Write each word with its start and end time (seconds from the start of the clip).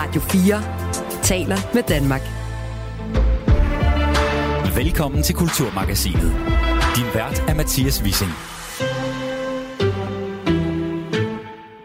Radio 0.00 0.20
4 0.20 1.22
taler 1.22 1.74
med 1.74 1.82
Danmark. 1.82 2.20
Velkommen 4.76 5.22
til 5.22 5.34
Kulturmagasinet. 5.34 6.32
Din 6.96 7.08
vært 7.14 7.44
er 7.48 7.54
Mathias 7.54 8.02
Wissing. 8.02 8.30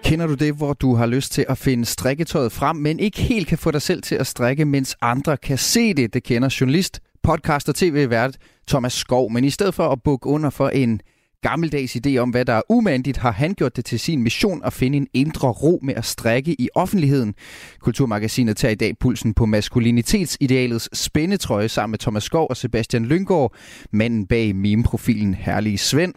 Kender 0.04 0.28
du 0.28 0.34
det, 0.34 0.54
hvor 0.54 0.74
du 0.74 0.96
har 0.96 1.06
lyst 1.06 1.32
til 1.32 1.46
at 1.50 1.58
finde 1.58 1.86
strikketøjet 1.86 2.52
frem, 2.52 2.76
men 2.76 3.00
ikke 3.00 3.22
helt 3.22 3.48
kan 3.48 3.58
få 3.58 3.72
dig 3.72 3.82
selv 3.82 4.02
til 4.02 4.16
at 4.16 4.28
strikke, 4.28 4.66
mens 4.66 4.96
andre 5.02 5.38
kan 5.38 5.58
se 5.58 5.94
det? 5.94 6.14
Det 6.14 6.24
kender 6.24 6.58
journalist, 6.62 7.00
podcast 7.24 7.70
og 7.70 7.76
tv-vært 7.76 8.38
Thomas 8.68 8.94
Skov. 8.94 9.32
Men 9.32 9.44
i 9.44 9.50
stedet 9.50 9.74
for 9.74 9.90
at 9.90 10.04
bukke 10.04 10.28
under 10.28 10.50
for 10.50 10.70
en 10.70 11.02
gammeldags 11.50 11.96
idé 11.96 12.18
om, 12.18 12.30
hvad 12.30 12.46
der 12.46 12.54
er 12.54 12.62
umandigt, 12.70 13.18
har 13.18 13.32
han 13.32 13.54
gjort 13.54 13.76
det 13.76 13.86
til 13.86 14.00
sin 14.00 14.24
mission 14.24 14.62
at 14.66 14.74
finde 14.74 14.98
en 14.98 15.08
indre 15.14 15.48
ro 15.48 15.80
med 15.84 15.94
at 15.96 16.06
strække 16.06 16.62
i 16.62 16.70
offentligheden. 16.76 17.34
Kulturmagasinet 17.80 18.58
tager 18.58 18.72
i 18.72 18.76
dag 18.76 18.98
pulsen 19.00 19.34
på 19.34 19.46
maskulinitetsidealets 19.46 20.90
spændetrøje 20.98 21.70
sammen 21.70 21.92
med 21.92 22.00
Thomas 22.00 22.24
Skov 22.24 22.48
og 22.50 22.58
Sebastian 22.58 23.06
Lyngård, 23.06 23.56
manden 23.92 24.26
bag 24.28 24.56
meme-profilen 24.56 25.34
Herlige 25.34 25.78
Svend. 25.78 26.14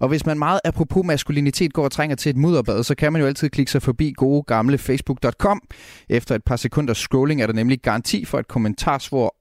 Og 0.00 0.08
hvis 0.08 0.26
man 0.26 0.38
meget 0.38 0.60
apropos 0.64 1.06
maskulinitet 1.06 1.72
går 1.72 1.84
og 1.84 1.92
trænger 1.92 2.16
til 2.16 2.30
et 2.30 2.36
mudderbad, 2.36 2.82
så 2.82 2.94
kan 2.94 3.12
man 3.12 3.22
jo 3.22 3.26
altid 3.26 3.48
klikke 3.48 3.72
sig 3.72 3.82
forbi 3.82 4.12
gode 4.16 4.42
gamle 4.42 4.78
facebook.com. 4.78 5.62
Efter 6.08 6.34
et 6.34 6.44
par 6.44 6.56
sekunder 6.56 6.94
scrolling 6.94 7.42
er 7.42 7.46
der 7.46 7.54
nemlig 7.54 7.80
garanti 7.80 8.24
for 8.24 8.38
et 8.38 8.48
kommentarsvor 8.48 9.34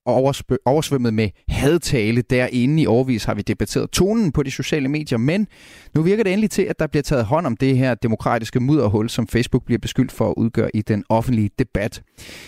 oversvømmet 0.65 1.13
med 1.13 1.29
hadtale. 1.49 2.21
Derinde 2.21 2.84
i 2.84 2.88
overvis 2.88 3.23
har 3.23 3.34
vi 3.34 3.41
debatteret 3.41 3.89
tonen 3.91 4.31
på 4.31 4.43
de 4.43 4.51
sociale 4.51 4.88
medier, 4.88 5.17
men 5.17 5.48
nu 5.95 6.01
virker 6.01 6.23
det 6.23 6.34
endelig 6.34 6.49
til, 6.49 6.62
at 6.62 6.79
der 6.79 6.87
bliver 6.87 7.03
taget 7.03 7.26
hånd 7.26 7.45
om 7.45 7.57
det 7.57 7.77
her 7.77 7.95
demokratiske 7.95 8.59
mudderhul, 8.59 9.09
som 9.09 9.27
Facebook 9.27 9.65
bliver 9.65 9.79
beskyldt 9.79 10.12
for 10.12 10.29
at 10.29 10.34
udgøre 10.37 10.70
i 10.73 10.81
den 10.81 11.03
offentlige 11.09 11.49
debat. 11.59 12.01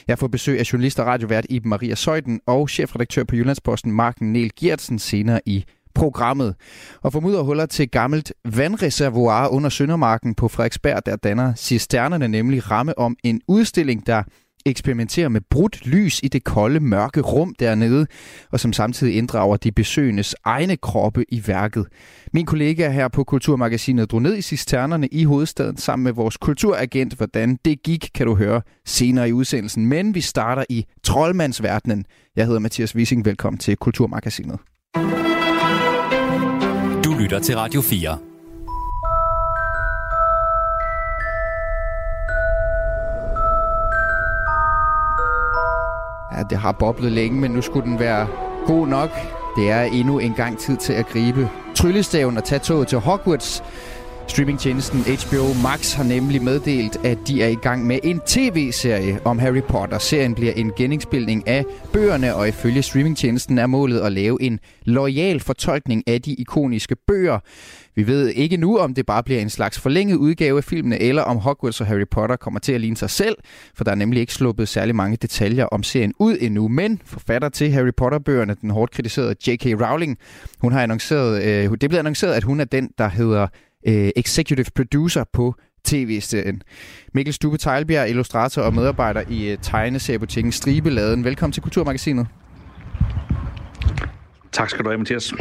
Jeg 0.08 0.20
får 0.20 0.28
besøg 0.28 0.60
af 0.60 0.74
journalist 0.74 1.00
og 1.00 1.06
radiovært 1.06 1.46
Iben 1.50 1.70
Maria 1.70 1.96
Søjden 1.96 2.42
og 2.48 2.70
chefredaktør 2.70 3.24
på 3.24 3.36
Jyllandsposten 3.36 3.92
Marken 3.92 4.34
Niel 4.34 4.52
Giertsen 4.56 5.00
senere 5.00 5.42
i 5.46 5.66
programmet. 5.96 6.56
Og 7.02 7.14
for 7.14 7.20
mudderhuller 7.20 7.66
til 7.66 7.90
gammelt 7.90 8.34
vandreservoir 8.46 9.48
under 9.48 9.70
Søndermarken 9.70 10.36
på 10.36 10.48
Frederiksberg, 10.48 11.06
der 11.06 11.16
danner 11.16 11.56
cisternerne 11.56 12.28
nemlig 12.28 12.72
ramme 12.72 12.98
om 12.98 13.16
en 13.24 13.42
udstilling, 13.48 14.08
der 14.08 14.24
eksperimenterer 14.66 15.30
med 15.30 15.42
brudt 15.50 15.86
lys 15.86 16.20
i 16.24 16.28
det 16.28 16.44
kolde, 16.44 16.80
mørke 16.80 17.22
rum 17.22 17.56
dernede, 17.60 18.08
og 18.52 18.60
som 18.60 18.74
samtidig 18.74 19.16
inddrager 19.16 19.58
de 19.58 19.72
besøgendes 19.72 20.36
egne 20.44 20.78
kroppe 20.78 21.26
i 21.30 21.44
værket. 21.48 21.86
Min 22.34 22.46
kollega 22.46 22.90
her 22.90 23.08
på 23.08 23.24
Kulturmagasinet 23.24 24.12
drog 24.12 24.22
ned 24.22 24.36
i 24.36 24.42
cisternerne 24.42 25.08
i 25.08 25.24
hovedstaden 25.24 25.78
sammen 25.78 26.04
med 26.04 26.12
vores 26.12 26.38
kulturagent. 26.38 27.14
Hvordan 27.14 27.58
det 27.66 27.84
gik, 27.84 28.10
kan 28.16 28.26
du 28.26 28.36
høre 28.36 28.62
senere 28.86 29.30
i 29.30 29.34
udsendelsen. 29.34 29.86
Men 29.86 30.16
vi 30.16 30.22
starter 30.22 30.64
i 30.70 30.86
troldmandsverdenen. 31.04 32.06
Jeg 32.36 32.46
hedder 32.46 32.60
Mathias 32.60 32.96
Wissing. 32.96 33.26
Velkommen 33.26 33.58
til 33.58 33.78
Kulturmagasinet 33.78 34.60
lytter 37.20 37.40
til 37.40 37.58
Radio 37.58 37.82
4. 37.82 38.18
Ja, 46.38 46.44
det 46.50 46.58
har 46.58 46.72
boblet 46.72 47.12
længe, 47.12 47.40
men 47.42 47.52
nu 47.52 47.62
skulle 47.62 47.86
den 47.86 48.00
være 48.00 48.28
god 48.66 48.88
nok. 48.88 49.10
Det 49.56 49.70
er 49.72 49.82
endnu 49.82 50.20
en 50.20 50.34
gang 50.34 50.58
tid 50.58 50.78
til 50.78 50.94
at 50.94 51.06
gribe 51.08 51.50
tryllestaven 51.76 52.38
og 52.38 52.44
tage 52.44 52.60
toget 52.60 52.88
til 52.88 52.98
Hogwarts. 52.98 53.64
Streamingtjenesten 54.30 55.00
HBO 55.00 55.54
Max 55.64 55.94
har 55.94 56.04
nemlig 56.04 56.42
meddelt, 56.44 57.06
at 57.06 57.18
de 57.28 57.44
er 57.44 57.48
i 57.48 57.56
gang 57.56 57.88
med 57.88 58.00
en 58.04 58.22
tv-serie 58.26 59.20
om 59.26 59.40
Harry 59.40 59.62
Potter. 59.62 59.98
Serien 59.98 60.36
bliver 60.36 60.54
en 60.54 60.72
genindspilning 60.78 61.48
af 61.48 61.66
bøgerne, 61.94 62.36
og 62.36 62.48
ifølge 62.48 62.82
streamingtjenesten 62.82 63.58
er 63.58 63.68
målet 63.68 64.00
at 64.00 64.12
lave 64.12 64.42
en 64.42 64.60
lojal 64.84 65.40
fortolkning 65.40 66.04
af 66.08 66.22
de 66.22 66.34
ikoniske 66.34 66.96
bøger. 66.96 67.40
Vi 67.96 68.08
ved 68.08 68.30
ikke 68.30 68.58
nu, 68.58 68.78
om 68.78 68.94
det 68.94 69.06
bare 69.06 69.24
bliver 69.24 69.42
en 69.42 69.50
slags 69.50 69.80
forlænget 69.80 70.16
udgave 70.16 70.58
af 70.58 70.64
filmene, 70.64 71.02
eller 71.02 71.22
om 71.22 71.38
Hogwarts 71.38 71.82
og 71.82 71.88
Harry 71.88 72.08
Potter 72.12 72.36
kommer 72.36 72.60
til 72.60 72.74
at 72.74 72.82
ligne 72.82 72.98
sig 72.98 73.10
selv, 73.10 73.36
for 73.76 73.84
der 73.84 73.92
er 73.92 73.96
nemlig 73.96 74.22
ikke 74.22 74.34
sluppet 74.34 74.68
særlig 74.68 74.96
mange 74.96 75.18
detaljer 75.18 75.66
om 75.66 75.84
serien 75.84 76.14
ud 76.20 76.38
endnu. 76.42 76.68
Men 76.68 77.02
forfatter 77.06 77.50
til 77.50 77.72
Harry 77.72 77.94
Potter-bøgerne, 77.98 78.56
den 78.62 78.70
hårdt 78.70 78.92
kritiserede 78.92 79.36
J.K. 79.48 79.66
Rowling, 79.66 80.18
hun 80.60 80.72
har 80.72 80.84
annonceret, 80.84 81.44
øh, 81.44 81.78
det 81.82 81.90
blev 81.90 82.00
annonceret, 82.00 82.34
at 82.34 82.44
hun 82.44 82.60
er 82.60 82.66
den, 82.66 82.90
der 82.98 83.10
hedder 83.10 83.48
øh, 83.88 84.10
executive 84.16 84.66
producer 84.76 85.24
på 85.34 85.56
tv-serien. 85.86 86.62
Mikkel 87.14 87.34
Stube 87.34 87.58
Teilbjerg, 87.58 88.10
illustrator 88.10 88.62
og 88.62 88.74
medarbejder 88.74 89.24
i 89.30 89.52
øh, 89.52 89.58
tegneseriebutikken 89.62 90.52
Stribeladen. 90.52 91.24
Velkommen 91.24 91.54
til 91.54 91.64
Kulturmagasinet. 91.64 92.28
Tak 94.52 94.70
skal 94.70 94.86
du 94.86 94.90
have, 94.90 94.98
Mathias. 94.98 95.34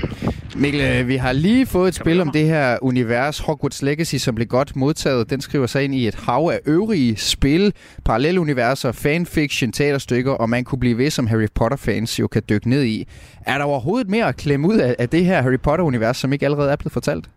Mikkel, 0.56 0.81
øh, 0.81 1.09
vi 1.09 1.16
har 1.16 1.32
lige 1.32 1.66
fået 1.66 1.88
et 1.88 1.94
spil 1.94 2.21
om 2.21 2.31
det 2.31 2.47
her 2.47 2.78
univers, 2.82 3.38
Hogwarts 3.38 3.82
Legacy, 3.82 4.15
som 4.15 4.34
blev 4.34 4.47
godt 4.47 4.77
modtaget. 4.77 5.31
Den 5.31 5.41
skriver 5.41 5.66
sig 5.66 5.84
ind 5.84 5.94
i 5.94 6.09
et 6.09 6.15
hav 6.15 6.50
af 6.53 6.60
øvrige 6.66 7.16
spil, 7.16 7.72
parallelle 8.04 8.41
universer, 8.41 8.93
fanfiction, 8.93 9.72
teaterstykker, 9.72 10.32
og 10.32 10.50
man 10.50 10.65
kunne 10.65 10.78
blive 10.78 10.98
ved, 10.98 11.10
som 11.10 11.27
Harry 11.27 11.47
Potter-fans 11.54 12.21
jo 12.21 12.27
kan 12.27 12.43
dykke 12.48 12.69
ned 12.69 12.84
i. 12.84 13.09
Er 13.47 13.59
der 13.59 13.65
overhovedet 13.65 14.10
mere 14.10 14.28
at 14.28 14.37
klemme 14.37 14.69
ud 14.69 14.78
af, 14.78 15.09
det 15.09 15.25
her 15.25 15.43
Harry 15.43 15.59
Potter-univers, 15.62 16.16
som 16.16 16.32
ikke 16.32 16.44
allerede 16.44 16.72
er 16.72 16.77
blevet 16.77 16.93
fortalt? 16.93 17.28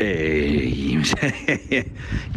Øh, 0.00 0.96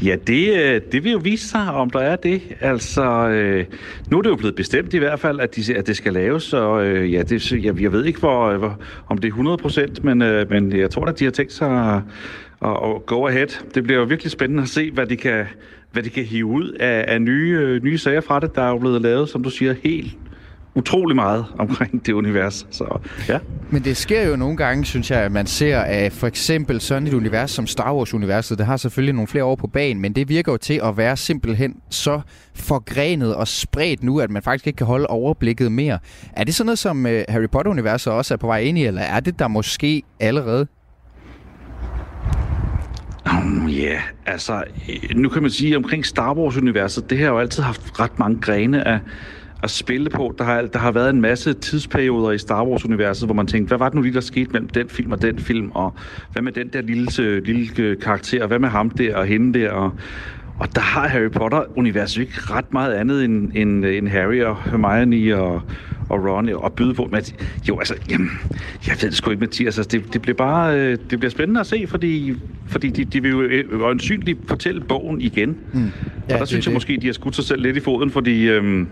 ja, 0.08 0.16
det, 0.28 0.58
øh, 0.58 0.82
det 0.92 1.04
vil 1.04 1.12
jo 1.12 1.20
vise 1.24 1.48
sig, 1.48 1.72
om 1.72 1.90
der 1.90 2.00
er 2.00 2.16
det. 2.16 2.42
Altså, 2.62 3.30
øh, 3.30 3.66
nu 4.12 4.18
er 4.18 4.22
det 4.22 4.30
jo 4.30 4.36
blevet 4.36 4.56
bestemt 4.56 4.94
i 4.94 4.98
hvert 4.98 5.20
fald, 5.20 5.40
at, 5.40 5.56
de, 5.56 5.76
at 5.76 5.88
det 5.88 5.98
skal 5.98 6.14
laves, 6.14 6.44
så 6.44 6.80
øh, 6.80 7.14
ja, 7.14 7.22
det, 7.22 7.52
jeg, 7.52 7.82
jeg 7.82 7.92
ved 7.92 8.06
ikke, 8.06 8.20
hvor, 8.20 8.46
øh, 8.46 8.58
hvor, 8.58 8.80
om 9.08 9.18
det 9.18 9.28
er 9.28 9.32
100 9.32 9.58
procent, 9.58 10.04
men, 10.04 10.22
øh, 10.22 10.50
men 10.50 10.78
jeg 10.78 10.92
tror 10.92 11.06
at 11.06 11.20
de 11.20 11.24
har 11.24 11.32
tænkt 11.32 11.54
sig 11.54 11.96
at, 11.96 12.02
at, 12.70 12.78
at 12.84 13.06
go 13.06 13.28
ahead. 13.28 13.48
Det 13.76 13.84
bliver 13.84 14.00
jo 14.00 14.06
virkelig 14.06 14.32
spændende 14.32 14.64
at 14.64 14.70
se, 14.70 14.92
hvad 14.92 15.06
de 15.06 15.18
kan, 15.18 15.46
hvad 15.92 16.04
de 16.04 16.10
kan 16.10 16.24
hive 16.24 16.46
ud 16.46 16.72
af, 16.80 17.06
af 17.08 17.22
nye, 17.22 17.58
øh, 17.62 17.84
nye 17.84 17.98
sager 17.98 18.22
fra 18.22 18.40
det. 18.40 18.56
Der 18.56 18.62
er 18.62 18.70
jo 18.70 18.78
blevet 18.78 19.02
lavet, 19.02 19.30
som 19.30 19.44
du 19.44 19.50
siger, 19.50 19.76
helt 19.84 20.18
utrolig 20.80 21.16
meget 21.16 21.46
omkring 21.60 22.06
det 22.06 22.14
univers. 22.14 22.68
Så, 22.72 23.00
ja. 23.28 23.40
Men 23.70 23.84
det 23.84 23.98
sker 23.98 24.30
jo 24.30 24.36
nogle 24.36 24.58
gange, 24.58 24.86
synes 24.86 25.12
jeg, 25.12 25.20
at 25.20 25.32
man 25.32 25.48
ser 25.48 25.80
at 25.80 26.12
for 26.12 26.28
eksempel 26.28 26.82
sådan 26.82 27.08
et 27.08 27.14
univers 27.14 27.52
som 27.52 27.68
Star 27.68 27.94
Wars-universet. 27.94 28.58
Det 28.58 28.66
har 28.66 28.78
selvfølgelig 28.78 29.14
nogle 29.14 29.28
flere 29.28 29.44
år 29.44 29.56
på 29.56 29.68
banen, 29.68 30.02
men 30.02 30.14
det 30.14 30.30
virker 30.30 30.52
jo 30.52 30.58
til 30.58 30.82
at 30.84 30.98
være 30.98 31.18
simpelthen 31.18 31.76
så 31.90 32.22
forgrenet 32.56 33.36
og 33.36 33.48
spredt 33.48 34.04
nu, 34.04 34.20
at 34.20 34.30
man 34.30 34.42
faktisk 34.42 34.68
ikke 34.68 34.78
kan 34.78 34.88
holde 34.88 35.08
overblikket 35.08 35.72
mere. 35.72 36.00
Er 36.34 36.44
det 36.44 36.56
sådan 36.56 36.66
noget, 36.66 36.80
som 36.80 37.06
uh, 37.06 37.12
Harry 37.30 37.50
Potter-universet 37.52 38.14
også 38.14 38.34
er 38.34 38.38
på 38.38 38.48
vej 38.48 38.60
ind 38.60 38.78
i, 38.78 38.86
eller 38.86 39.02
er 39.02 39.20
det 39.20 39.40
der 39.40 39.48
måske 39.48 40.04
allerede? 40.20 40.68
Ja, 43.68 43.84
yeah. 43.84 44.02
altså, 44.26 44.64
nu 45.16 45.30
kan 45.30 45.42
man 45.42 45.52
sige, 45.52 45.78
omkring 45.78 46.06
Star 46.06 46.34
Wars-universet, 46.34 47.10
det 47.10 47.20
har 47.20 47.26
jo 47.26 47.40
altid 47.40 47.64
haft 47.64 48.00
ret 48.00 48.20
mange 48.20 48.42
grene 48.42 48.88
af 48.88 49.00
at 49.64 49.70
spille 49.70 50.10
på. 50.10 50.36
Der 50.38 50.44
har, 50.44 50.62
der 50.62 50.80
har 50.80 50.92
været 50.92 51.10
en 51.10 51.22
masse 51.22 51.54
tidsperioder 51.54 52.32
i 52.32 52.38
Star 52.38 52.66
Wars-universet, 52.66 53.28
hvor 53.28 53.36
man 53.36 53.48
tænkte, 53.48 53.68
hvad 53.68 53.78
var 53.78 53.90
det 53.90 53.96
nu 53.96 54.02
lige, 54.02 54.14
der 54.14 54.20
skete 54.20 54.52
mellem 54.52 54.70
den 54.70 54.90
film 54.90 55.12
og 55.12 55.22
den 55.22 55.40
film, 55.40 55.72
og 55.72 55.94
hvad 56.32 56.42
med 56.42 56.52
den 56.52 56.68
der 56.68 56.82
lille, 56.82 57.40
lille 57.40 57.96
karakter, 57.96 58.48
hvad 58.48 58.60
med 58.60 58.70
ham 58.70 58.90
der 58.90 59.16
og 59.16 59.26
hende 59.26 59.60
der, 59.60 59.72
og, 59.72 59.92
og 60.60 60.76
der 60.76 60.82
har 60.82 61.08
Harry 61.08 61.30
Potter-universet 61.30 62.22
ikke 62.22 62.34
ret 62.38 62.74
meget 62.74 62.94
andet 62.94 63.26
end, 63.26 63.52
end, 63.56 63.86
end 63.86 64.08
Harry 64.08 64.42
og 64.42 64.64
Hermione 64.64 65.38
og, 65.38 65.62
og 66.10 66.26
Ron 66.26 66.50
og 66.50 66.74
byde 66.74 66.94
på. 66.94 67.10
Men, 67.12 67.22
jo, 67.70 67.80
altså, 67.80 67.96
jamen, 68.10 68.30
jeg 68.88 68.96
ved 69.02 69.10
det 69.10 69.18
sgu 69.18 69.32
ikke, 69.32 69.42
Mathias. 69.42 69.78
Altså, 69.78 69.98
det, 69.98 70.14
det, 70.14 70.22
bliver 70.22 70.36
bare 70.36 70.80
øh, 70.80 70.98
det 71.10 71.20
bliver 71.20 71.30
spændende 71.30 71.60
at 71.60 71.68
se, 71.68 71.86
fordi, 71.88 72.34
fordi 72.68 72.90
de, 72.90 73.06
de 73.06 73.22
vil 73.22 73.32
jo 73.32 73.42
øh, 73.42 73.82
øjensynligt 73.82 74.40
fortælle 74.48 74.82
bogen 74.82 75.22
igen. 75.22 75.58
Mm. 75.74 75.80
Ja, 76.30 76.34
og 76.34 76.40
der 76.40 76.46
synes 76.46 76.66
det. 76.66 76.70
jeg 76.72 76.74
måske, 76.74 76.98
de 77.02 77.06
har 77.06 77.14
skudt 77.14 77.36
sig 77.36 77.46
selv 77.46 77.62
lidt 77.62 77.78
i 77.78 77.80
foden, 77.80 78.12
fordi... 78.12 78.50
Øh, 78.50 78.86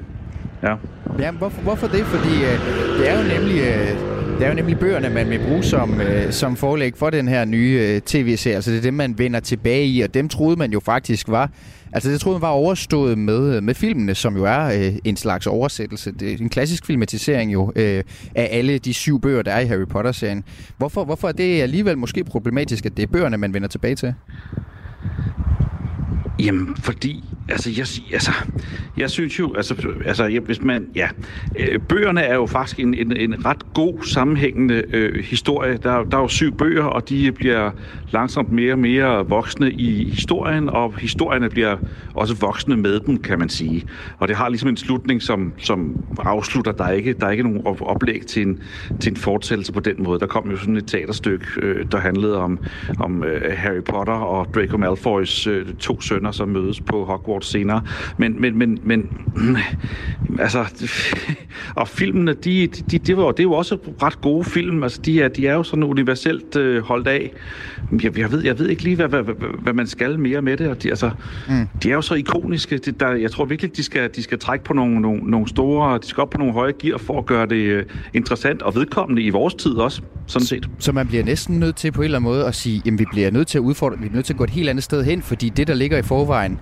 Ja. 0.63 0.75
Ja, 1.19 1.31
hvorfor, 1.31 1.61
hvorfor 1.61 1.87
det? 1.87 2.05
Fordi 2.05 2.35
øh, 2.35 2.59
det 2.99 3.09
er 3.09 3.21
jo 3.21 3.39
nemlig... 3.39 3.59
Øh, 3.59 4.17
det 4.37 4.45
er 4.45 4.49
jo 4.49 4.55
nemlig 4.55 4.79
bøgerne, 4.79 5.09
man 5.09 5.29
vil 5.29 5.39
bruge 5.47 5.63
som, 5.63 6.01
øh, 6.01 6.31
som 6.31 6.55
forlæg 6.55 6.97
for 6.97 7.09
den 7.09 7.27
her 7.27 7.45
nye 7.45 7.79
øh, 7.81 8.01
tv-serie. 8.01 8.55
Altså 8.55 8.71
det 8.71 8.77
er 8.77 8.81
dem, 8.81 8.93
man 8.93 9.17
vender 9.17 9.39
tilbage 9.39 9.85
i, 9.85 10.01
og 10.01 10.13
dem 10.13 10.29
troede 10.29 10.55
man 10.57 10.71
jo 10.71 10.79
faktisk 10.79 11.27
var... 11.29 11.49
Altså 11.91 12.09
det 12.09 12.21
troede 12.21 12.35
man 12.35 12.41
var 12.41 12.49
overstået 12.49 13.17
med, 13.17 13.61
med 13.61 13.75
filmene, 13.75 14.15
som 14.15 14.37
jo 14.37 14.45
er 14.45 14.65
øh, 14.65 14.95
en 15.03 15.17
slags 15.17 15.47
oversættelse. 15.47 16.11
Det 16.11 16.33
er 16.33 16.37
en 16.37 16.49
klassisk 16.49 16.85
filmatisering 16.85 17.53
jo 17.53 17.71
øh, 17.75 18.03
af 18.35 18.49
alle 18.51 18.77
de 18.77 18.93
syv 18.93 19.21
bøger, 19.21 19.41
der 19.41 19.51
er 19.51 19.59
i 19.59 19.65
Harry 19.65 19.85
Potter-serien. 19.89 20.43
Hvorfor, 20.77 21.03
hvorfor 21.05 21.27
er 21.27 21.31
det 21.31 21.61
alligevel 21.61 21.97
måske 21.97 22.23
problematisk, 22.23 22.85
at 22.85 22.97
det 22.97 23.03
er 23.03 23.07
bøgerne, 23.07 23.37
man 23.37 23.53
vender 23.53 23.67
tilbage 23.67 23.95
til? 23.95 24.13
Jamen, 26.39 26.75
fordi 26.75 27.23
Altså, 27.49 27.69
jeg, 27.69 28.13
altså, 28.13 28.31
jeg 28.97 29.09
synes 29.09 29.39
jo, 29.39 29.53
altså, 29.55 29.87
altså 30.05 30.25
jeg, 30.25 30.41
hvis 30.41 30.61
man, 30.61 30.87
ja, 30.95 31.07
øh, 31.59 31.79
bøgerne 31.79 32.21
er 32.21 32.35
jo 32.35 32.45
faktisk 32.45 32.79
en, 32.79 32.93
en, 32.93 33.17
en 33.17 33.45
ret 33.45 33.73
god 33.73 34.03
sammenhængende 34.03 34.83
øh, 34.93 35.23
historie. 35.23 35.77
Der, 35.77 36.03
der 36.03 36.17
er 36.17 36.21
jo 36.21 36.27
syv 36.27 36.57
bøger, 36.57 36.83
og 36.83 37.09
de 37.09 37.31
bliver 37.31 37.71
langsomt 38.11 38.51
mere 38.51 38.73
og 38.73 38.79
mere 38.79 39.27
voksne 39.27 39.71
i 39.71 40.09
historien, 40.11 40.69
og 40.69 40.93
historierne 40.97 41.49
bliver 41.49 41.77
også 42.13 42.35
voksne 42.35 42.77
med 42.77 42.99
dem, 42.99 43.17
kan 43.17 43.39
man 43.39 43.49
sige. 43.49 43.83
Og 44.17 44.27
det 44.27 44.35
har 44.35 44.49
ligesom 44.49 44.69
en 44.69 44.77
slutning, 44.77 45.21
som, 45.21 45.53
som 45.57 45.95
afslutter. 46.19 46.71
Der 46.71 46.83
er 46.83 46.91
ikke, 46.91 47.13
der 47.13 47.27
er 47.27 47.31
ikke 47.31 47.43
nogen 47.43 47.61
oplæg 47.81 48.25
til 48.25 48.41
en, 48.47 48.59
til 48.99 49.09
en 49.09 49.17
fortællelse 49.17 49.73
på 49.73 49.79
den 49.79 50.03
måde. 50.03 50.19
Der 50.19 50.27
kom 50.27 50.51
jo 50.51 50.57
sådan 50.57 50.77
et 50.77 50.87
teaterstykke, 50.87 51.45
øh, 51.61 51.85
der 51.91 51.97
handlede 51.97 52.37
om, 52.37 52.59
om 52.99 53.23
øh, 53.23 53.57
Harry 53.57 53.83
Potter 53.83 54.13
og 54.13 54.47
Draco 54.55 54.77
Malfoys 54.77 55.47
øh, 55.47 55.65
to 55.79 56.01
sønner, 56.01 56.31
som 56.31 56.49
mødes 56.49 56.81
på 56.81 57.05
Hogwarts 57.05 57.36
senere. 57.45 57.81
Men, 58.17 58.41
men, 58.41 58.57
men, 58.57 58.79
men 58.83 59.09
altså, 60.39 60.85
og 61.75 61.87
filmene, 61.87 62.33
de, 62.33 62.67
de, 62.67 62.97
de 62.97 63.17
var, 63.17 63.31
det 63.31 63.39
er 63.39 63.43
jo 63.43 63.53
også 63.53 63.77
ret 64.03 64.21
gode 64.21 64.43
film. 64.43 64.83
Altså, 64.83 65.01
de 65.01 65.21
er, 65.21 65.27
de 65.27 65.47
er 65.47 65.53
jo 65.53 65.63
sådan 65.63 65.83
universelt 65.83 66.55
øh, 66.55 66.83
holdt 66.83 67.07
af. 67.07 67.31
Jeg, 68.03 68.17
jeg, 68.17 68.31
ved, 68.31 68.43
jeg 68.43 68.59
ved 68.59 68.69
ikke 68.69 68.83
lige, 68.83 68.95
hvad, 68.95 69.07
hvad, 69.07 69.23
hvad, 69.23 69.35
hvad 69.61 69.73
man 69.73 69.87
skal 69.87 70.19
mere 70.19 70.41
med 70.41 70.57
det. 70.57 70.69
Og 70.69 70.83
de, 70.83 70.89
altså, 70.89 71.11
mm. 71.49 71.67
de 71.83 71.89
er 71.89 71.93
jo 71.93 72.01
så 72.01 72.15
ikoniske. 72.15 72.77
De, 72.77 72.91
der, 72.91 73.11
jeg 73.11 73.31
tror 73.31 73.45
virkelig, 73.45 73.77
de 73.77 73.83
skal, 73.83 74.09
de 74.15 74.23
skal 74.23 74.39
trække 74.39 74.65
på 74.65 74.73
nogle, 74.73 75.01
nogle, 75.01 75.21
nogle 75.31 75.47
store, 75.47 75.97
de 75.97 76.05
skal 76.07 76.21
op 76.21 76.29
på 76.29 76.37
nogle 76.37 76.53
høje 76.53 76.73
gear 76.79 76.97
for 76.97 77.17
at 77.19 77.25
gøre 77.25 77.45
det 77.45 77.77
uh, 77.77 77.83
interessant 78.13 78.61
og 78.61 78.75
vedkommende 78.75 79.21
i 79.21 79.29
vores 79.29 79.53
tid 79.53 79.71
også, 79.71 80.01
sådan 80.27 80.45
set. 80.45 80.69
Så 80.79 80.91
man 80.91 81.07
bliver 81.07 81.23
næsten 81.23 81.59
nødt 81.59 81.75
til 81.75 81.91
på 81.91 82.01
en 82.01 82.05
eller 82.05 82.17
anden 82.17 82.31
måde 82.31 82.45
at 82.45 82.55
sige, 82.55 82.81
at 82.85 82.99
vi 82.99 83.05
bliver 83.11 83.31
nødt 83.31 83.47
til 83.47 83.57
at 83.57 83.61
udfordre, 83.61 83.97
vi 83.97 84.01
bliver 84.01 84.15
nødt 84.15 84.25
til 84.25 84.33
at 84.33 84.37
gå 84.37 84.43
et 84.43 84.49
helt 84.49 84.69
andet 84.69 84.83
sted 84.83 85.03
hen, 85.03 85.21
fordi 85.21 85.49
det, 85.49 85.67
der 85.67 85.73
ligger 85.73 85.97
i 85.97 86.01
forvejen, 86.01 86.59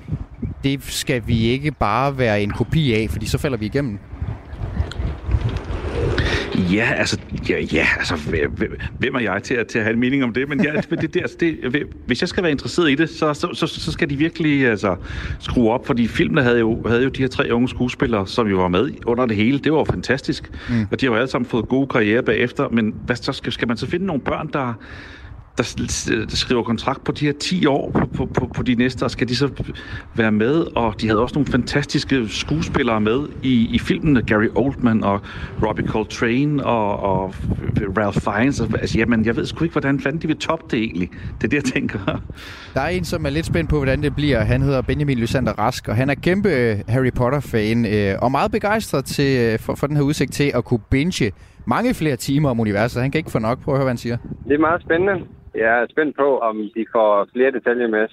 det 0.65 0.83
skal 0.83 1.21
vi 1.25 1.39
ikke 1.39 1.71
bare 1.71 2.17
være 2.17 2.43
en 2.43 2.51
kopi 2.51 2.93
af, 2.93 3.07
fordi 3.09 3.25
så 3.25 3.37
falder 3.37 3.57
vi 3.57 3.65
igennem. 3.65 3.99
Ja, 6.71 6.91
altså, 6.95 7.19
ja, 7.49 7.59
ja, 7.73 7.87
altså 7.97 8.15
hvem 8.99 9.15
er 9.15 9.19
jeg 9.19 9.43
til 9.43 9.53
at, 9.53 9.67
til 9.67 9.77
at 9.77 9.83
have 9.83 9.93
en 9.93 9.99
mening 9.99 10.23
om 10.23 10.33
det? 10.33 10.49
Men 10.49 10.63
ja, 10.63 10.81
det, 10.89 11.13
det, 11.13 11.21
altså, 11.21 11.37
det, 11.39 11.83
hvis 12.05 12.21
jeg 12.21 12.29
skal 12.29 12.43
være 12.43 12.51
interesseret 12.51 12.91
i 12.91 12.95
det, 12.95 13.09
så, 13.09 13.33
så, 13.33 13.49
så, 13.53 13.67
så 13.67 13.91
skal 13.91 14.09
de 14.09 14.17
virkelig 14.17 14.67
altså, 14.67 14.95
skrue 15.39 15.71
op, 15.71 15.85
fordi 15.87 16.07
filmene 16.07 16.43
havde 16.43 16.59
jo, 16.59 16.87
havde 16.87 17.03
jo 17.03 17.09
de 17.09 17.21
her 17.21 17.27
tre 17.27 17.49
unge 17.51 17.69
skuespillere, 17.69 18.27
som 18.27 18.47
jo 18.47 18.57
var 18.57 18.67
med 18.67 18.91
under 19.05 19.25
det 19.25 19.35
hele. 19.35 19.59
Det 19.59 19.71
var 19.71 19.77
jo 19.77 19.83
fantastisk, 19.83 20.51
mm. 20.69 20.87
og 20.91 21.01
de 21.01 21.05
har 21.05 21.13
jo 21.13 21.17
alle 21.17 21.29
sammen 21.29 21.49
fået 21.49 21.67
gode 21.67 21.87
karriere 21.87 22.23
bagefter, 22.23 22.69
men 22.69 22.95
hvad, 23.05 23.15
så 23.15 23.33
skal, 23.33 23.51
skal 23.53 23.67
man 23.67 23.77
så 23.77 23.87
finde 23.87 24.05
nogle 24.05 24.21
børn, 24.21 24.49
der 24.53 24.73
der 25.57 26.25
skriver 26.27 26.63
kontrakt 26.63 27.03
på 27.03 27.11
de 27.11 27.25
her 27.25 27.33
10 27.33 27.65
år 27.65 27.91
på, 27.91 28.05
på, 28.05 28.25
på, 28.25 28.47
på 28.55 28.63
de 28.63 28.75
næste, 28.75 29.03
og 29.03 29.11
skal 29.11 29.27
de 29.27 29.35
så 29.35 29.49
være 30.15 30.31
med, 30.31 30.65
og 30.75 31.01
de 31.01 31.07
havde 31.07 31.21
også 31.21 31.35
nogle 31.35 31.51
fantastiske 31.51 32.29
skuespillere 32.29 33.01
med 33.01 33.19
i, 33.43 33.75
i 33.75 33.79
filmene, 33.79 34.21
Gary 34.21 34.47
Oldman 34.55 35.03
og 35.03 35.21
Robbie 35.63 35.87
Coltrane 35.87 36.65
og, 36.65 36.99
og 36.99 37.35
Ralph 37.97 38.19
Fiennes. 38.21 38.61
Altså, 38.61 38.97
jamen, 38.97 39.25
jeg 39.25 39.35
ved 39.35 39.45
sgu 39.45 39.63
ikke, 39.63 39.73
hvordan 39.73 39.99
fanden 39.99 40.21
de 40.21 40.27
vil 40.27 40.37
toppe 40.37 40.65
det 40.71 40.83
egentlig. 40.83 41.09
Det 41.41 41.43
er 41.43 41.47
det, 41.47 41.57
jeg 41.57 41.63
tænker. 41.63 41.99
Der 42.73 42.81
er 42.81 42.87
en, 42.87 43.05
som 43.05 43.25
er 43.25 43.29
lidt 43.29 43.45
spændt 43.45 43.69
på, 43.69 43.75
hvordan 43.75 44.03
det 44.03 44.15
bliver. 44.15 44.39
Han 44.39 44.61
hedder 44.61 44.81
Benjamin 44.81 45.17
Lysander 45.17 45.53
Rask, 45.53 45.87
og 45.87 45.95
han 45.95 46.09
er 46.09 46.15
kæmpe 46.15 46.49
øh, 46.49 46.77
Harry 46.87 47.11
Potter-fan, 47.15 47.85
øh, 47.85 48.15
og 48.21 48.31
meget 48.31 48.51
begejstret 48.51 49.05
til, 49.05 49.39
øh, 49.39 49.59
for, 49.59 49.75
for 49.75 49.87
den 49.87 49.95
her 49.95 50.03
udsigt 50.03 50.33
til 50.33 50.51
at 50.55 50.65
kunne 50.65 50.79
binge 50.89 51.31
mange 51.65 51.93
flere 51.93 52.15
timer 52.15 52.49
om 52.49 52.59
universet. 52.59 53.01
Han 53.01 53.11
kan 53.11 53.19
ikke 53.19 53.31
få 53.31 53.39
nok 53.39 53.59
på 53.61 53.71
at 53.71 53.77
høre, 53.77 53.83
hvad 53.83 53.91
han 53.91 53.97
siger. 53.97 54.17
Det 54.47 54.53
er 54.53 54.59
meget 54.59 54.81
spændende. 54.81 55.13
Jeg 55.57 55.81
er 55.81 55.87
spændt 55.89 56.17
på, 56.17 56.39
om 56.39 56.69
de 56.75 56.85
får 56.91 57.27
flere 57.33 57.51
detaljer 57.51 57.87
med. 57.87 58.07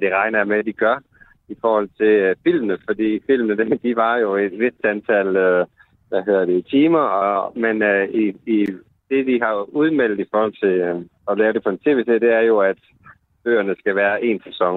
Det 0.00 0.12
regner 0.12 0.38
jeg 0.38 0.46
med, 0.46 0.58
at 0.58 0.66
de 0.66 0.72
gør 0.72 1.02
i 1.48 1.56
forhold 1.60 1.88
til 1.96 2.06
øh, 2.06 2.36
filmene, 2.44 2.78
fordi 2.88 3.20
filmene, 3.26 3.78
de 3.84 3.96
var 3.96 4.16
jo 4.16 4.36
et 4.36 4.58
vist 4.58 4.84
antal 4.84 5.36
øh, 5.36 5.66
hvad 6.10 6.22
hedder 6.26 6.44
det, 6.44 6.66
timer, 6.66 6.98
og, 6.98 7.52
men 7.58 7.82
uh, 7.82 8.04
i, 8.22 8.24
i 8.46 8.66
det, 9.10 9.26
de 9.26 9.40
har 9.42 9.54
udmeldt 9.76 10.20
i 10.20 10.30
forhold 10.30 10.54
til 10.62 10.74
uh, 10.90 11.02
at 11.30 11.38
lave 11.38 11.52
det 11.52 11.62
på 11.62 11.70
en 11.70 11.78
tv 11.78 11.98
det 12.04 12.32
er 12.32 12.40
jo, 12.40 12.58
at 12.58 12.78
bøgerne 13.44 13.74
skal 13.78 13.96
være 13.96 14.24
en 14.24 14.40
sæson. 14.44 14.76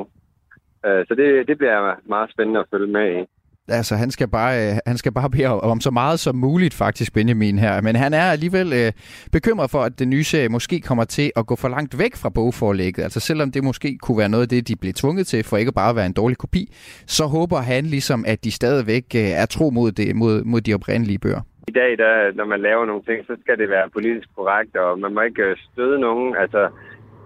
Uh, 0.87 1.01
så 1.07 1.13
det, 1.17 1.47
det 1.47 1.57
bliver 1.57 1.95
meget 2.05 2.31
spændende 2.31 2.59
at 2.59 2.69
følge 2.71 2.91
med 2.97 3.21
i. 3.21 3.25
Altså, 3.67 3.95
han 3.95 4.11
skal 4.11 4.27
bare, 4.27 4.53
øh, 4.67 4.77
han 4.85 4.97
skal 4.97 5.11
bare 5.11 5.29
bede 5.29 5.61
om 5.61 5.81
så 5.81 5.91
meget 5.91 6.19
som 6.19 6.35
muligt, 6.35 6.73
faktisk, 6.73 7.13
Benjamin 7.13 7.59
her. 7.59 7.81
Men 7.81 7.95
han 7.95 8.13
er 8.13 8.31
alligevel 8.31 8.73
øh, 8.73 8.91
bekymret 9.31 9.71
for, 9.71 9.79
at 9.79 9.99
den 9.99 10.09
nye 10.09 10.23
serie 10.23 10.49
måske 10.49 10.81
kommer 10.81 11.03
til 11.03 11.31
at 11.35 11.47
gå 11.47 11.55
for 11.55 11.67
langt 11.67 11.99
væk 11.99 12.15
fra 12.15 12.29
bogforlægget. 12.29 13.03
Altså, 13.03 13.19
selvom 13.19 13.51
det 13.51 13.63
måske 13.63 13.97
kunne 14.01 14.17
være 14.17 14.29
noget 14.29 14.43
af 14.43 14.49
det, 14.49 14.67
de 14.67 14.75
blev 14.75 14.93
tvunget 14.93 15.27
til, 15.27 15.43
for 15.43 15.57
ikke 15.57 15.71
bare 15.71 15.89
at 15.89 15.95
være 15.95 16.05
en 16.05 16.13
dårlig 16.13 16.37
kopi, 16.37 16.73
så 17.07 17.25
håber 17.25 17.57
han 17.57 17.85
ligesom, 17.85 18.23
at 18.27 18.43
de 18.43 18.51
stadigvæk 18.51 19.05
øh, 19.15 19.21
er 19.21 19.45
tro 19.45 19.69
mod, 19.69 19.91
det, 19.91 20.15
mod, 20.15 20.43
mod 20.43 20.61
de 20.61 20.73
oprindelige 20.73 21.19
bøger. 21.19 21.41
I 21.67 21.71
dag, 21.71 21.97
der, 21.97 22.33
når 22.35 22.45
man 22.45 22.61
laver 22.61 22.85
nogle 22.85 23.03
ting, 23.03 23.25
så 23.27 23.35
skal 23.41 23.57
det 23.57 23.69
være 23.69 23.89
politisk 23.93 24.27
korrekt, 24.35 24.75
og 24.75 24.99
man 24.99 25.13
må 25.13 25.21
ikke 25.21 25.43
øh, 25.43 25.55
støde 25.71 25.99
nogen. 25.99 26.35
Altså, 26.43 26.69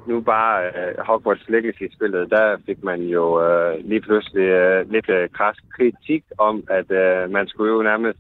nu 0.08 0.22
bare 0.22 0.72
uh, 0.76 1.06
Hogwarts 1.08 1.50
Legacy-spillet, 1.50 2.30
der 2.30 2.58
fik 2.66 2.84
man 2.84 3.02
jo 3.02 3.24
uh, 3.48 3.86
lige 3.90 4.02
pludselig 4.02 4.48
uh, 4.62 4.92
lidt 4.92 5.10
uh, 5.10 5.30
kras 5.34 5.58
kritik 5.76 6.24
om, 6.38 6.64
at 6.70 6.88
uh, 6.92 7.32
man 7.32 7.48
skulle 7.48 7.74
jo 7.74 7.82
nærmest 7.82 8.20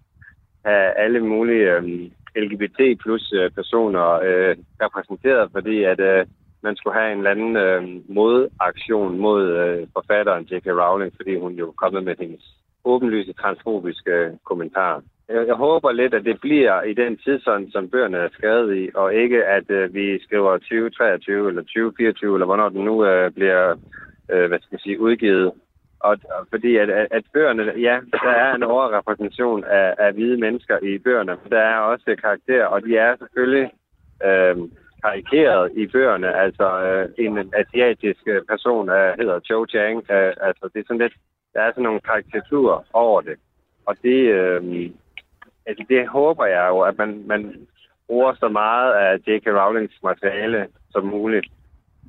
have 0.65 0.97
alle 0.97 1.19
mulige 1.19 1.77
um, 1.77 2.11
LGBT 2.35 2.79
plus 3.03 3.33
personer 3.55 4.07
uh, 4.27 4.53
repræsenteret, 4.81 5.49
fordi 5.51 5.83
at 5.83 5.99
uh, 5.99 6.27
man 6.63 6.75
skulle 6.75 6.99
have 6.99 7.11
en 7.11 7.17
eller 7.17 7.31
anden 7.31 7.55
uh, 7.65 8.15
modaktion 8.15 9.19
mod 9.19 9.43
uh, 9.61 9.87
forfatteren 9.93 10.47
J.K. 10.51 10.67
Rowling, 10.67 11.13
fordi 11.15 11.39
hun 11.39 11.53
jo 11.53 11.73
kommet 11.77 12.03
med 12.03 12.15
hendes 12.19 12.43
åbenlyse 12.85 13.33
transfobiske 13.33 14.37
kommentarer 14.43 15.01
jeg, 15.29 15.55
håber 15.55 15.91
lidt, 15.91 16.13
at 16.13 16.25
det 16.25 16.41
bliver 16.41 16.81
i 16.81 16.93
den 16.93 17.17
tidsånd, 17.17 17.71
som 17.71 17.89
bøgerne 17.89 18.17
er 18.17 18.29
skrevet 18.31 18.77
i, 18.77 18.89
og 18.95 19.13
ikke 19.13 19.45
at 19.45 19.69
øh, 19.69 19.93
vi 19.93 20.23
skriver 20.23 20.57
2023 20.57 21.47
eller 21.47 21.61
2024, 21.61 22.35
eller 22.35 22.45
hvornår 22.45 22.69
den 22.69 22.85
nu 22.85 23.05
øh, 23.05 23.31
bliver 23.31 23.75
øh, 24.31 24.47
hvad 24.47 24.59
skal 24.59 24.75
jeg 24.75 24.79
sige, 24.79 24.99
udgivet. 24.99 25.51
Og, 25.99 26.17
og 26.35 26.47
fordi 26.49 26.75
at, 26.75 26.89
at, 26.89 27.07
at 27.11 27.23
bøgerne, 27.33 27.63
ja, 27.77 27.99
der 28.11 28.29
er 28.29 28.55
en 28.55 28.63
overrepræsentation 28.63 29.63
af, 29.63 29.95
af 29.97 30.13
hvide 30.13 30.37
mennesker 30.37 30.77
i 30.83 30.97
bøgerne, 30.97 31.37
der 31.49 31.59
er 31.59 31.79
også 31.79 32.15
karakterer, 32.21 32.65
og 32.65 32.83
de 32.83 32.97
er 32.97 33.15
selvfølgelig 33.17 33.71
øh, 34.25 34.55
karikeret 35.03 35.71
i 35.75 35.87
bøgerne. 35.87 36.35
Altså 36.35 36.81
øh, 36.85 37.09
en 37.25 37.53
asiatisk 37.53 38.21
øh, 38.27 38.41
person 38.49 38.89
øh, 38.89 39.13
hedder 39.19 39.39
Cho 39.39 39.65
Chang. 39.65 39.97
Øh, 40.11 40.33
altså 40.41 40.69
det 40.73 40.79
er 40.79 40.83
sådan 40.87 41.01
lidt, 41.01 41.13
der 41.53 41.61
er 41.61 41.71
sådan 41.71 41.83
nogle 41.83 41.99
karikaturer 41.99 42.79
over 42.93 43.21
det. 43.21 43.37
Og 43.85 43.95
det, 44.03 44.19
øh, 44.39 44.89
altså 45.67 45.83
det 45.89 46.07
håber 46.07 46.45
jeg 46.45 46.65
jo, 46.69 46.79
at 46.79 46.97
man, 46.97 47.23
man 47.25 47.41
bruger 48.07 48.33
så 48.33 48.49
meget 48.49 48.93
af 48.93 49.17
J.K. 49.27 49.47
Rowlings 49.47 49.95
materiale 50.03 50.67
som 50.91 51.03
muligt. 51.05 51.47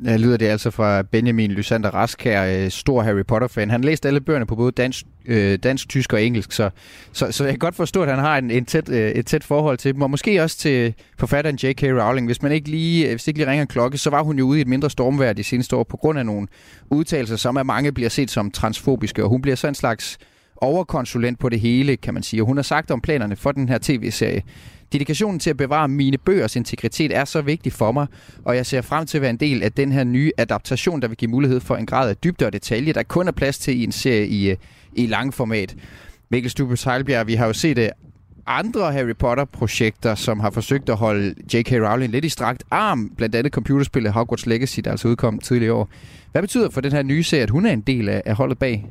Ja, 0.05 0.17
lyder 0.17 0.37
det 0.37 0.47
altså 0.47 0.71
fra 0.71 1.03
Benjamin 1.03 1.51
Lysander 1.51 1.91
Rask 1.91 2.25
her, 2.25 2.65
øh, 2.65 2.71
stor 2.71 3.03
Harry 3.03 3.25
Potter-fan. 3.29 3.71
Han 3.71 3.81
læste 3.81 4.09
alle 4.09 4.21
bøgerne 4.21 4.47
på 4.47 4.57
både 4.57 4.73
dansk, 4.73 5.07
øh, 5.27 5.59
dansk 5.63 5.89
tysk 5.89 6.13
og 6.13 6.23
engelsk, 6.23 6.53
så, 6.53 6.71
så, 7.13 7.33
så 7.33 7.45
jeg 7.45 7.53
kan 7.53 7.59
godt 7.59 7.75
forstå, 7.75 8.03
at 8.03 8.09
han 8.09 8.19
har 8.19 8.39
en, 8.39 8.51
en 8.51 8.65
tæt, 8.65 8.89
øh, 8.89 9.11
et 9.11 9.27
tæt 9.27 9.45
forhold 9.45 9.79
til 9.79 9.95
dem, 9.95 10.03
og 10.03 10.11
måske 10.11 10.43
også 10.43 10.59
til 10.59 10.95
forfatteren 11.19 11.57
J.K. 11.57 11.83
Rowling. 11.83 12.27
Hvis 12.27 12.43
man 12.43 12.53
ikke 12.53 12.69
lige, 12.69 13.07
øh, 13.07 13.11
hvis 13.11 13.29
ikke 13.29 13.39
lige 13.39 13.51
ringer 13.51 13.63
en 13.63 13.69
klokke, 13.69 13.99
så 13.99 14.11
var 14.11 14.23
hun 14.23 14.39
jo 14.39 14.45
ude 14.45 14.59
i 14.59 14.63
et 14.63 14.69
mindre 14.69 14.91
stormvær 14.91 15.33
de 15.33 15.45
seneste 15.45 15.77
år 15.77 15.85
på 15.85 15.97
grund 15.97 16.19
af 16.19 16.27
nogle 16.27 16.47
udtalelser, 16.91 17.37
som 17.37 17.57
af 17.57 17.65
mange 17.65 17.93
bliver 17.93 18.11
set 18.11 18.31
som 18.31 18.51
transfobiske, 18.51 19.25
og 19.25 19.29
hun 19.29 19.43
bliver 19.43 19.57
så 19.57 19.69
en 19.69 19.75
slags 19.75 20.19
overkonsulent 20.59 21.39
på 21.39 21.49
det 21.49 21.61
hele, 21.61 21.97
kan 21.97 22.15
man 22.15 22.23
sige. 22.23 22.43
Og 22.43 22.47
hun 22.47 22.57
har 22.57 22.63
sagt 22.63 22.91
om 22.91 23.01
planerne 23.01 23.37
for 23.37 23.53
den 23.53 23.69
her 23.69 23.79
tv-serie. 23.83 24.43
Dedikationen 24.93 25.41
til 25.41 25.51
at 25.51 25.57
bevare 25.57 25.89
mine 25.89 26.19
bøgers 26.19 26.57
integritet 26.57 27.17
er 27.17 27.25
så 27.25 27.41
vigtig 27.41 27.73
for 27.73 27.93
mig, 27.93 28.07
og 28.45 28.57
jeg 28.57 28.67
ser 28.67 28.81
frem 28.81 29.07
til 29.07 29.19
at 29.19 29.23
være 29.23 29.31
en 29.31 29.37
del 29.37 29.63
af 29.63 29.73
den 29.73 29.93
her 29.93 30.05
nye 30.05 30.33
adaptation, 30.39 31.03
der 31.03 31.09
vil 31.09 31.17
give 31.17 31.31
mulighed 31.31 31.61
for 31.61 31.77
en 31.77 31.87
grad 31.87 32.09
af 32.11 32.17
dybde 32.17 32.47
og 32.47 32.53
detalje, 32.53 32.93
der 32.93 33.03
kun 33.03 33.29
er 33.29 33.33
plads 33.33 33.59
til 33.59 33.81
i 33.81 33.85
en 33.85 33.93
serie 33.93 34.27
i, 34.27 34.51
øh, 34.51 34.57
i 34.93 35.07
lang 35.07 35.35
format. 35.35 35.77
Mikkel 36.31 36.51
Stubes 36.51 36.83
Heilbjerg, 36.83 37.27
vi 37.27 37.35
har 37.35 37.47
jo 37.47 37.53
set 37.53 37.79
øh, 37.79 37.89
andre 38.47 38.93
Harry 38.93 39.17
Potter-projekter, 39.19 40.15
som 40.15 40.41
har 40.41 40.51
forsøgt 40.51 40.89
at 40.89 40.97
holde 40.97 41.35
J.K. 41.55 41.73
Rowling 41.73 42.13
lidt 42.13 42.25
i 42.25 42.29
strakt 42.29 42.65
arm, 42.71 43.11
blandt 43.17 43.35
andet 43.35 43.53
computerspillet 43.53 44.13
Hogwarts 44.13 44.47
Legacy, 44.47 44.81
der 44.85 44.91
altså 44.91 45.09
udkom 45.09 45.39
tidligere 45.39 45.75
år. 45.75 45.89
Hvad 46.33 46.43
betyder 46.43 46.71
for 46.71 46.81
den 46.81 46.93
her 46.93 47.03
nye 47.03 47.23
serie, 47.23 47.43
at 47.43 47.51
hun 47.51 47.67
er 47.67 47.73
en 47.73 47.81
del 47.81 48.09
af, 48.09 48.23
af 48.27 48.35
holdet 48.35 48.59
bag? 48.59 48.87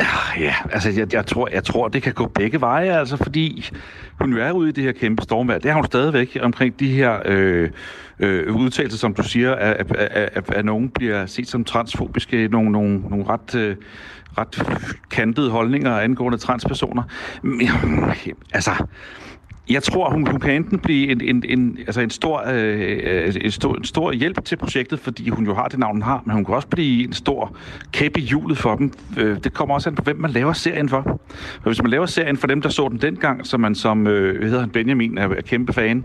Ah, 0.00 0.42
ja, 0.42 0.54
altså 0.72 0.90
jeg, 0.90 1.14
jeg, 1.14 1.26
tror, 1.26 1.48
jeg 1.52 1.64
tror, 1.64 1.88
det 1.88 2.02
kan 2.02 2.12
gå 2.12 2.26
begge 2.26 2.60
veje, 2.60 2.98
altså 2.98 3.16
fordi 3.16 3.70
hun 4.20 4.32
jo 4.32 4.38
er 4.38 4.52
ude 4.52 4.68
i 4.68 4.72
det 4.72 4.84
her 4.84 4.92
kæmpe 4.92 5.22
stormvær. 5.22 5.58
Det 5.58 5.70
har 5.70 5.78
hun 5.78 5.86
stadigvæk 5.86 6.38
omkring 6.40 6.80
de 6.80 6.88
her 6.88 7.18
øh, 7.24 7.70
øh, 8.18 8.56
udtalelser, 8.56 8.98
som 8.98 9.14
du 9.14 9.22
siger, 9.22 9.54
at, 9.54 9.92
at, 9.92 9.96
at, 10.36 10.52
at 10.52 10.64
nogen 10.64 10.88
bliver 10.88 11.26
set 11.26 11.48
som 11.48 11.64
transfobiske, 11.64 12.48
nogle, 12.48 12.72
nogle, 12.72 12.98
nogle 12.98 13.24
ret, 13.28 13.54
øh, 13.54 13.76
ret 14.38 14.80
kantede 15.10 15.50
holdninger 15.50 15.98
angående 15.98 16.38
transpersoner. 16.38 17.02
Men, 17.42 17.68
altså, 18.52 18.70
jeg 19.70 19.82
tror, 19.82 20.10
hun, 20.10 20.26
hun 20.30 20.40
kan 20.40 20.54
enten 20.54 20.78
blive 20.78 21.10
en, 21.10 21.20
en, 21.20 21.44
en, 21.48 21.78
altså 21.78 22.00
en, 22.00 22.10
stor, 22.10 22.44
øh, 22.48 22.98
øh 23.02 23.34
en, 23.40 23.50
stor, 23.50 23.74
en 23.74 23.84
stor 23.84 24.12
hjælp 24.12 24.44
til 24.44 24.56
projektet, 24.56 25.00
fordi 25.00 25.28
hun 25.28 25.44
jo 25.44 25.54
har 25.54 25.68
det 25.68 25.78
navn, 25.78 25.94
hun 25.94 26.02
har, 26.02 26.22
men 26.26 26.34
hun 26.34 26.44
kan 26.44 26.54
også 26.54 26.68
blive 26.68 27.04
en 27.04 27.12
stor 27.12 27.56
kæppe 27.92 28.20
i 28.20 28.22
hjulet 28.22 28.58
for 28.58 28.76
dem. 28.76 28.92
Øh, 29.18 29.44
det 29.44 29.52
kommer 29.52 29.74
også 29.74 29.88
an 29.88 29.94
på, 29.94 30.02
hvem 30.02 30.16
man 30.16 30.30
laver 30.30 30.52
serien 30.52 30.88
for. 30.88 31.20
Og 31.56 31.64
hvis 31.64 31.82
man 31.82 31.90
laver 31.90 32.06
serien 32.06 32.36
for 32.36 32.46
dem, 32.46 32.62
der 32.62 32.68
så 32.68 32.88
den 32.88 32.98
dengang, 32.98 33.46
så 33.46 33.56
man 33.56 33.74
som 33.74 34.06
øh, 34.06 34.42
hedder 34.42 34.60
han 34.60 34.70
Benjamin 34.70 35.18
er, 35.18 35.28
er 35.28 35.42
kæmpe 35.42 35.72
fan, 35.72 36.04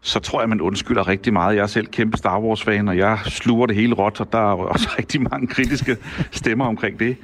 så 0.00 0.20
tror 0.20 0.40
jeg, 0.40 0.48
man 0.48 0.60
undskylder 0.60 1.08
rigtig 1.08 1.32
meget. 1.32 1.56
Jeg 1.56 1.62
er 1.62 1.66
selv 1.66 1.86
kæmpe 1.86 2.16
Star 2.16 2.40
Wars-fan, 2.40 2.88
og 2.88 2.96
jeg 2.96 3.18
sluger 3.26 3.66
det 3.66 3.76
hele 3.76 3.94
råt, 3.94 4.20
og 4.20 4.32
der 4.32 4.38
er 4.38 4.54
også 4.54 4.88
rigtig 4.98 5.22
mange 5.22 5.46
kritiske 5.46 5.96
stemmer 6.30 6.66
omkring 6.66 6.98
det. 6.98 7.16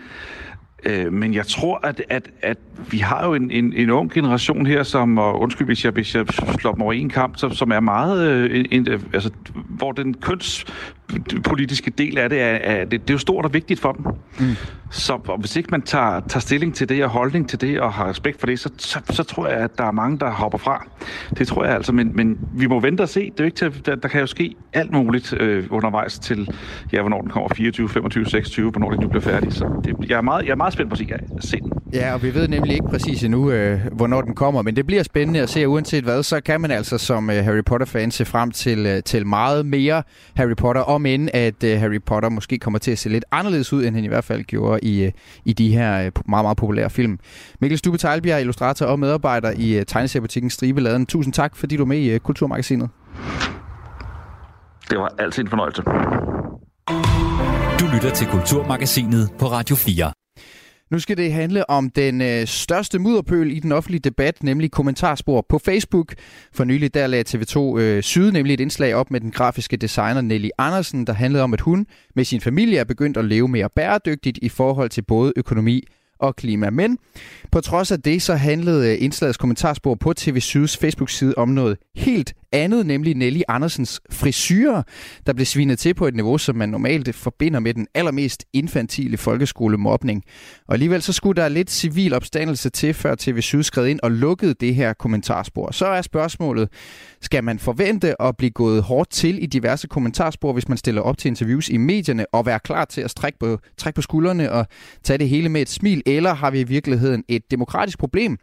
Øh, 0.86 1.12
men 1.12 1.34
jeg 1.34 1.46
tror, 1.46 1.80
at, 1.82 2.02
at, 2.08 2.30
at 2.42 2.58
vi 2.90 2.98
har 2.98 3.26
jo 3.26 3.34
en, 3.34 3.50
en, 3.50 3.72
en 3.72 3.90
ung 3.90 4.12
generation 4.12 4.66
her, 4.66 4.82
som, 4.82 5.18
og 5.18 5.40
undskyld 5.40 5.66
hvis 5.66 5.84
jeg, 5.84 5.92
hvis 5.92 6.14
jeg 6.14 6.26
slår 6.60 6.72
dem 6.72 6.82
over 6.82 6.92
en 6.92 7.08
kamp, 7.08 7.36
som, 7.36 7.52
som 7.52 7.70
er 7.70 7.80
meget, 7.80 8.28
øh, 8.28 8.64
en, 8.70 8.88
altså, 9.12 9.30
hvor 9.54 9.92
den 9.92 10.14
kønspolitiske 10.14 11.90
del 11.90 12.18
af 12.18 12.30
det 12.30 12.40
er, 12.40 12.44
er 12.46 12.84
det, 12.84 13.00
det 13.00 13.10
er 13.10 13.14
jo 13.14 13.18
stort 13.18 13.44
og 13.44 13.54
vigtigt 13.54 13.80
for 13.80 13.92
dem. 13.92 14.06
Mm. 14.38 14.56
Så 14.90 15.18
og 15.28 15.38
hvis 15.38 15.56
ikke 15.56 15.68
man 15.70 15.82
tager, 15.82 16.20
tager 16.20 16.40
stilling 16.40 16.74
til 16.74 16.88
det 16.88 17.04
og 17.04 17.10
holdning 17.10 17.48
til 17.48 17.60
det 17.60 17.80
og 17.80 17.92
har 17.92 18.08
respekt 18.08 18.40
for 18.40 18.46
det, 18.46 18.60
så, 18.60 18.70
så, 18.76 19.00
så 19.10 19.22
tror 19.22 19.46
jeg, 19.48 19.56
at 19.56 19.78
der 19.78 19.84
er 19.84 19.92
mange, 19.92 20.18
der 20.18 20.30
hopper 20.30 20.58
fra. 20.58 20.86
Det 21.38 21.48
tror 21.48 21.64
jeg 21.64 21.74
altså, 21.74 21.92
men, 21.92 22.16
men 22.16 22.38
vi 22.52 22.66
må 22.66 22.80
vente 22.80 23.02
og 23.02 23.08
se. 23.08 23.20
Det 23.20 23.40
er 23.40 23.44
jo 23.44 23.44
ikke 23.44 23.56
til, 23.56 23.86
der, 23.86 23.94
der 23.94 24.08
kan 24.08 24.20
jo 24.20 24.26
ske 24.26 24.54
alt 24.72 24.92
muligt 24.92 25.32
øh, 25.40 25.66
undervejs 25.70 26.18
til, 26.18 26.48
ja, 26.92 27.00
hvornår 27.00 27.20
den 27.20 27.30
kommer 27.30 27.48
24, 27.54 27.88
25, 27.88 28.26
26, 28.26 28.70
hvornår 28.70 28.90
det 28.90 29.00
nu 29.00 29.08
bliver 29.08 29.22
færdig. 29.22 29.52
Så 29.52 29.80
det, 29.84 29.96
jeg, 30.08 30.16
er 30.16 30.22
meget, 30.22 30.44
jeg 30.44 30.50
er 30.50 30.56
meget 30.56 30.72
spændt 30.74 30.90
på 30.90 30.94
at 30.94 30.98
se, 30.98 31.06
at 31.36 31.44
se 31.44 31.56
den. 31.56 31.72
Ja, 31.92 32.14
og 32.14 32.22
vi 32.22 32.34
ved 32.34 32.48
nemlig 32.48 32.72
ikke 32.72 32.86
præcis 32.86 33.22
endnu, 33.22 33.50
øh, 33.50 33.80
hvornår 33.92 34.20
den 34.20 34.34
kommer, 34.34 34.62
men 34.62 34.76
det 34.76 34.86
bliver 34.86 35.02
spændende 35.02 35.40
at 35.40 35.48
se, 35.48 35.68
uanset 35.68 36.04
hvad, 36.04 36.22
så 36.22 36.40
kan 36.40 36.60
man 36.60 36.70
altså 36.70 36.98
som 36.98 37.30
øh, 37.30 37.44
Harry 37.44 37.64
Potter-fan 37.66 38.10
se 38.10 38.24
frem 38.24 38.50
til, 38.50 38.86
øh, 38.86 39.02
til 39.02 39.26
meget 39.26 39.66
mere 39.66 40.02
Harry 40.34 40.54
Potter, 40.56 40.82
om 40.82 41.06
end 41.06 41.28
at 41.34 41.64
øh, 41.64 41.80
Harry 41.80 42.02
Potter 42.06 42.28
måske 42.28 42.58
kommer 42.58 42.78
til 42.78 42.90
at 42.90 42.98
se 42.98 43.08
lidt 43.08 43.24
anderledes 43.32 43.72
ud, 43.72 43.84
end 43.84 43.94
han 43.94 44.04
i 44.04 44.08
hvert 44.08 44.24
fald 44.24 44.42
gjorde 44.42 44.80
i, 44.82 45.04
øh, 45.04 45.12
i 45.44 45.52
de 45.52 45.74
her 45.74 46.06
øh, 46.06 46.12
meget, 46.28 46.44
meget 46.44 46.56
populære 46.56 46.90
film. 46.90 47.18
Mikkel 47.60 47.78
Stube 47.78 47.98
Teilbjerg, 47.98 48.40
illustrator 48.40 48.86
og 48.86 48.98
medarbejder 48.98 49.52
i 49.56 49.78
øh, 49.78 49.86
tegneseriebutikken 49.86 50.50
Stribeladen. 50.50 51.06
Tusind 51.06 51.32
tak, 51.32 51.56
fordi 51.56 51.76
du 51.76 51.82
er 51.82 51.86
med 51.86 51.98
i 51.98 52.10
øh, 52.10 52.20
Kulturmagasinet. 52.20 52.88
Det 54.90 54.98
var 54.98 55.14
altid 55.18 55.42
en 55.42 55.48
fornøjelse. 55.48 55.82
Du 57.80 57.84
lytter 57.94 58.10
til 58.14 58.26
Kulturmagasinet 58.26 59.30
på 59.38 59.46
Radio 59.46 59.76
4. 59.76 60.23
Nu 60.90 60.98
skal 60.98 61.16
det 61.16 61.32
handle 61.32 61.70
om 61.70 61.90
den 61.90 62.20
øh, 62.20 62.46
største 62.46 62.98
mudderpøl 62.98 63.52
i 63.52 63.58
den 63.58 63.72
offentlige 63.72 64.00
debat, 64.00 64.42
nemlig 64.42 64.70
kommentarspor 64.70 65.46
på 65.48 65.58
Facebook. 65.58 66.14
For 66.52 66.64
nylig 66.64 66.94
der 66.94 67.06
lagde 67.06 67.38
TV2 67.38 67.78
øh, 67.78 68.02
Syd 68.02 68.30
nemlig 68.30 68.54
et 68.54 68.60
indslag 68.60 68.94
op 68.94 69.10
med 69.10 69.20
den 69.20 69.30
grafiske 69.30 69.76
designer 69.76 70.20
Nelly 70.20 70.48
Andersen, 70.58 71.06
der 71.06 71.12
handlede 71.12 71.44
om, 71.44 71.52
at 71.52 71.60
hun 71.60 71.86
med 72.14 72.24
sin 72.24 72.40
familie 72.40 72.78
er 72.78 72.84
begyndt 72.84 73.16
at 73.16 73.24
leve 73.24 73.48
mere 73.48 73.68
bæredygtigt 73.76 74.38
i 74.42 74.48
forhold 74.48 74.90
til 74.90 75.02
både 75.02 75.32
økonomi 75.36 75.84
og 76.18 76.36
klima. 76.36 76.70
Men 76.70 76.98
på 77.52 77.60
trods 77.60 77.92
af 77.92 78.02
det, 78.02 78.22
så 78.22 78.34
handlede 78.34 78.92
øh, 78.92 79.02
indslagets 79.04 79.38
kommentarspor 79.38 79.94
på 79.94 80.12
TV 80.12 80.40
Syds 80.40 80.76
Facebook-side 80.76 81.34
om 81.36 81.48
noget 81.48 81.76
helt 81.96 82.34
andet, 82.54 82.86
nemlig 82.86 83.14
Nelly 83.14 83.40
Andersens 83.48 84.00
frisyrer, 84.10 84.82
der 85.26 85.32
blev 85.32 85.46
svinet 85.46 85.78
til 85.78 85.94
på 85.94 86.06
et 86.06 86.14
niveau, 86.14 86.38
som 86.38 86.56
man 86.56 86.68
normalt 86.68 87.14
forbinder 87.14 87.60
med 87.60 87.74
den 87.74 87.86
allermest 87.94 88.44
infantile 88.52 89.16
folkeskolemobning. 89.16 90.22
Og 90.68 90.74
alligevel 90.74 91.02
så 91.02 91.12
skulle 91.12 91.42
der 91.42 91.48
lidt 91.48 91.70
civil 91.70 92.14
opstandelse 92.14 92.70
til, 92.70 92.94
før 92.94 93.14
TV 93.18 93.40
Syd 93.40 93.62
skred 93.62 93.86
ind 93.86 94.00
og 94.02 94.10
lukkede 94.10 94.54
det 94.54 94.74
her 94.74 94.92
kommentarspor. 94.92 95.72
Så 95.72 95.86
er 95.86 96.02
spørgsmålet, 96.02 96.68
skal 97.20 97.44
man 97.44 97.58
forvente 97.58 98.22
at 98.22 98.36
blive 98.36 98.50
gået 98.50 98.82
hårdt 98.82 99.10
til 99.10 99.42
i 99.42 99.46
diverse 99.46 99.88
kommentarspor, 99.88 100.52
hvis 100.52 100.68
man 100.68 100.78
stiller 100.78 101.02
op 101.02 101.18
til 101.18 101.28
interviews 101.28 101.68
i 101.68 101.76
medierne, 101.76 102.26
og 102.32 102.46
være 102.46 102.60
klar 102.60 102.84
til 102.84 103.00
at 103.00 103.10
strække 103.10 103.38
på, 103.38 103.58
trække 103.76 103.94
på 103.94 104.02
skuldrene 104.02 104.52
og 104.52 104.66
tage 105.02 105.18
det 105.18 105.28
hele 105.28 105.48
med 105.48 105.62
et 105.62 105.68
smil, 105.68 106.02
eller 106.06 106.34
har 106.34 106.50
vi 106.50 106.60
i 106.60 106.64
virkeligheden 106.64 107.24
et 107.28 107.50
demokratisk 107.50 107.98
problem, 107.98 108.38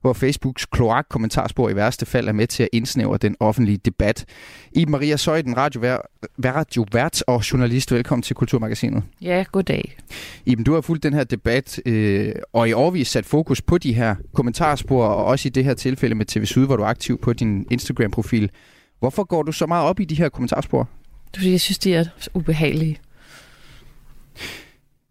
hvor 0.00 0.12
Facebooks 0.12 0.66
kloak-kommentarspor 0.66 1.68
i 1.68 1.76
værste 1.76 2.06
fald 2.06 2.28
er 2.28 2.32
med 2.32 2.46
til 2.46 2.62
at 2.62 2.68
indsnævre 2.72 3.16
den 3.16 3.36
offentlige 3.40 3.55
debat. 3.64 4.24
I 4.72 4.84
Maria 4.84 5.16
Søjden, 5.16 5.56
radiovært 5.56 7.22
og 7.26 7.52
journalist. 7.52 7.92
Velkommen 7.92 8.22
til 8.22 8.36
Kulturmagasinet. 8.36 9.02
Ja, 9.22 9.44
goddag. 9.52 9.96
Iben, 10.46 10.64
du 10.64 10.74
har 10.74 10.80
fulgt 10.80 11.02
den 11.02 11.14
her 11.14 11.24
debat, 11.24 11.80
øh, 11.86 12.32
og 12.52 12.68
i 12.68 12.72
årvis 12.72 13.08
sat 13.08 13.26
fokus 13.26 13.62
på 13.62 13.78
de 13.78 13.92
her 13.92 14.14
kommentarspor, 14.34 15.04
og 15.06 15.24
også 15.24 15.48
i 15.48 15.50
det 15.50 15.64
her 15.64 15.74
tilfælde 15.74 16.14
med 16.14 16.26
TV 16.26 16.44
Syd, 16.44 16.66
hvor 16.66 16.76
du 16.76 16.82
er 16.82 16.86
aktiv 16.86 17.18
på 17.20 17.32
din 17.32 17.66
Instagram-profil. 17.70 18.50
Hvorfor 18.98 19.24
går 19.24 19.42
du 19.42 19.52
så 19.52 19.66
meget 19.66 19.88
op 19.88 20.00
i 20.00 20.04
de 20.04 20.14
her 20.14 20.28
kommentarspor? 20.28 20.88
Fordi 21.34 21.50
jeg 21.50 21.60
synes, 21.60 21.78
de 21.78 21.94
er 21.94 22.04
ubehagelige. 22.34 22.98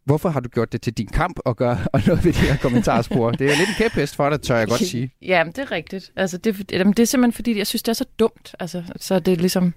Hvorfor 0.06 0.30
har 0.30 0.40
du 0.40 0.50
gjort 0.50 0.72
det 0.72 0.82
til 0.82 0.94
din 0.94 1.08
kamp 1.08 1.40
at 1.46 1.58
gøre 1.58 1.78
og 1.94 2.02
noget 2.08 2.26
ved 2.26 2.34
de 2.34 2.40
her 2.40 2.58
kommentarspor? 2.58 3.32
det 3.32 3.52
er 3.52 3.58
lidt 3.58 3.70
en 3.70 3.76
kæphest 3.78 4.16
for 4.16 4.30
dig, 4.30 4.42
tør 4.42 4.58
jeg 4.58 4.68
godt 4.68 4.82
sige. 4.92 5.12
Ja, 5.22 5.44
det 5.46 5.58
er 5.58 5.72
rigtigt. 5.72 6.12
Altså, 6.16 6.38
det, 6.38 6.70
det 6.70 7.00
er 7.00 7.06
simpelthen 7.06 7.32
fordi, 7.34 7.58
jeg 7.58 7.68
synes, 7.68 7.84
det 7.84 7.90
er 7.90 7.94
så 7.94 8.06
dumt. 8.20 8.56
Altså, 8.60 8.84
så 8.96 9.20
det 9.20 9.32
er 9.32 9.38
ligesom 9.38 9.74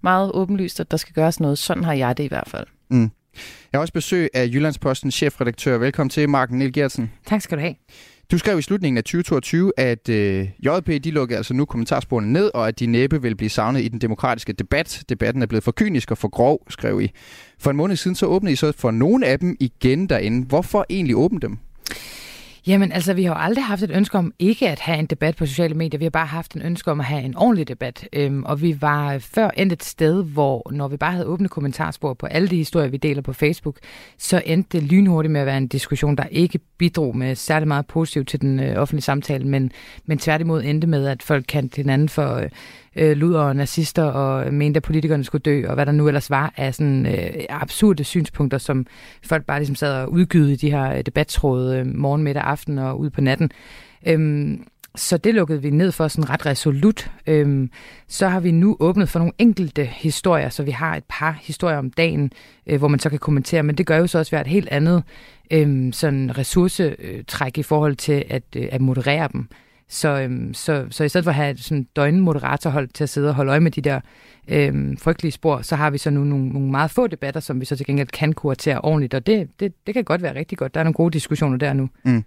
meget 0.00 0.32
åbenlyst, 0.32 0.80
at 0.80 0.90
der 0.90 0.96
skal 0.96 1.14
gøres 1.14 1.40
noget. 1.40 1.58
Sådan 1.58 1.84
har 1.84 1.92
jeg 1.92 2.16
det 2.16 2.24
i 2.24 2.28
hvert 2.28 2.48
fald. 2.48 2.66
Mm. 2.90 3.10
Jeg 3.72 3.78
har 3.78 3.80
også 3.80 3.92
besøg 3.92 4.28
af 4.34 4.46
Jyllandspostens 4.46 5.14
chefredaktør. 5.14 5.78
Velkommen 5.78 6.10
til, 6.10 6.28
Marken 6.28 6.58
Niel 6.58 6.72
Gertsen. 6.72 7.12
Tak 7.26 7.40
skal 7.42 7.58
du 7.58 7.62
have. 7.62 7.74
Du 8.30 8.38
skrev 8.38 8.58
i 8.58 8.62
slutningen 8.62 8.98
af 8.98 9.04
2022, 9.04 9.72
at 9.76 10.08
øh, 10.08 10.48
JP 10.58 11.04
de 11.04 11.10
lukker 11.10 11.36
altså 11.36 11.54
nu 11.54 11.64
kommentarsporene 11.64 12.32
ned, 12.32 12.50
og 12.54 12.68
at 12.68 12.78
de 12.78 12.86
næppe 12.86 13.22
vil 13.22 13.36
blive 13.36 13.50
savnet 13.50 13.82
i 13.82 13.88
den 13.88 13.98
demokratiske 14.00 14.52
debat. 14.52 15.02
Debatten 15.08 15.42
er 15.42 15.46
blevet 15.46 15.64
for 15.64 15.72
kynisk 15.72 16.10
og 16.10 16.18
for 16.18 16.28
grov, 16.28 16.66
skrev 16.70 17.00
I. 17.00 17.10
For 17.58 17.70
en 17.70 17.76
måned 17.76 17.96
siden 17.96 18.14
så 18.14 18.26
åbnede 18.26 18.52
I 18.52 18.56
så 18.56 18.72
for 18.72 18.90
nogle 18.90 19.26
af 19.26 19.38
dem 19.38 19.56
igen 19.60 20.08
derinde. 20.08 20.46
Hvorfor 20.46 20.86
egentlig 20.90 21.16
åbne 21.16 21.40
dem? 21.40 21.58
Jamen 22.68 22.92
altså, 22.92 23.14
vi 23.14 23.24
har 23.24 23.34
jo 23.34 23.40
aldrig 23.40 23.64
haft 23.64 23.82
et 23.82 23.90
ønske 23.90 24.18
om 24.18 24.32
ikke 24.38 24.68
at 24.68 24.80
have 24.80 24.98
en 24.98 25.06
debat 25.06 25.36
på 25.36 25.46
sociale 25.46 25.74
medier. 25.74 25.98
Vi 25.98 26.04
har 26.04 26.10
bare 26.10 26.26
haft 26.26 26.52
en 26.52 26.62
ønske 26.62 26.90
om 26.90 27.00
at 27.00 27.06
have 27.06 27.22
en 27.22 27.36
ordentlig 27.36 27.68
debat. 27.68 28.08
Øhm, 28.12 28.44
og 28.44 28.62
vi 28.62 28.80
var 28.80 29.18
før 29.18 29.50
endt 29.50 29.72
et 29.72 29.84
sted, 29.84 30.24
hvor 30.24 30.70
når 30.72 30.88
vi 30.88 30.96
bare 30.96 31.12
havde 31.12 31.26
åbne 31.26 31.48
kommentarspor 31.48 32.14
på 32.14 32.26
alle 32.26 32.48
de 32.48 32.56
historier, 32.56 32.88
vi 32.88 32.96
deler 32.96 33.22
på 33.22 33.32
Facebook, 33.32 33.76
så 34.18 34.42
endte 34.46 34.78
det 34.78 34.88
lynhurtigt 34.88 35.32
med 35.32 35.40
at 35.40 35.46
være 35.46 35.56
en 35.56 35.68
diskussion, 35.68 36.16
der 36.16 36.24
ikke 36.30 36.58
bidrog 36.78 37.16
med 37.16 37.34
særlig 37.34 37.68
meget 37.68 37.86
positivt 37.86 38.28
til 38.28 38.40
den 38.40 38.60
øh, 38.60 38.76
offentlige 38.76 39.02
samtale, 39.02 39.44
men, 39.44 39.70
men 40.06 40.18
tværtimod 40.18 40.62
endte 40.62 40.86
med, 40.86 41.06
at 41.06 41.22
folk 41.22 41.44
kendte 41.48 41.76
hinanden 41.76 42.08
for... 42.08 42.34
Øh, 42.34 42.50
øh, 42.96 43.16
luder 43.16 43.40
og 43.40 43.56
nazister 43.56 44.04
og 44.04 44.54
mente, 44.54 44.78
at 44.78 44.82
politikerne 44.82 45.24
skulle 45.24 45.42
dø, 45.42 45.68
og 45.68 45.74
hvad 45.74 45.86
der 45.86 45.92
nu 45.92 46.08
ellers 46.08 46.30
var 46.30 46.52
af 46.56 46.74
sådan 46.74 47.06
øh, 47.06 47.44
absurde 47.48 48.04
synspunkter, 48.04 48.58
som 48.58 48.86
folk 49.24 49.44
bare 49.44 49.58
ligesom 49.58 49.76
sad 49.76 50.02
og 50.02 50.12
udgyde 50.12 50.52
i 50.52 50.56
de 50.56 50.70
her 50.70 50.92
øh, 50.92 51.00
debattråde 51.06 51.78
øh, 51.78 51.86
morgen, 51.86 52.22
middag, 52.22 52.42
aften 52.42 52.78
og 52.78 53.00
ud 53.00 53.10
på 53.10 53.20
natten. 53.20 53.50
Øhm, 54.06 54.64
så 54.94 55.16
det 55.16 55.34
lukkede 55.34 55.62
vi 55.62 55.70
ned 55.70 55.92
for 55.92 56.08
sådan 56.08 56.30
ret 56.30 56.46
resolut. 56.46 57.10
Øhm, 57.26 57.70
så 58.08 58.28
har 58.28 58.40
vi 58.40 58.50
nu 58.50 58.76
åbnet 58.80 59.08
for 59.08 59.18
nogle 59.18 59.32
enkelte 59.38 59.84
historier, 59.84 60.48
så 60.48 60.62
vi 60.62 60.70
har 60.70 60.96
et 60.96 61.04
par 61.08 61.38
historier 61.42 61.78
om 61.78 61.90
dagen, 61.90 62.32
øh, 62.66 62.78
hvor 62.78 62.88
man 62.88 63.00
så 63.00 63.10
kan 63.10 63.18
kommentere, 63.18 63.62
men 63.62 63.78
det 63.78 63.86
gør 63.86 63.96
jo 63.96 64.06
så 64.06 64.18
også 64.18 64.30
være 64.30 64.40
et 64.40 64.46
helt 64.46 64.68
andet 64.68 65.02
øhm, 65.50 65.92
sådan 65.92 66.38
ressourcetræk 66.38 67.58
i 67.58 67.62
forhold 67.62 67.96
til 67.96 68.24
at, 68.30 68.42
øh, 68.56 68.68
at 68.72 68.80
moderere 68.80 69.28
dem. 69.32 69.48
Så, 69.88 70.08
øhm, 70.08 70.54
så, 70.54 70.86
så 70.90 71.04
i 71.04 71.08
stedet 71.08 71.24
for 71.24 71.30
at 71.30 71.34
have 71.34 71.56
sådan 71.56 71.86
døgnmoderatorhold 71.96 72.88
til 72.88 73.04
at 73.04 73.10
sidde 73.10 73.28
og 73.28 73.34
holde 73.34 73.50
øje 73.50 73.60
med 73.60 73.70
de 73.70 73.80
der 73.80 74.00
øhm, 74.48 74.96
frygtelige 74.96 75.32
spor, 75.32 75.62
så 75.62 75.76
har 75.76 75.90
vi 75.90 75.98
så 75.98 76.10
nu 76.10 76.24
nogle, 76.24 76.48
nogle 76.48 76.70
meget 76.70 76.90
få 76.90 77.06
debatter, 77.06 77.40
som 77.40 77.60
vi 77.60 77.64
så 77.64 77.76
til 77.76 77.86
gengæld 77.86 78.08
kan 78.08 78.32
kuratere 78.32 78.80
ordentligt, 78.80 79.14
og 79.14 79.26
det, 79.26 79.48
det, 79.60 79.72
det 79.86 79.94
kan 79.94 80.04
godt 80.04 80.22
være 80.22 80.34
rigtig 80.34 80.58
godt. 80.58 80.74
Der 80.74 80.80
er 80.80 80.84
nogle 80.84 80.94
gode 80.94 81.12
diskussioner 81.12 81.56
der 81.56 81.72
nu. 81.72 81.88
Mm. 82.04 82.24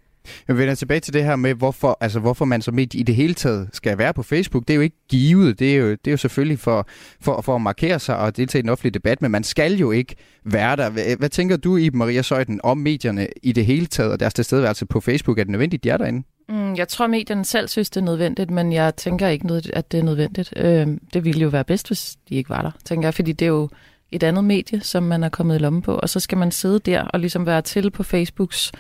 Jeg 0.48 0.58
vender 0.58 0.76
tilbage 0.76 1.00
til 1.00 1.14
det 1.14 1.24
her 1.24 1.36
med, 1.36 1.54
hvorfor, 1.54 1.98
altså, 2.02 2.20
hvorfor 2.20 2.46
man 2.46 2.62
som 2.62 2.74
medie 2.74 3.00
i 3.00 3.04
det 3.04 3.16
hele 3.16 3.34
taget 3.34 3.70
skal 3.74 3.98
være 3.98 4.14
på 4.14 4.24
Facebook. 4.24 4.68
Det 4.68 4.74
er 4.74 4.76
jo 4.76 4.82
ikke 4.82 4.96
givet. 5.10 5.60
Det 5.60 5.72
er 5.72 5.78
jo, 5.78 5.92
det 5.92 6.08
er 6.08 6.12
jo 6.12 6.18
selvfølgelig 6.18 6.60
for, 6.60 6.88
for, 7.22 7.42
for 7.42 7.56
at 7.56 7.62
markere 7.62 8.00
sig 8.00 8.18
og 8.18 8.38
deltage 8.38 8.60
i 8.60 8.62
den 8.62 8.70
offentlige 8.70 8.92
debat, 8.92 9.22
men 9.22 9.32
man 9.32 9.44
skal 9.44 9.74
jo 9.76 9.92
ikke 9.92 10.16
være 10.46 10.76
der. 10.76 10.90
Hvad, 10.90 11.04
hvad 11.18 11.30
tænker 11.30 11.58
du, 11.58 11.78
i 11.78 11.90
Maria 11.94 12.22
Søjden, 12.22 12.60
om 12.64 12.78
medierne 12.78 13.28
i 13.44 13.52
det 13.52 13.66
hele 13.66 13.86
taget 13.86 14.12
og 14.12 14.20
deres 14.20 14.34
tilstedeværelse 14.34 14.86
på 14.86 15.00
Facebook? 15.00 15.40
Er 15.40 15.44
det 15.44 15.52
nødvendigt, 15.52 15.84
de 15.84 15.90
er 15.90 15.98
derinde? 15.98 16.24
Mm, 16.52 16.76
jeg 16.76 16.88
tror, 16.88 17.08
medierne 17.08 17.46
selv 17.46 17.68
synes, 17.68 17.90
det 17.90 18.02
er 18.02 18.06
nødvendigt, 18.06 18.52
men 18.52 18.74
jeg 18.74 18.96
tænker 18.96 19.28
ikke, 19.28 19.62
at 19.74 19.92
det 19.92 20.00
er 20.00 20.04
nødvendigt. 20.04 20.54
Øh, 20.56 20.88
det 21.14 21.26
ville 21.26 21.42
jo 21.42 21.48
være 21.50 21.64
bedst, 21.64 21.88
hvis 21.88 22.18
de 22.30 22.36
ikke 22.36 22.50
var 22.50 22.62
der, 22.62 22.72
tænker 22.86 23.08
jeg, 23.08 23.14
fordi 23.14 23.32
det 23.32 23.46
er 23.46 23.50
jo 23.50 23.70
et 24.12 24.24
andet 24.24 24.44
medie, 24.44 24.82
som 24.82 25.04
man 25.04 25.24
er 25.24 25.30
kommet 25.30 25.56
i 25.56 25.58
lomme 25.58 25.82
på, 25.82 25.96
og 25.96 26.10
så 26.10 26.20
skal 26.20 26.38
man 26.38 26.52
sidde 26.52 26.80
der 26.80 27.02
og 27.02 27.20
ligesom 27.20 27.46
være 27.46 27.62
til 27.62 27.92
på 27.92 28.04
Facebooks 28.04 28.72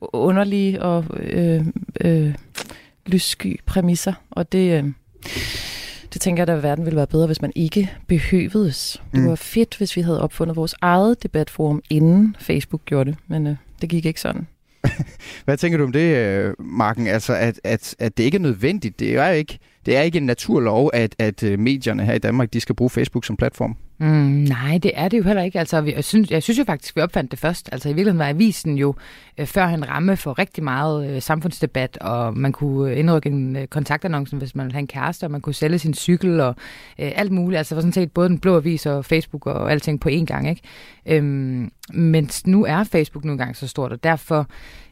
underlige 0.00 0.82
og 0.82 1.04
øh, 1.16 1.66
øh, 2.00 2.34
lyssky 3.06 3.60
præmisser, 3.66 4.12
og 4.30 4.52
det... 4.52 4.78
Øh, 4.78 4.84
det 6.12 6.20
tænker 6.20 6.42
jeg, 6.42 6.56
at 6.56 6.62
verden 6.62 6.84
ville 6.84 6.96
være 6.96 7.06
bedre, 7.06 7.26
hvis 7.26 7.42
man 7.42 7.52
ikke 7.54 7.90
behøvedes. 8.06 9.02
Det 9.12 9.20
mm. 9.20 9.28
var 9.28 9.34
fedt, 9.34 9.76
hvis 9.76 9.96
vi 9.96 10.00
havde 10.00 10.20
opfundet 10.20 10.56
vores 10.56 10.74
eget 10.80 11.22
debatforum, 11.22 11.82
inden 11.90 12.36
Facebook 12.38 12.84
gjorde 12.84 13.10
det, 13.10 13.18
men 13.26 13.46
øh, 13.46 13.56
det 13.80 13.88
gik 13.88 14.06
ikke 14.06 14.20
sådan. 14.20 14.46
Hvad 15.44 15.56
tænker 15.56 15.78
du 15.78 15.84
om 15.84 15.92
det, 15.92 16.16
øh, 16.16 16.54
Marken? 16.58 17.06
Altså, 17.06 17.34
at, 17.34 17.60
at, 17.64 17.94
at 17.98 18.18
det 18.18 18.24
ikke 18.24 18.36
er 18.36 18.40
nødvendigt. 18.40 19.00
Det 19.00 19.16
er 19.16 19.28
jo 19.28 19.34
ikke, 19.34 19.58
det 19.88 19.96
er 19.96 20.02
ikke 20.02 20.18
en 20.18 20.26
naturlov, 20.26 20.90
at, 20.94 21.14
at 21.18 21.42
øh, 21.42 21.58
medierne 21.58 22.04
her 22.04 22.14
i 22.14 22.18
Danmark, 22.18 22.52
de 22.52 22.60
skal 22.60 22.74
bruge 22.74 22.90
Facebook 22.90 23.24
som 23.24 23.36
platform. 23.36 23.76
Mm, 23.98 24.06
nej, 24.48 24.78
det 24.82 24.92
er 24.94 25.08
det 25.08 25.18
jo 25.18 25.22
heller 25.22 25.42
ikke. 25.42 25.58
Altså, 25.58 25.82
jeg, 25.82 26.04
synes, 26.04 26.30
jeg 26.30 26.42
synes 26.42 26.58
jo 26.58 26.64
faktisk, 26.64 26.96
vi 26.96 27.00
opfandt 27.00 27.30
det 27.30 27.38
først. 27.38 27.68
Altså 27.72 27.88
i 27.88 27.92
virkeligheden 27.92 28.18
var 28.18 28.28
avisen 28.28 28.78
jo 28.78 28.94
øh, 29.38 29.46
før 29.46 29.66
en 29.66 29.88
ramme 29.88 30.16
for 30.16 30.38
rigtig 30.38 30.64
meget 30.64 31.10
øh, 31.10 31.22
samfundsdebat, 31.22 31.98
og 32.00 32.36
man 32.36 32.52
kunne 32.52 32.92
øh, 32.92 32.98
indrykke 32.98 33.28
en 33.28 33.56
øh, 33.56 33.66
kontaktannoncen, 33.66 34.38
hvis 34.38 34.54
man 34.54 34.64
ville 34.64 34.74
have 34.74 34.80
en 34.80 34.86
kæreste, 34.86 35.24
og 35.24 35.30
man 35.30 35.40
kunne 35.40 35.54
sælge 35.54 35.78
sin 35.78 35.94
cykel 35.94 36.40
og 36.40 36.54
øh, 36.98 37.12
alt 37.14 37.32
muligt. 37.32 37.58
Altså 37.58 37.74
var 37.74 37.82
sådan 37.82 37.92
set 37.92 38.12
både 38.12 38.28
den 38.28 38.38
blå 38.38 38.56
avis 38.56 38.86
og 38.86 39.04
Facebook 39.04 39.46
og 39.46 39.72
alting 39.72 40.00
på 40.00 40.08
én 40.08 40.24
gang. 40.24 40.48
Ikke? 40.48 40.62
Øhm, 41.06 41.70
men 41.92 42.30
nu 42.46 42.64
er 42.64 42.84
Facebook 42.84 43.24
nu 43.24 43.32
engang 43.32 43.56
så 43.56 43.68
stort, 43.68 43.92
og 43.92 44.04
derfor 44.04 44.46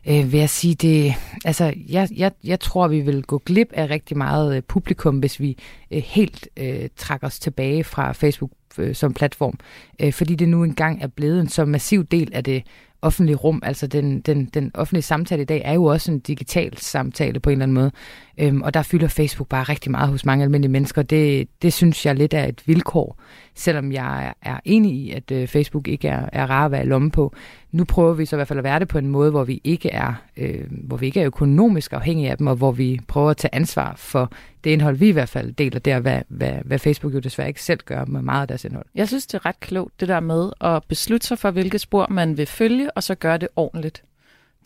øh, 0.09 0.33
vil 0.33 0.41
jeg 0.41 0.51
sige, 0.51 0.75
det, 0.75 1.15
altså, 1.45 1.75
jeg, 1.89 2.09
jeg, 2.17 2.33
jeg 2.45 2.61
tror, 2.61 2.89
vi 2.89 3.01
vil 3.01 3.23
gå 3.23 3.39
glip 3.39 3.69
af 3.73 3.91
rigtig 3.91 4.17
meget 4.17 4.57
øh, 4.57 4.63
publikum, 4.63 5.19
hvis 5.19 5.41
vi 5.41 5.59
øh, 5.91 6.03
helt 6.03 6.49
øh, 6.57 6.89
trækker 6.97 7.27
os 7.27 7.39
tilbage 7.39 7.85
fra 7.85 8.13
Facebook 8.13 8.51
øh, 8.79 8.95
som 8.95 9.15
platform, 9.15 9.59
øh, 10.01 10.13
fordi 10.13 10.35
det 10.35 10.49
nu 10.49 10.65
engang 10.65 11.03
er 11.03 11.07
blevet 11.07 11.41
en 11.41 11.49
så 11.49 11.65
massiv 11.65 12.05
del 12.05 12.31
af 12.35 12.45
det 12.45 12.63
offentlige 13.03 13.37
rum. 13.37 13.63
Altså 13.65 13.87
den, 13.87 14.21
den, 14.21 14.45
den 14.45 14.71
offentlige 14.75 15.03
samtale 15.03 15.43
i 15.43 15.45
dag 15.45 15.63
er 15.65 15.73
jo 15.73 15.85
også 15.85 16.13
en 16.13 16.19
digital 16.19 16.79
samtale 16.79 17.41
på 17.41 17.51
en 17.51 17.53
eller 17.53 17.63
anden 17.63 17.75
måde. 17.75 17.91
Øhm, 18.39 18.63
og 18.63 18.75
der 18.75 18.83
fylder 18.83 19.09
Facebook 19.09 19.49
bare 19.49 19.63
rigtig 19.63 19.91
meget 19.91 20.09
hos 20.09 20.25
mange 20.25 20.45
almindelige 20.45 20.73
mennesker. 20.73 21.03
Det, 21.03 21.49
det 21.63 21.73
synes 21.73 22.07
jeg 22.07 22.15
lidt 22.15 22.35
er 22.35 22.45
et 22.45 22.63
vilkår, 22.67 23.21
selvom 23.57 23.93
jeg 23.93 24.35
er 24.43 24.61
enig 24.65 24.93
i, 24.93 25.11
at 25.11 25.31
øh, 25.31 25.49
Facebook 25.49 25.89
ikke 25.89 26.09
er, 26.09 26.29
er 26.33 26.47
rar 26.51 26.65
at 26.65 26.71
være 26.71 26.83
i 26.83 26.87
lomme 26.87 27.11
på. 27.11 27.35
Nu 27.73 27.85
prøver 27.85 28.13
vi 28.13 28.27
så 28.27 28.37
i 28.37 28.39
hvert 28.39 28.49
fald 28.49 28.59
at 28.59 28.65
være 28.65 28.79
det 28.79 28.89
på 28.89 28.99
en 28.99 29.07
måde, 29.07 29.31
hvor 29.31 29.45
vi 29.45 29.61
ikke 29.65 29.91
er, 29.91 30.15
øh, 30.37 30.65
hvor 30.71 30.97
vi 30.97 31.07
ikke 31.07 31.21
er 31.21 31.27
økonomisk 31.27 31.93
afhængige 31.93 32.31
af 32.31 32.39
dem, 32.39 32.47
og 32.47 32.57
hvor 32.57 32.73
vi 32.73 33.01
prøver 33.09 33.31
at 33.31 33.37
tage 33.37 33.55
ansvar 33.55 33.95
for 33.97 34.33
det 34.65 34.71
indhold, 34.71 34.97
vi 34.97 35.09
i 35.09 35.13
hvert 35.13 35.29
fald 35.29 35.53
deler 35.53 35.79
der, 35.79 36.01
hvad, 36.01 36.21
hvad, 36.29 36.53
hvad 36.65 36.79
Facebook 36.79 37.15
jo 37.15 37.19
desværre 37.19 37.49
ikke 37.49 37.63
selv 37.63 37.81
gør 37.85 38.05
med 38.05 38.23
meget 38.23 38.43
af 38.43 38.49
deres 38.49 38.65
indhold. 38.65 38.87
Jeg 38.95 39.09
synes, 39.09 39.27
det 39.27 39.35
er 39.35 39.47
ret 39.47 39.61
klogt, 39.61 40.01
det 40.01 40.09
der 40.09 40.21
med 40.21 40.51
at 40.61 40.83
beslutte 40.89 41.27
sig 41.27 41.39
for, 41.39 41.51
hvilket 41.51 41.81
spor 41.81 42.07
man 42.11 42.37
vil 42.37 42.47
følge, 42.47 42.91
og 42.91 43.03
så 43.03 43.15
gøre 43.15 43.39
det 43.39 43.49
ordentligt. 43.57 44.03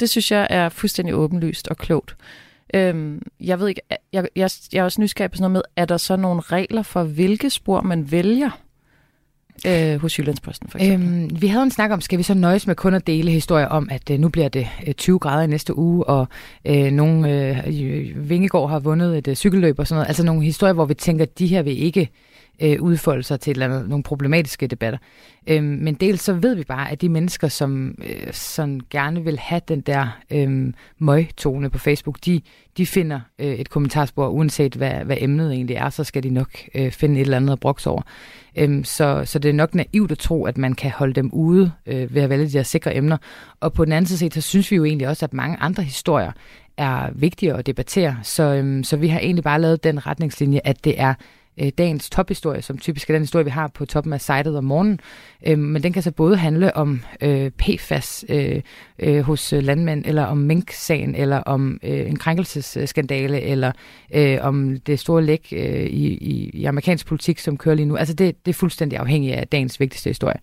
Det 0.01 0.11
synes 0.11 0.33
jeg 0.33 0.47
er 0.51 0.69
fuldstændig 0.69 1.15
åbenlyst 1.15 1.69
og 1.69 1.77
klogt. 1.77 2.17
Øhm, 2.75 3.23
jeg 3.41 3.61
ved 3.61 3.69
ikke, 3.69 3.81
jeg, 4.13 4.27
jeg, 4.37 4.51
jeg 4.73 4.81
er 4.81 4.85
også 4.85 5.01
nysgerrig 5.01 5.31
på 5.31 5.37
sådan 5.37 5.43
noget 5.43 5.53
med, 5.53 5.63
er 5.77 5.85
der 5.85 5.97
så 5.97 6.17
nogle 6.17 6.41
regler 6.41 6.83
for, 6.83 7.03
hvilke 7.03 7.51
spor 7.51 7.81
man 7.81 8.11
vælger? 8.11 8.51
Øh, 9.67 10.01
hos 10.01 10.19
Jyllandsposten 10.19 10.69
for 10.69 10.79
eksempel. 10.79 11.09
Øhm, 11.09 11.43
vi 11.43 11.47
havde 11.47 11.63
en 11.63 11.71
snak 11.71 11.91
om, 11.91 12.01
skal 12.01 12.19
vi 12.19 12.23
så 12.23 12.35
nøjes 12.35 12.67
med 12.67 12.75
kun 12.75 12.95
at 12.95 13.07
dele 13.07 13.31
historier 13.31 13.67
om, 13.67 13.89
at 13.91 14.11
øh, 14.11 14.19
nu 14.19 14.29
bliver 14.29 14.49
det 14.49 14.69
øh, 14.87 14.95
20 14.95 15.19
grader 15.19 15.43
i 15.43 15.47
næste 15.47 15.79
uge, 15.79 16.05
og 16.05 16.29
øh, 16.65 16.91
nogle 16.91 17.53
øh, 17.67 18.29
Vingegård 18.29 18.71
har 18.71 18.79
vundet 18.79 19.19
et 19.19 19.29
øh, 19.29 19.35
cykelløb 19.35 19.79
og 19.79 19.87
sådan 19.87 19.97
noget. 19.97 20.09
Altså 20.09 20.25
nogle 20.25 20.43
historier, 20.43 20.75
hvor 20.75 20.85
vi 20.85 20.95
tænker, 20.95 21.25
at 21.25 21.39
de 21.39 21.47
her 21.47 21.63
vil 21.63 21.83
ikke 21.83 22.09
øh, 22.63 22.83
udfolde 22.83 23.23
sig 23.23 23.41
til 23.41 23.51
et 23.51 23.55
eller 23.55 23.67
andet, 23.67 23.89
nogle 23.89 24.03
problematiske 24.03 24.67
debatter. 24.67 24.99
Øh, 25.47 25.63
men 25.63 25.95
dels 25.95 26.23
så 26.23 26.33
ved 26.33 26.55
vi 26.55 26.65
bare, 26.65 26.91
at 26.91 27.01
de 27.01 27.09
mennesker, 27.09 27.49
som 27.49 27.95
øh, 28.09 28.33
sådan 28.33 28.81
gerne 28.91 29.25
vil 29.25 29.39
have 29.39 29.61
den 29.69 29.81
der 29.81 30.19
øh, 30.31 30.73
møgtone 30.99 31.71
på 31.71 31.79
Facebook, 31.79 32.19
de, 32.25 32.41
de 32.77 32.87
finder 32.87 33.21
øh, 33.39 33.55
et 33.55 33.71
kommentarspor, 33.71 34.29
uanset 34.29 34.75
hvad, 34.75 34.93
hvad 34.93 35.17
emnet 35.21 35.53
egentlig 35.53 35.77
er, 35.77 35.91
så 35.91 36.05
skal 36.05 36.23
de 36.23 36.31
nok 36.31 36.51
øh, 36.75 36.93
finde 36.93 37.15
et 37.15 37.21
eller 37.21 37.37
andet 37.37 37.53
at 37.53 37.61
brokse 37.61 37.91
over. 37.91 38.03
Øhm, 38.57 38.85
så, 38.85 39.23
så 39.25 39.39
det 39.39 39.49
er 39.49 39.53
nok 39.53 39.75
naivt 39.75 40.13
at 40.13 40.19
tro, 40.19 40.45
at 40.45 40.59
man 40.59 40.75
kan 40.75 40.91
holde 40.91 41.15
dem 41.15 41.31
ude 41.33 41.73
øh, 41.87 42.15
ved 42.15 42.23
at 42.23 42.31
vælge 42.31 42.47
de 42.47 42.53
her 42.53 42.63
sikre 42.63 42.97
emner. 42.97 43.17
Og 43.61 43.73
på 43.73 43.85
den 43.85 43.93
anden 43.93 44.07
side, 44.07 44.31
så 44.35 44.41
synes 44.41 44.71
vi 44.71 44.77
jo 44.77 44.85
egentlig 44.85 45.09
også, 45.09 45.25
at 45.25 45.35
mange 45.35 45.57
andre 45.61 45.83
historier 45.83 46.33
er 46.77 47.11
vigtige 47.15 47.55
at 47.55 47.67
debattere. 47.67 48.17
Så, 48.23 48.43
øhm, 48.43 48.85
så 48.85 48.97
vi 48.97 49.09
har 49.09 49.21
egentlig 49.21 49.45
bare 49.45 49.61
lavet 49.61 49.85
den 49.85 50.07
retningslinje, 50.07 50.61
at 50.65 50.85
det 50.85 51.01
er 51.01 51.15
øh, 51.59 51.69
dagens 51.79 52.11
tophistorie, 52.11 52.63
som 52.63 52.79
typisk 52.79 53.11
er 53.11 53.15
den 53.15 53.23
historie, 53.23 53.45
vi 53.45 53.51
har 53.51 53.69
på 53.69 53.87
toppen 53.87 54.13
af 54.13 54.21
sitet 54.21 54.57
om 54.57 54.65
morgenen. 54.65 55.01
Øh, 55.47 55.59
men 55.59 55.83
den 55.83 55.93
kan 55.93 56.03
så 56.03 56.11
både 56.11 56.37
handle 56.37 56.77
om 56.77 57.03
øh, 57.21 57.51
PFAS 57.51 58.25
øh, 58.29 58.63
øh, 58.99 59.21
hos 59.21 59.53
øh, 59.53 59.63
landmænd, 59.63 60.05
eller 60.07 60.25
om 60.25 60.39
Mink-sagen, 60.39 61.15
eller 61.15 61.37
om 61.37 61.81
øh, 61.83 62.11
en 62.11 62.17
krænkelsesskandale, 62.17 63.41
eller 63.41 63.73
øh, 64.15 64.39
om 64.41 64.81
det 64.81 64.99
store 64.99 65.25
læk 65.25 65.49
øh, 65.53 65.87
i, 65.87 66.07
i, 66.07 66.51
i 66.55 66.65
amerikansk 66.65 67.07
politik, 67.07 67.39
som 67.39 67.57
kører 67.57 67.75
lige 67.75 67.87
nu. 67.87 67.97
Altså 67.97 68.15
det, 68.15 68.47
det 68.47 68.51
er 68.51 68.55
fuldstændig 68.55 68.99
afhængigt 68.99 69.37
af 69.37 69.49
dagens 69.49 69.81
vigtigste 69.81 70.11
historie. 70.11 70.37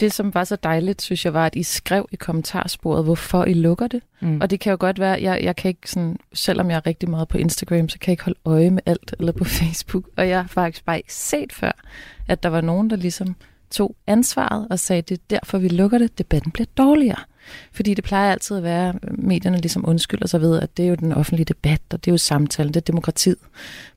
Det, 0.00 0.12
som 0.12 0.34
var 0.34 0.44
så 0.44 0.56
dejligt, 0.56 1.02
synes 1.02 1.24
jeg, 1.24 1.34
var, 1.34 1.46
at 1.46 1.54
I 1.54 1.62
skrev 1.62 2.08
i 2.12 2.16
kommentarsporet, 2.16 3.04
hvorfor 3.04 3.44
I 3.44 3.54
lukker 3.54 3.86
det. 3.86 4.02
Mm. 4.20 4.40
Og 4.40 4.50
det 4.50 4.60
kan 4.60 4.70
jo 4.70 4.76
godt 4.80 5.00
være, 5.00 5.22
jeg, 5.22 5.40
jeg 5.42 5.56
kan 5.56 5.68
ikke 5.68 5.90
sådan, 5.90 6.16
selvom 6.32 6.70
jeg 6.70 6.76
er 6.76 6.86
rigtig 6.86 7.10
meget 7.10 7.28
på 7.28 7.38
Instagram, 7.38 7.88
så 7.88 7.98
kan 7.98 8.08
jeg 8.08 8.12
ikke 8.12 8.24
holde 8.24 8.38
øje 8.44 8.70
med 8.70 8.82
alt, 8.86 9.14
eller 9.18 9.32
på 9.32 9.44
Facebook. 9.60 10.04
Og 10.16 10.28
jeg 10.28 10.38
har 10.40 10.48
faktisk 10.48 10.84
bare 10.84 10.96
ikke 10.96 11.14
set 11.14 11.52
før, 11.52 11.72
at 12.28 12.42
der 12.42 12.48
var 12.48 12.60
nogen, 12.60 12.90
der 12.90 12.96
ligesom 12.96 13.36
tog 13.70 13.96
ansvaret 14.06 14.66
og 14.70 14.78
sagde, 14.78 15.02
det 15.02 15.14
er 15.18 15.22
derfor, 15.30 15.58
vi 15.58 15.68
lukker 15.68 15.98
det. 15.98 16.18
Debatten 16.18 16.52
bliver 16.52 16.66
dårligere. 16.76 17.20
Fordi 17.72 17.94
det 17.94 18.04
plejer 18.04 18.32
altid 18.32 18.56
at 18.56 18.62
være, 18.62 18.88
at 18.88 19.18
medierne 19.18 19.58
ligesom 19.58 19.88
undskylder 19.88 20.26
sig 20.26 20.40
ved, 20.40 20.60
at 20.62 20.76
det 20.76 20.84
er 20.84 20.88
jo 20.88 20.94
den 20.94 21.12
offentlige 21.12 21.44
debat, 21.44 21.80
og 21.92 22.04
det 22.04 22.10
er 22.10 22.12
jo 22.12 22.18
samtalen, 22.18 22.74
det 22.74 22.80
er 22.80 22.84
demokratiet. 22.84 23.38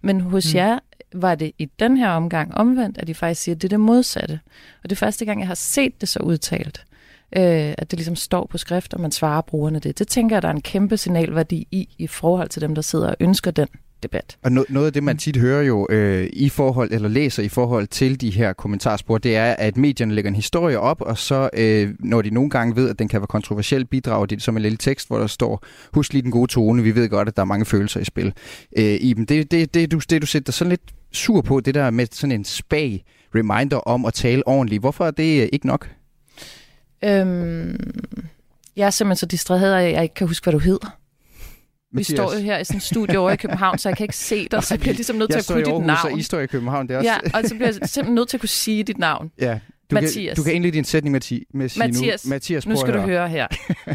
Men 0.02 0.22
hos 0.22 0.54
mm. 0.54 0.58
jer 0.58 0.80
var 1.14 1.36
det 1.36 1.52
i 1.58 1.66
den 1.66 1.98
her 1.98 2.10
omgang 2.10 2.56
omvendt, 2.56 2.98
at 2.98 3.08
de 3.08 3.14
faktisk 3.14 3.42
siger, 3.42 3.56
at 3.56 3.62
det 3.62 3.68
er 3.68 3.70
det 3.70 3.80
modsatte. 3.80 4.40
Og 4.84 4.90
det 4.90 4.96
er 4.96 5.00
første 5.00 5.26
gang, 5.26 5.40
jeg 5.40 5.48
har 5.48 5.56
set 5.56 6.02
det 6.02 6.10
så 6.10 6.20
udtalt, 6.20 6.86
øh, 7.36 7.74
at 7.78 7.92
det 7.92 7.94
ligesom 7.94 8.16
står 8.16 8.48
på 8.50 8.58
skrift, 8.58 8.94
og 8.94 9.02
man 9.02 9.12
svarer 9.12 9.42
brugerne 9.42 9.80
det. 9.80 10.00
Det 10.00 10.08
tænker 10.08 10.36
jeg, 10.36 10.42
der 10.42 10.48
er 10.48 10.54
en 10.54 10.62
kæmpe 10.62 10.98
signalværdi 10.98 11.68
i, 11.72 11.90
i 11.98 12.08
forhold 12.08 12.50
til 12.50 12.62
dem, 12.62 12.76
der 12.76 12.82
sidder 12.82 13.08
og 13.08 13.16
ønsker 13.20 13.52
den 13.52 13.68
debat. 14.04 14.38
Og 14.44 14.52
no- 14.52 14.74
noget 14.74 14.86
af 14.86 14.94
det, 14.94 15.04
man 15.04 15.18
tit 15.18 15.38
hører 15.38 15.62
jo 15.62 15.88
øh, 15.90 16.30
i 16.34 16.50
forhold, 16.50 16.92
eller 16.92 17.10
læser 17.10 17.44
i 17.44 17.50
forhold 17.50 17.88
til 17.88 18.22
de 18.22 18.30
her 18.30 18.54
kommentarspor, 18.54 19.18
det 19.18 19.36
er, 19.36 19.54
at 19.54 19.78
medierne 19.78 20.14
lægger 20.16 20.30
en 20.30 20.36
historie 20.36 20.80
op, 20.80 21.02
og 21.02 21.18
så 21.18 21.50
øh, 21.54 21.94
når 22.00 22.22
de 22.22 22.30
nogle 22.30 22.50
gange 22.50 22.76
ved, 22.76 22.90
at 22.90 23.00
den 23.00 23.08
kan 23.08 23.22
være 23.22 23.28
kontroversiel, 23.28 23.86
bidrager 23.86 24.26
de 24.26 24.40
som 24.40 24.58
en 24.58 24.62
lille 24.62 24.78
tekst, 24.78 25.08
hvor 25.08 25.18
der 25.18 25.28
står, 25.28 25.66
husk 25.94 26.14
lige 26.14 26.22
den 26.22 26.32
gode 26.32 26.52
tone, 26.52 26.84
vi 26.84 26.96
ved 26.96 27.10
godt, 27.10 27.28
at 27.28 27.36
der 27.36 27.42
er 27.42 27.46
mange 27.46 27.66
følelser 27.66 28.00
i 28.00 28.06
spil. 28.06 28.34
Øh, 28.78 28.98
Iben, 29.02 29.26
det, 29.26 29.52
det, 29.52 29.74
det, 29.74 29.92
du, 29.92 30.00
det 30.10 30.22
du 30.22 30.28
sætter 30.28 30.54
sådan 30.54 30.70
lidt 30.70 30.82
sur 31.12 31.42
på, 31.42 31.60
det 31.60 31.76
der 31.76 31.90
med 31.92 32.08
sådan 32.12 32.32
en 32.32 32.46
spag 32.46 33.06
reminder 33.36 33.78
om 33.78 34.06
at 34.06 34.14
tale 34.14 34.48
ordentligt. 34.48 34.82
Hvorfor 34.82 35.06
er 35.06 35.12
det 35.12 35.42
øh, 35.42 35.50
ikke 35.54 35.68
nok? 35.68 35.90
Øhm, 37.04 37.78
jeg 38.76 38.86
er 38.86 38.90
simpelthen 38.90 39.16
så 39.16 39.26
distraheret, 39.26 39.76
at 39.76 39.94
jeg 39.94 40.04
ikke 40.04 40.16
kan 40.16 40.28
huske, 40.28 40.46
hvad 40.46 40.54
du 40.54 40.60
hedder. 40.60 40.99
Mathias. 41.92 42.10
Vi 42.10 42.16
står 42.16 42.34
jo 42.34 42.40
her 42.40 42.58
i 42.58 42.64
sådan 42.64 42.78
en 42.78 42.82
studie 42.82 43.20
over 43.20 43.32
i 43.32 43.36
København, 43.36 43.78
så 43.78 43.90
jeg 43.90 43.98
kan 43.98 44.04
ikke 44.04 44.16
se 44.16 44.48
dig, 44.52 44.64
så 44.64 44.74
jeg 44.74 44.80
bliver 44.80 44.94
ligesom 44.94 45.16
nødt 45.16 45.32
til 45.32 45.40
at 45.40 45.48
kunne 45.48 45.66
dit 45.66 45.86
navn. 45.86 46.18
Jeg 46.18 46.26
står 46.26 46.40
i 46.40 46.46
København, 46.46 46.88
det 46.88 46.94
er 46.94 46.98
også... 46.98 47.10
Ja, 47.10 47.38
og 47.38 47.44
så 47.46 47.56
bliver 47.56 47.68
jeg 47.68 47.74
simpelthen 47.74 48.16
nødt 48.16 48.30
til 48.30 48.38
at 48.38 48.42
kunne 48.42 48.50
sige 48.50 48.84
dit 48.84 48.98
navn. 48.98 49.32
Ja, 49.42 49.60
du 49.92 49.94
Mathias. 49.94 50.36
Kan, 50.36 50.36
du 50.36 50.44
kan 50.44 50.54
indlede 50.54 50.74
din 50.74 50.84
sætning 50.84 51.12
med, 51.12 51.22
ti, 51.22 51.46
med 51.54 51.70
sige 51.70 51.88
Mathias, 51.88 52.26
nu. 52.26 52.30
Mathias, 52.30 52.68
nu 52.68 52.76
skal 52.76 52.94
du 52.94 53.00
høre 53.00 53.30
her, 53.30 53.48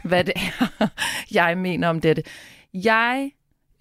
hvad 0.09 0.25
det 0.25 0.33
er, 0.37 0.89
jeg 1.39 1.59
mener 1.59 1.89
om 1.89 2.01
dette. 2.01 2.23
Jeg 2.75 3.31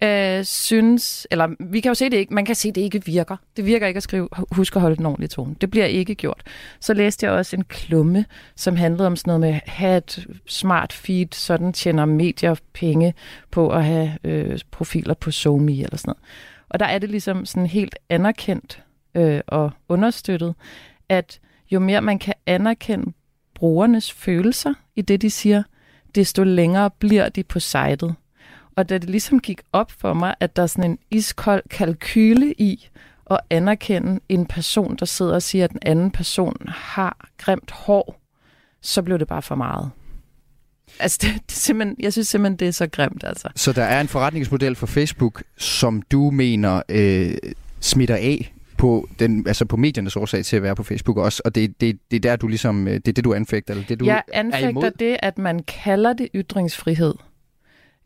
øh, 0.02 0.44
synes, 0.44 1.26
eller 1.30 1.48
vi 1.60 1.80
kan 1.80 1.90
jo 1.90 1.94
se 1.94 2.04
det 2.04 2.16
ikke, 2.16 2.34
man 2.34 2.44
kan 2.44 2.54
se, 2.54 2.72
det 2.72 2.80
ikke 2.80 3.04
virker. 3.04 3.36
Det 3.56 3.66
virker 3.66 3.86
ikke 3.86 3.98
at 3.98 4.02
skrive, 4.02 4.28
husk 4.50 4.76
at 4.76 4.82
holde 4.82 4.96
den 4.96 5.06
ordentlige 5.06 5.28
tone. 5.28 5.54
Det 5.60 5.70
bliver 5.70 5.86
ikke 5.86 6.14
gjort. 6.14 6.42
Så 6.80 6.94
læste 6.94 7.26
jeg 7.26 7.32
også 7.32 7.56
en 7.56 7.64
klumme, 7.64 8.24
som 8.56 8.76
handlede 8.76 9.06
om 9.06 9.16
sådan 9.16 9.40
noget 9.40 9.40
med, 9.40 9.60
have 9.66 9.96
et 9.96 10.26
smart 10.46 10.92
feed, 10.92 11.26
sådan 11.32 11.72
tjener 11.72 12.04
medier 12.04 12.54
penge 12.72 13.14
på 13.50 13.68
at 13.68 13.84
have 13.84 14.18
øh, 14.24 14.58
profiler 14.70 15.14
på 15.14 15.30
SoMe 15.30 15.72
eller 15.72 15.96
sådan 15.96 16.08
noget. 16.08 16.22
Og 16.68 16.80
der 16.80 16.86
er 16.86 16.98
det 16.98 17.10
ligesom 17.10 17.46
sådan 17.46 17.66
helt 17.66 17.96
anerkendt 18.08 18.82
øh, 19.14 19.40
og 19.46 19.70
understøttet, 19.88 20.54
at 21.08 21.40
jo 21.70 21.80
mere 21.80 22.00
man 22.00 22.18
kan 22.18 22.34
anerkende 22.46 23.12
brugernes 23.54 24.12
følelser 24.12 24.74
i 24.96 25.02
det, 25.02 25.22
de 25.22 25.30
siger, 25.30 25.62
desto 26.14 26.42
længere 26.42 26.90
bliver 26.90 27.28
de 27.28 27.42
på 27.42 27.60
sitet. 27.60 28.14
Og 28.76 28.88
da 28.88 28.98
det 28.98 29.10
ligesom 29.10 29.40
gik 29.40 29.60
op 29.72 29.90
for 29.90 30.14
mig, 30.14 30.34
at 30.40 30.56
der 30.56 30.62
er 30.62 30.66
sådan 30.66 30.90
en 30.90 30.98
iskold 31.10 31.62
kalkyle 31.70 32.54
i 32.58 32.88
at 33.30 33.40
anerkende 33.50 34.20
en 34.28 34.46
person, 34.46 34.96
der 34.96 35.06
sidder 35.06 35.34
og 35.34 35.42
siger, 35.42 35.64
at 35.64 35.70
den 35.70 35.78
anden 35.82 36.10
person 36.10 36.56
har 36.68 37.28
grimt 37.38 37.70
hår, 37.70 38.20
så 38.80 39.02
blev 39.02 39.18
det 39.18 39.28
bare 39.28 39.42
for 39.42 39.54
meget. 39.54 39.90
Altså, 41.00 41.18
det, 41.22 41.42
det 41.48 41.56
simpelthen, 41.56 41.96
jeg 42.00 42.12
synes 42.12 42.28
simpelthen, 42.28 42.58
det 42.58 42.68
er 42.68 42.72
så 42.72 42.86
grimt, 42.86 43.24
altså. 43.24 43.48
Så 43.56 43.72
der 43.72 43.84
er 43.84 44.00
en 44.00 44.08
forretningsmodel 44.08 44.74
for 44.74 44.86
Facebook, 44.86 45.42
som 45.56 46.02
du 46.02 46.30
mener 46.30 46.82
øh, 46.88 47.34
smitter 47.80 48.16
af 48.16 48.54
på, 48.78 49.08
den, 49.18 49.46
altså 49.46 49.64
på 49.64 49.76
mediernes 49.76 50.16
årsag 50.16 50.44
til 50.44 50.56
at 50.56 50.62
være 50.62 50.74
på 50.74 50.82
Facebook 50.82 51.16
også, 51.16 51.42
og 51.44 51.54
det, 51.54 51.80
det, 51.80 51.98
det 52.10 52.16
er 52.16 52.20
der, 52.20 52.36
du 52.36 52.48
ligesom, 52.48 52.88
øh, 52.88 52.94
det 52.94 53.08
er 53.08 53.12
det, 53.12 53.24
du 53.24 53.34
anfægter, 53.34 53.74
eller 53.74 53.86
det, 53.86 54.00
du 54.00 54.04
Jeg 54.04 54.22
anfægter 54.32 54.90
det, 54.90 55.16
at 55.22 55.38
man 55.38 55.62
kalder 55.62 56.12
det 56.12 56.28
ytringsfrihed. 56.34 57.14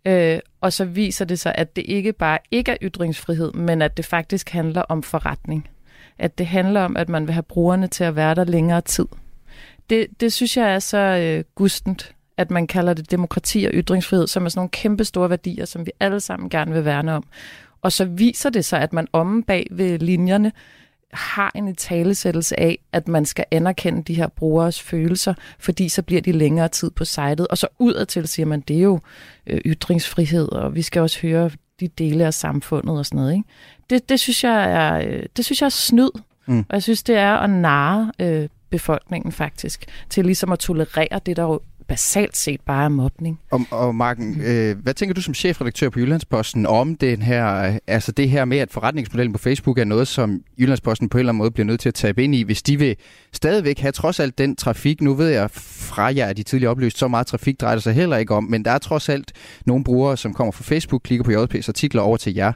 Øh, 0.08 0.38
og 0.60 0.72
så 0.72 0.84
viser 0.84 1.24
det 1.24 1.38
sig, 1.38 1.54
at 1.54 1.76
det 1.76 1.84
ikke 1.88 2.12
bare 2.12 2.38
ikke 2.50 2.72
er 2.72 2.76
ytringsfrihed, 2.82 3.52
men 3.52 3.82
at 3.82 3.96
det 3.96 4.04
faktisk 4.04 4.50
handler 4.50 4.82
om 4.82 5.02
forretning. 5.02 5.68
At 6.18 6.38
det 6.38 6.46
handler 6.46 6.80
om, 6.80 6.96
at 6.96 7.08
man 7.08 7.26
vil 7.26 7.32
have 7.32 7.42
brugerne 7.42 7.86
til 7.86 8.04
at 8.04 8.16
være 8.16 8.34
der 8.34 8.44
længere 8.44 8.80
tid. 8.80 9.06
Det, 9.90 10.06
det 10.20 10.32
synes 10.32 10.56
jeg 10.56 10.74
er 10.74 10.78
så 10.78 10.98
øh, 10.98 11.44
gustent, 11.54 12.14
at 12.36 12.50
man 12.50 12.66
kalder 12.66 12.94
det 12.94 13.10
demokrati 13.10 13.64
og 13.64 13.70
ytringsfrihed, 13.74 14.26
som 14.26 14.44
er 14.44 14.48
sådan 14.48 14.58
nogle 14.58 14.70
kæmpe 14.70 15.04
store 15.04 15.30
værdier, 15.30 15.64
som 15.64 15.86
vi 15.86 15.90
alle 16.00 16.20
sammen 16.20 16.50
gerne 16.50 16.72
vil 16.72 16.84
værne 16.84 17.12
om. 17.12 17.24
Og 17.82 17.92
så 17.92 18.04
viser 18.04 18.50
det 18.50 18.64
sig, 18.64 18.80
at 18.80 18.92
man 18.92 19.08
omme 19.12 19.42
bag 19.42 19.66
ved 19.70 19.98
linjerne 19.98 20.52
har 21.12 21.52
en 21.54 21.74
talesættelse 21.74 22.60
af, 22.60 22.78
at 22.92 23.08
man 23.08 23.24
skal 23.24 23.44
anerkende 23.50 24.02
de 24.02 24.14
her 24.14 24.28
brugers 24.28 24.82
følelser, 24.82 25.34
fordi 25.58 25.88
så 25.88 26.02
bliver 26.02 26.20
de 26.20 26.32
længere 26.32 26.68
tid 26.68 26.90
på 26.90 27.04
sitet. 27.04 27.46
Og 27.46 27.58
så 27.58 27.66
udadtil 27.78 28.28
siger 28.28 28.46
man, 28.46 28.60
det 28.60 28.76
er 28.76 28.82
jo 28.82 29.00
øh, 29.46 29.60
ytringsfrihed, 29.66 30.52
og 30.52 30.74
vi 30.74 30.82
skal 30.82 31.02
også 31.02 31.20
høre 31.22 31.50
de 31.80 31.88
dele 31.88 32.26
af 32.26 32.34
samfundet 32.34 32.98
og 32.98 33.06
sådan 33.06 33.16
noget. 33.16 33.32
Ikke? 33.32 33.44
Det, 33.90 34.08
det, 34.08 34.20
synes 34.20 34.44
jeg 34.44 34.70
er, 34.70 34.98
øh, 35.08 35.22
det 35.36 35.44
synes 35.44 35.60
jeg 35.60 35.66
er 35.66 35.70
snyd, 35.70 36.10
mm. 36.46 36.58
og 36.58 36.74
jeg 36.74 36.82
synes, 36.82 37.02
det 37.02 37.16
er 37.16 37.34
at 37.34 37.50
narre 37.50 38.12
øh, 38.18 38.48
befolkningen 38.70 39.32
faktisk, 39.32 39.86
til 40.10 40.24
ligesom 40.24 40.52
at 40.52 40.58
tolerere 40.58 41.20
det, 41.26 41.36
der 41.36 41.42
jo 41.42 41.60
basalt 41.88 42.36
set 42.36 42.60
bare 42.60 42.84
er 42.84 42.88
mobning. 42.88 43.40
Og, 43.50 43.60
og 43.70 43.94
Marken, 43.94 44.40
øh, 44.40 44.76
hvad 44.78 44.94
tænker 44.94 45.14
du 45.14 45.22
som 45.22 45.34
chefredaktør 45.34 45.88
på 45.88 46.00
Jyllandsposten 46.00 46.66
om 46.66 46.96
den 46.96 47.22
her, 47.22 47.78
altså 47.86 48.12
det 48.12 48.30
her 48.30 48.44
med, 48.44 48.58
at 48.58 48.70
forretningsmodellen 48.70 49.32
på 49.32 49.38
Facebook 49.38 49.78
er 49.78 49.84
noget, 49.84 50.08
som 50.08 50.42
Jyllandsposten 50.58 51.08
på 51.08 51.18
en 51.18 51.20
eller 51.20 51.32
anden 51.32 51.38
måde 51.38 51.50
bliver 51.50 51.66
nødt 51.66 51.80
til 51.80 51.88
at 51.88 51.94
tabe 51.94 52.24
ind 52.24 52.34
i, 52.34 52.42
hvis 52.42 52.62
de 52.62 52.78
vil 52.78 52.96
stadigvæk 53.32 53.78
have 53.78 53.92
trods 53.92 54.20
alt 54.20 54.38
den 54.38 54.56
trafik, 54.56 55.00
nu 55.00 55.14
ved 55.14 55.28
jeg 55.28 55.50
fra 55.50 56.14
jer, 56.14 56.26
at 56.26 56.36
de 56.36 56.42
tidligere 56.42 56.70
oplyst, 56.70 56.98
så 56.98 57.08
meget 57.08 57.26
trafik 57.26 57.60
drejer 57.60 57.74
det 57.74 57.82
sig 57.82 57.92
heller 57.92 58.16
ikke 58.16 58.34
om, 58.34 58.44
men 58.44 58.64
der 58.64 58.70
er 58.70 58.78
trods 58.78 59.08
alt 59.08 59.32
nogle 59.66 59.84
brugere, 59.84 60.16
som 60.16 60.34
kommer 60.34 60.52
fra 60.52 60.64
Facebook, 60.64 61.02
klikker 61.04 61.24
på 61.24 61.30
JP's 61.30 61.68
artikler 61.68 62.02
over 62.02 62.16
til 62.16 62.34
jer. 62.34 62.52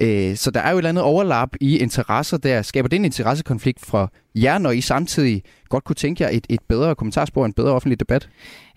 Øh, 0.00 0.36
så 0.36 0.50
der 0.50 0.60
er 0.60 0.70
jo 0.70 0.76
et 0.76 0.80
eller 0.80 0.88
andet 0.88 1.04
overlap 1.04 1.48
i 1.60 1.78
interesser 1.78 2.36
der. 2.36 2.62
Skaber 2.62 2.88
det 2.88 2.96
en 2.96 3.04
interessekonflikt 3.04 3.86
for 3.86 4.12
jer, 4.34 4.58
når 4.58 4.70
I 4.70 4.80
samtidig 4.80 5.42
godt 5.68 5.84
kunne 5.84 5.96
tænke 5.96 6.22
jer 6.22 6.30
et, 6.32 6.46
et 6.48 6.60
bedre 6.68 6.94
kommentarspor, 6.94 7.46
en 7.46 7.52
bedre 7.52 7.72
offentlig 7.72 8.00
debat? 8.00 8.28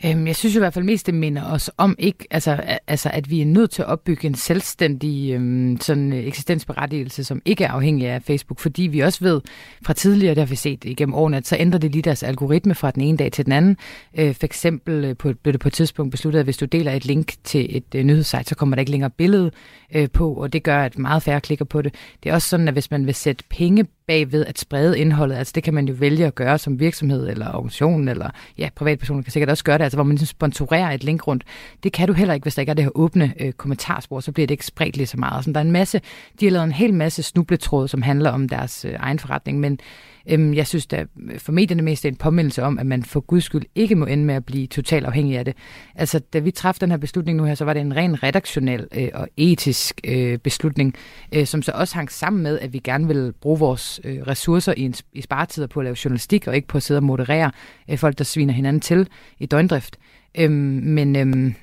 Øhm, 0.06 0.28
jeg 0.28 0.36
synes 0.36 0.56
i 0.56 0.60
hvert 0.60 0.74
fald 0.74 0.86
mest, 0.86 1.06
det 1.06 1.14
minder 1.14 1.52
os 1.52 1.72
om, 1.78 1.96
ikke, 2.00 2.28
altså, 2.32 2.80
altså, 2.88 3.10
at 3.14 3.30
vi 3.30 3.42
er 3.42 3.46
nødt 3.46 3.72
til 3.72 3.82
at 3.82 3.88
opbygge 3.88 4.28
en 4.28 4.36
selvstændig 4.36 5.34
øhm, 5.34 5.78
sådan, 5.82 6.14
øh, 6.14 6.28
eksistensberettigelse, 6.28 7.24
som 7.24 7.42
ikke 7.46 7.64
er 7.64 7.72
afhængig 7.72 8.08
af 8.08 8.24
Facebook, 8.24 8.60
fordi 8.60 8.84
vi 8.84 9.00
også 9.00 9.24
ved 9.24 9.42
fra 9.86 9.94
tidligere, 9.94 10.36
der 10.36 10.42
har 10.42 10.48
vi 10.48 10.56
set 10.56 10.86
igennem 10.86 11.16
årene, 11.16 11.38
at 11.38 11.48
så 11.48 11.56
ændrer 11.60 11.80
det 11.80 11.92
lige 11.92 12.02
deres 12.02 12.24
algoritme 12.24 12.76
fra 12.76 12.92
den 12.92 13.02
ene 13.02 13.18
dag 13.18 13.32
til 13.32 13.46
den 13.46 13.54
anden. 13.54 13.78
Øh, 14.18 14.36
for 14.36 14.46
eksempel 14.46 15.06
øh, 15.06 15.18
på, 15.18 15.34
blev 15.44 15.54
det 15.54 15.62
på 15.62 15.68
et 15.68 15.74
tidspunkt 15.74 16.12
besluttet, 16.12 16.40
at 16.40 16.46
hvis 16.46 16.58
du 16.58 16.66
deler 16.66 16.92
et 16.92 17.06
link 17.06 17.34
til 17.44 17.78
et 17.78 17.96
øh, 17.96 18.04
nyhedssite, 18.04 18.44
så 18.44 18.56
kommer 18.56 18.76
der 18.76 18.80
ikke 18.80 18.92
længere 18.92 19.10
billede 19.10 19.52
øh, 19.96 20.10
på, 20.14 20.34
og 20.34 20.54
det 20.54 20.64
gør, 20.64 20.84
at 20.84 20.98
meget 21.08 21.24
færre 21.24 21.42
klikker 21.42 21.66
på 21.66 21.82
det. 21.82 21.96
Det 22.24 22.30
er 22.30 22.34
også 22.34 22.50
sådan, 22.50 22.68
at 22.68 22.74
hvis 22.74 22.92
man 22.92 23.06
vil 23.06 23.16
sætte 23.16 23.44
penge 23.50 23.86
bagved 24.08 24.46
at 24.46 24.60
sprede 24.60 25.00
indholdet. 25.00 25.36
Altså 25.36 25.52
det 25.56 25.64
kan 25.64 25.74
man 25.74 25.88
jo 25.88 25.96
vælge 25.98 26.26
at 26.26 26.36
gøre 26.36 26.58
som 26.58 26.80
virksomhed 26.80 27.30
eller 27.30 27.54
organisation, 27.54 28.08
eller 28.08 28.30
ja, 28.58 28.70
privatpersoner 28.76 29.22
kan 29.22 29.32
sikkert 29.32 29.50
også 29.50 29.64
gøre 29.64 29.78
det, 29.78 29.84
altså 29.84 29.98
hvor 29.98 30.04
man 30.04 30.16
ligesom 30.16 30.26
sponsorerer 30.26 30.92
et 30.92 31.04
link 31.04 31.28
rundt. 31.28 31.44
Det 31.84 31.94
kan 31.94 32.08
du 32.08 32.14
heller 32.14 32.34
ikke, 32.34 32.44
hvis 32.44 32.56
der 32.56 32.62
ikke 32.62 32.70
er 32.70 32.74
det 32.74 32.84
her 32.84 32.92
åbne 32.96 33.34
øh, 33.40 33.52
kommentarspor, 33.52 34.20
så 34.20 34.32
bliver 34.32 34.48
det 34.48 34.54
ikke 34.54 34.66
spredt 34.66 34.98
lige 34.98 35.08
så 35.08 35.18
meget. 35.18 35.46
Så 35.46 35.52
der 35.52 35.60
er 35.60 35.64
en 35.64 35.72
masse, 35.72 36.02
de 36.40 36.46
har 36.46 36.52
lavet 36.52 36.66
en 36.66 36.72
hel 36.72 36.94
masse 36.94 37.24
snubletråde, 37.24 37.88
som 37.88 38.02
handler 38.02 38.30
om 38.30 38.50
deres 38.50 38.86
øh, 38.86 38.94
egen 39.00 39.20
forretning, 39.20 39.60
men 39.60 39.80
Øhm, 40.30 40.54
jeg 40.54 40.68
synes 40.68 40.88
da 40.88 41.06
øh, 41.32 41.40
for 41.40 41.52
medierne 41.52 41.82
mest 41.82 42.06
er 42.06 42.10
en 42.10 42.16
påmindelse 42.16 42.64
om, 42.64 42.80
at 42.80 42.86
man 42.86 43.04
for 43.04 43.20
guds 43.20 43.44
skyld 43.44 43.64
ikke 43.76 43.96
må 43.96 44.06
ende 44.06 44.26
med 44.26 44.36
at 44.36 44.46
blive 44.46 44.68
totalt 44.68 45.06
afhængig 45.06 45.38
af 45.38 45.46
det. 45.46 45.54
Altså, 45.96 46.20
da 46.20 46.40
vi 46.40 46.52
træffede 46.52 46.86
den 46.86 46.92
her 46.92 46.98
beslutning 46.98 47.38
nu 47.38 47.44
her, 47.44 47.56
så 47.56 47.66
var 47.66 47.74
det 47.74 47.80
en 47.80 47.96
ren 47.96 48.24
redaktionel 48.24 48.88
øh, 48.92 49.10
og 49.14 49.28
etisk 49.38 50.02
øh, 50.04 50.38
beslutning, 50.38 50.96
øh, 51.32 51.46
som 51.46 51.62
så 51.62 51.72
også 51.76 51.96
hang 51.96 52.12
sammen 52.12 52.44
med, 52.44 52.60
at 52.60 52.74
vi 52.74 52.80
gerne 52.80 53.08
vil 53.08 53.34
bruge 53.42 53.60
vores 53.60 53.97
øh, 54.04 54.22
ressourcer 54.28 54.74
i, 54.78 54.82
en, 54.82 54.94
i 55.14 55.22
sparetider 55.22 55.68
på 55.68 55.80
at 55.80 55.84
lave 55.84 55.98
journalistik, 56.06 56.48
og 56.48 56.56
ikke 56.56 56.68
på 56.68 56.78
at 56.78 56.84
sidde 56.84 56.98
og 56.98 57.04
moderere 57.04 57.52
øh, 57.90 57.98
folk, 57.98 58.18
der 58.18 58.24
sviner 58.24 58.54
hinanden 58.54 58.82
til 58.82 59.08
i 59.40 59.46
døgndrift. 59.46 59.98
Øhm, 60.38 60.52
men 60.84 61.16
øhm, 61.16 61.56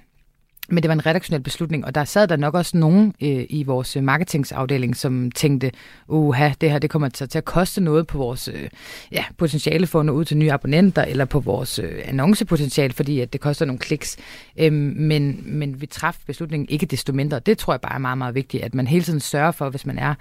men 0.69 0.83
det 0.83 0.89
var 0.89 0.95
en 0.95 1.07
redaktionel 1.07 1.43
beslutning, 1.43 1.85
og 1.85 1.95
der 1.95 2.05
sad 2.05 2.29
der 2.29 2.37
nok 2.37 2.55
også 2.55 2.77
nogen 2.77 3.15
øh, 3.23 3.47
i 3.49 3.63
vores 3.63 3.97
øh, 3.97 4.03
marketingsafdeling, 4.03 4.97
som 4.97 5.31
tænkte, 5.31 5.71
uha, 6.09 6.51
det 6.61 6.71
her 6.71 6.79
det 6.79 6.91
kommer 6.91 7.09
til, 7.09 7.29
til 7.29 7.39
at 7.39 7.45
koste 7.45 7.81
noget 7.81 8.07
på 8.07 8.19
vores 8.19 8.49
øh, 8.49 8.69
ja, 9.13 9.25
potentiale 9.39 9.87
for 9.87 10.01
at 10.01 10.07
nå 10.07 10.13
ud 10.13 10.25
til 10.25 10.37
nye 10.37 10.53
abonnenter, 10.53 11.03
eller 11.03 11.25
på 11.25 11.41
vores 11.41 11.79
øh, 11.79 12.03
annoncepotentiale, 12.05 12.93
fordi 12.93 13.21
at 13.21 13.33
det 13.33 13.41
koster 13.41 13.65
nogle 13.65 13.79
kliks. 13.79 14.17
Øhm, 14.57 14.95
men, 14.97 15.43
men 15.45 15.81
vi 15.81 15.87
træffede 15.87 16.25
beslutningen 16.27 16.69
ikke 16.69 16.87
desto 16.87 17.13
mindre. 17.13 17.39
Det 17.39 17.59
tror 17.59 17.73
jeg 17.73 17.81
bare 17.81 17.95
er 17.95 17.99
meget, 17.99 18.19
meget 18.19 18.35
vigtigt, 18.35 18.63
at 18.63 18.75
man 18.75 18.87
hele 18.87 19.05
tiden 19.05 19.21
sørger 19.21 19.53
for, 19.53 19.71
hvis 19.71 19.87
man 19.87 19.99
er 19.99 20.15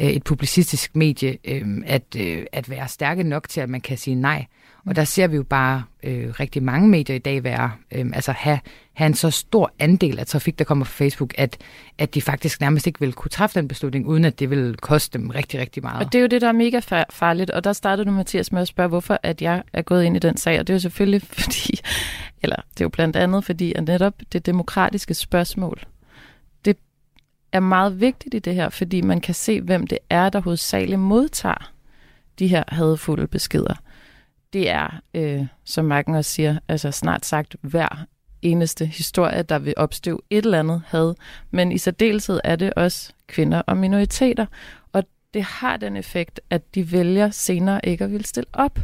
øh, 0.00 0.06
et 0.06 0.24
publicistisk 0.24 0.96
medie, 0.96 1.38
øh, 1.44 1.62
at, 1.86 2.16
øh, 2.16 2.46
at 2.52 2.70
være 2.70 2.88
stærke 2.88 3.22
nok 3.22 3.48
til, 3.48 3.60
at 3.60 3.68
man 3.68 3.80
kan 3.80 3.98
sige 3.98 4.14
nej. 4.14 4.46
Og 4.86 4.96
der 4.96 5.04
ser 5.04 5.26
vi 5.26 5.36
jo 5.36 5.42
bare 5.42 5.82
øh, 6.02 6.30
rigtig 6.40 6.62
mange 6.62 6.88
medier 6.88 7.16
i 7.16 7.18
dag 7.18 7.44
være, 7.44 7.70
øh, 7.92 8.06
altså 8.14 8.32
have, 8.32 8.58
have 8.92 9.06
en 9.06 9.14
så 9.14 9.30
stor 9.30 9.72
andel 9.78 10.18
af 10.18 10.26
trafik, 10.26 10.58
der 10.58 10.64
kommer 10.64 10.84
fra 10.84 11.04
Facebook, 11.04 11.34
at, 11.38 11.56
at 11.98 12.14
de 12.14 12.22
faktisk 12.22 12.60
nærmest 12.60 12.86
ikke 12.86 13.00
vil 13.00 13.12
kunne 13.12 13.28
træffe 13.28 13.60
den 13.60 13.68
beslutning, 13.68 14.06
uden 14.06 14.24
at 14.24 14.38
det 14.38 14.50
vil 14.50 14.76
koste 14.76 15.18
dem 15.18 15.30
rigtig, 15.30 15.60
rigtig 15.60 15.82
meget. 15.82 16.06
Og 16.06 16.12
det 16.12 16.18
er 16.18 16.22
jo 16.22 16.26
det, 16.26 16.40
der 16.40 16.48
er 16.48 16.52
mega 16.52 16.80
farligt, 17.10 17.50
og 17.50 17.64
der 17.64 17.72
startede 17.72 18.06
du, 18.06 18.10
Mathias, 18.10 18.52
med 18.52 18.62
at 18.62 18.68
spørge, 18.68 18.88
hvorfor 18.88 19.18
at 19.22 19.42
jeg 19.42 19.62
er 19.72 19.82
gået 19.82 20.04
ind 20.04 20.16
i 20.16 20.18
den 20.18 20.36
sag, 20.36 20.60
og 20.60 20.66
det 20.66 20.72
er 20.72 20.76
jo 20.76 20.80
selvfølgelig 20.80 21.22
fordi, 21.42 21.80
eller 22.42 22.56
det 22.56 22.80
er 22.80 22.84
jo 22.84 22.88
blandt 22.88 23.16
andet 23.16 23.44
fordi, 23.44 23.72
at 23.76 23.84
netop 23.84 24.14
det 24.32 24.46
demokratiske 24.46 25.14
spørgsmål, 25.14 25.80
er 27.52 27.60
meget 27.60 28.00
vigtigt 28.00 28.34
i 28.34 28.38
det 28.38 28.54
her, 28.54 28.68
fordi 28.68 29.00
man 29.00 29.20
kan 29.20 29.34
se, 29.34 29.60
hvem 29.60 29.86
det 29.86 29.98
er, 30.10 30.28
der 30.28 30.40
hovedsageligt 30.40 31.00
modtager 31.00 31.72
de 32.38 32.46
her 32.46 32.64
hadfulde 32.68 33.26
beskeder 33.26 33.74
det 34.52 34.70
er, 34.70 35.00
øh, 35.14 35.46
som 35.64 35.84
Marken 35.84 36.14
også 36.14 36.30
siger, 36.30 36.58
altså 36.68 36.90
snart 36.90 37.26
sagt 37.26 37.56
hver 37.60 38.04
eneste 38.42 38.86
historie, 38.86 39.42
der 39.42 39.58
vil 39.58 39.74
opstøve 39.76 40.20
et 40.30 40.44
eller 40.44 40.58
andet 40.58 40.82
had. 40.86 41.14
Men 41.50 41.72
i 41.72 41.78
særdeleshed 41.78 42.40
er 42.44 42.56
det 42.56 42.74
også 42.74 43.12
kvinder 43.26 43.62
og 43.66 43.76
minoriteter. 43.76 44.46
Og 44.92 45.04
det 45.34 45.42
har 45.42 45.76
den 45.76 45.96
effekt, 45.96 46.40
at 46.50 46.74
de 46.74 46.92
vælger 46.92 47.30
senere 47.30 47.80
ikke 47.84 48.04
at 48.04 48.12
ville 48.12 48.26
stille 48.26 48.48
op. 48.52 48.78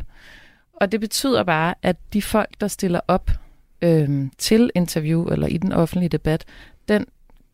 Og 0.73 0.93
det 0.93 1.01
betyder 1.01 1.43
bare, 1.45 1.75
at 1.83 1.97
de 2.13 2.23
folk, 2.23 2.61
der 2.61 2.69
stiller 2.69 3.01
op 3.09 3.31
øh, 3.83 4.27
til 4.39 4.71
interview 4.75 5.27
eller 5.27 5.47
i 5.47 5.57
den 5.57 5.73
offentlige 5.73 6.09
debat, 6.09 6.45
den 6.89 7.07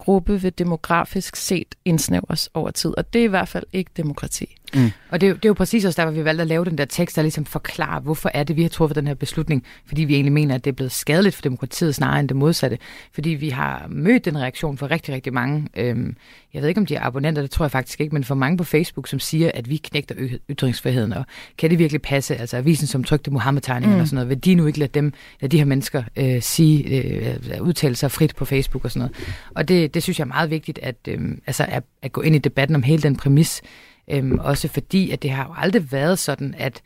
gruppe 0.05 0.40
vil 0.40 0.59
demografisk 0.59 1.37
set 1.37 1.75
indsnævres 1.85 2.51
over 2.55 2.71
tid. 2.71 2.99
Og 2.99 3.12
det 3.12 3.21
er 3.21 3.25
i 3.25 3.29
hvert 3.29 3.49
fald 3.49 3.64
ikke 3.73 3.90
demokrati. 3.97 4.57
Mm. 4.75 4.90
Og 5.11 5.21
det 5.21 5.27
er, 5.27 5.31
jo, 5.31 5.37
det 5.37 5.45
er 5.45 5.49
jo 5.49 5.55
præcis 5.55 5.85
også 5.85 6.03
derfor, 6.03 6.12
vi 6.12 6.25
valgte 6.25 6.43
at 6.43 6.49
lave 6.49 6.64
den 6.64 6.79
der 6.79 6.85
tekst, 6.85 7.17
der 7.17 7.23
ligesom 7.23 7.45
forklarer, 7.45 8.01
hvorfor 8.01 8.31
er 8.35 8.45
det, 8.45 8.57
vi 8.57 8.62
har 8.62 8.69
truffet 8.69 8.97
den 8.97 9.07
her 9.07 9.14
beslutning. 9.14 9.64
Fordi 9.87 10.05
vi 10.05 10.14
egentlig 10.14 10.33
mener, 10.33 10.55
at 10.55 10.64
det 10.64 10.71
er 10.71 10.75
blevet 10.75 10.93
skadeligt 10.93 11.35
for 11.35 11.43
demokratiet 11.43 11.95
snarere 11.95 12.21
end 12.21 12.29
det 12.29 12.37
modsatte. 12.37 12.79
Fordi 13.14 13.31
vi 13.31 13.49
har 13.49 13.87
mødt 13.88 14.25
den 14.25 14.38
reaktion 14.38 14.79
for 14.79 14.90
rigtig, 14.90 15.14
rigtig 15.14 15.33
mange. 15.33 15.69
Øhm, 15.77 16.17
jeg 16.55 16.62
ved 16.62 16.69
ikke, 16.69 16.81
om 16.81 16.87
de 16.87 16.95
er 16.95 17.03
abonnenter, 17.03 17.43
det 17.43 17.51
tror 17.51 17.64
jeg 17.64 17.71
faktisk 17.71 18.01
ikke, 18.01 18.14
men 18.14 18.25
for 18.25 18.35
mange 18.35 18.57
på 18.57 18.64
Facebook, 18.64 19.09
som 19.09 19.19
siger, 19.19 19.51
at 19.55 19.71
vi 19.71 19.77
knægter 19.77 20.14
ytringsfriheden. 20.51 21.12
Og 21.12 21.25
kan 21.59 21.71
det 21.71 21.79
virkelig 21.79 22.03
passe? 22.03 22.37
Altså 22.37 22.57
avisen, 22.57 22.87
som 22.87 23.05
trykte 23.05 23.31
Mohammed-tegninger 23.31 23.97
mm. 23.97 24.01
og 24.01 24.07
sådan 24.07 24.17
noget, 24.17 24.29
vil 24.29 24.45
de 24.45 24.55
nu 24.55 24.67
ikke 24.67 24.79
lade 24.79 24.90
dem, 24.95 25.12
lade 25.40 25.51
de 25.51 25.59
her 25.59 25.64
mennesker 25.64 26.03
øh, 26.17 26.43
sige, 26.43 27.03
øh, 27.03 27.61
udtale 27.61 27.97
sig 27.97 28.11
frit 28.11 28.37
på 28.37 28.45
Facebook 28.45 28.85
og 28.85 28.90
sådan 28.90 29.01
noget. 29.01 29.17
Og 29.55 29.69
det, 29.69 29.93
det 29.94 30.02
synes 30.02 30.18
jeg 30.18 30.24
er 30.24 30.28
meget 30.28 30.50
vigtigt, 30.50 30.78
at, 30.83 30.96
øh, 31.09 31.20
altså 31.46 31.66
at, 31.68 31.83
at 32.02 32.12
gå 32.12 32.20
ind 32.20 32.35
i 32.35 32.38
debatten 32.38 32.76
om 32.76 32.83
hele 32.83 33.02
den 33.02 33.16
præmis, 33.16 33.62
Øhm, 34.09 34.38
også 34.38 34.68
fordi, 34.68 35.11
at 35.11 35.22
det 35.22 35.30
har 35.30 35.44
jo 35.44 35.54
aldrig 35.57 35.92
været 35.92 36.18
sådan, 36.18 36.54
at 36.59 36.83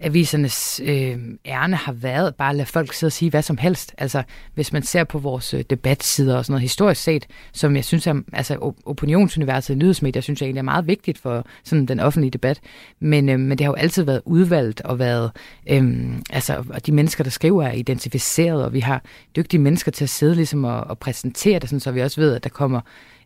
avisernes 0.00 0.80
øh, 0.84 1.18
ærne 1.46 1.76
har 1.76 1.92
været 1.92 2.34
bare 2.34 2.50
at 2.50 2.56
lade 2.56 2.66
folk 2.66 2.92
sidde 2.92 3.08
og 3.08 3.12
sige 3.12 3.30
hvad 3.30 3.42
som 3.42 3.58
helst. 3.58 3.94
Altså, 3.98 4.22
hvis 4.54 4.72
man 4.72 4.82
ser 4.82 5.04
på 5.04 5.18
vores 5.18 5.54
øh, 5.54 5.64
debatsider 5.70 6.36
og 6.36 6.44
sådan 6.44 6.52
noget 6.52 6.62
historisk 6.62 7.02
set, 7.02 7.26
som 7.52 7.76
jeg 7.76 7.84
synes 7.84 8.06
er, 8.06 8.14
altså 8.32 8.72
opinionsuniverset 8.86 9.74
i 9.74 9.76
nyhedsmedier, 9.76 10.22
synes 10.22 10.40
jeg 10.40 10.46
egentlig 10.46 10.60
er 10.60 10.64
meget 10.64 10.86
vigtigt 10.86 11.18
for 11.18 11.46
sådan 11.64 11.86
den 11.86 12.00
offentlige 12.00 12.30
debat. 12.30 12.60
Men, 13.00 13.28
øh, 13.28 13.40
men 13.40 13.58
det 13.58 13.60
har 13.60 13.70
jo 13.70 13.76
altid 13.76 14.02
været 14.02 14.22
udvalgt 14.24 14.80
og 14.80 14.98
været, 14.98 15.30
øh, 15.70 16.12
altså, 16.30 16.64
og 16.70 16.86
de 16.86 16.92
mennesker, 16.92 17.24
der 17.24 17.30
skriver, 17.30 17.62
er 17.62 17.72
identificeret, 17.72 18.64
og 18.64 18.72
vi 18.72 18.80
har 18.80 19.02
dygtige 19.36 19.60
mennesker 19.60 19.92
til 19.92 20.04
at 20.04 20.10
sidde 20.10 20.34
ligesom 20.34 20.64
og, 20.64 20.80
og 20.80 20.98
præsentere 20.98 21.58
det, 21.58 21.68
sådan, 21.68 21.80
så 21.80 21.90
vi 21.90 22.00
også 22.00 22.20
ved, 22.20 22.34
at 22.34 22.44
der 22.44 22.50
kommer 22.50 22.80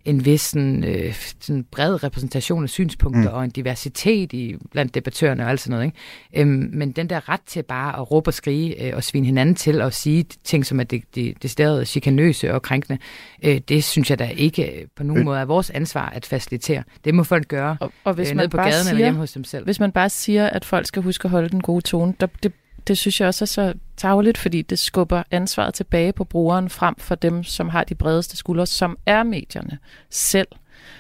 en 0.08 0.24
vis 0.24 0.40
sådan, 0.40 0.84
øh, 0.84 1.14
sådan 1.40 1.64
bred 1.70 2.04
repræsentation 2.04 2.62
af 2.62 2.68
synspunkter 2.68 3.30
mm. 3.30 3.36
og 3.36 3.44
en 3.44 3.50
diversitet 3.50 4.32
i, 4.32 4.56
blandt 4.72 4.94
debattørerne 4.94 5.44
og 5.44 5.50
alt 5.50 5.60
sådan 5.60 5.70
noget. 5.70 5.84
Ikke? 5.84 6.42
Øhm, 6.50 6.70
men 6.72 6.92
den 6.92 7.10
der 7.10 7.28
ret 7.28 7.40
til 7.46 7.62
bare 7.62 8.00
at 8.00 8.10
råbe 8.10 8.28
og 8.28 8.34
skrige 8.34 8.86
øh, 8.86 8.96
og 8.96 9.04
svine 9.04 9.26
hinanden 9.26 9.54
til 9.54 9.80
og 9.80 9.92
sige 9.92 10.24
ting, 10.44 10.66
som 10.66 10.80
er 10.80 10.84
det, 10.84 11.02
det, 11.14 11.42
det 11.42 11.50
stedet 11.50 11.88
chikanøse 11.88 12.54
og 12.54 12.62
krænkende, 12.62 12.98
øh, 13.42 13.60
det 13.68 13.84
synes 13.84 14.10
jeg 14.10 14.18
da 14.18 14.30
ikke 14.36 14.86
på 14.96 15.02
nogen 15.02 15.20
øh. 15.20 15.24
måde 15.24 15.40
er 15.40 15.44
vores 15.44 15.70
ansvar 15.70 16.10
at 16.10 16.26
facilitere. 16.26 16.82
Det 17.04 17.14
må 17.14 17.22
folk 17.22 17.48
gøre 17.48 17.76
og, 17.80 17.92
og 18.04 18.14
hvis 18.14 18.30
øh, 18.30 18.36
man 18.36 18.50
på 18.50 18.56
gaden 18.56 18.72
siger, 18.72 18.90
eller 18.90 19.04
hjemme 19.04 19.20
hos 19.20 19.32
dem 19.32 19.44
selv. 19.44 19.64
Hvis 19.64 19.80
man 19.80 19.92
bare 19.92 20.10
siger, 20.10 20.46
at 20.46 20.64
folk 20.64 20.86
skal 20.86 21.02
huske 21.02 21.24
at 21.24 21.30
holde 21.30 21.48
den 21.48 21.60
gode 21.60 21.80
tone, 21.80 22.14
der, 22.20 22.26
det 22.42 22.52
det 22.86 22.98
synes 22.98 23.20
jeg 23.20 23.28
også 23.28 23.44
er 23.44 23.46
så 23.46 23.74
tageligt, 23.96 24.38
fordi 24.38 24.62
det 24.62 24.78
skubber 24.78 25.22
ansvaret 25.30 25.74
tilbage 25.74 26.12
på 26.12 26.24
brugeren 26.24 26.70
frem 26.70 26.94
for 26.98 27.14
dem, 27.14 27.44
som 27.44 27.68
har 27.68 27.84
de 27.84 27.94
bredeste 27.94 28.36
skuldre, 28.36 28.66
som 28.66 28.98
er 29.06 29.22
medierne 29.22 29.78
selv. 30.10 30.48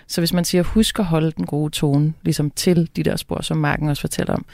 Så 0.06 0.20
hvis 0.20 0.32
man 0.32 0.44
siger, 0.44 0.62
husk 0.62 0.98
at 0.98 1.04
holde 1.04 1.30
den 1.30 1.46
gode 1.46 1.70
tone, 1.70 2.14
ligesom 2.22 2.50
til 2.50 2.90
de 2.96 3.02
der 3.02 3.16
spor, 3.16 3.42
som 3.42 3.56
Marken 3.56 3.88
også 3.88 4.00
fortæller 4.00 4.34
om, 4.34 4.44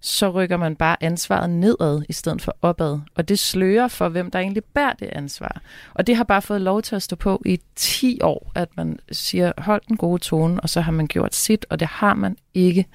så 0.00 0.30
rykker 0.30 0.56
man 0.56 0.76
bare 0.76 1.02
ansvaret 1.02 1.50
nedad 1.50 2.02
i 2.08 2.12
stedet 2.12 2.42
for 2.42 2.56
opad. 2.62 3.00
Og 3.14 3.28
det 3.28 3.38
slører 3.38 3.88
for, 3.88 4.08
hvem 4.08 4.30
der 4.30 4.38
egentlig 4.38 4.64
bærer 4.64 4.92
det 4.92 5.08
ansvar. 5.12 5.60
Og 5.94 6.06
det 6.06 6.16
har 6.16 6.24
bare 6.24 6.42
fået 6.42 6.60
lov 6.60 6.82
til 6.82 6.96
at 6.96 7.02
stå 7.02 7.16
på 7.16 7.42
i 7.46 7.60
10 7.76 8.20
år, 8.22 8.52
at 8.54 8.68
man 8.76 8.98
siger, 9.12 9.52
hold 9.58 9.82
den 9.88 9.96
gode 9.96 10.18
tone, 10.18 10.60
og 10.60 10.68
så 10.68 10.80
har 10.80 10.92
man 10.92 11.06
gjort 11.06 11.34
sit, 11.34 11.66
og 11.70 11.80
det 11.80 11.88
har 11.88 12.14
man 12.14 12.36
ikke. 12.54 12.86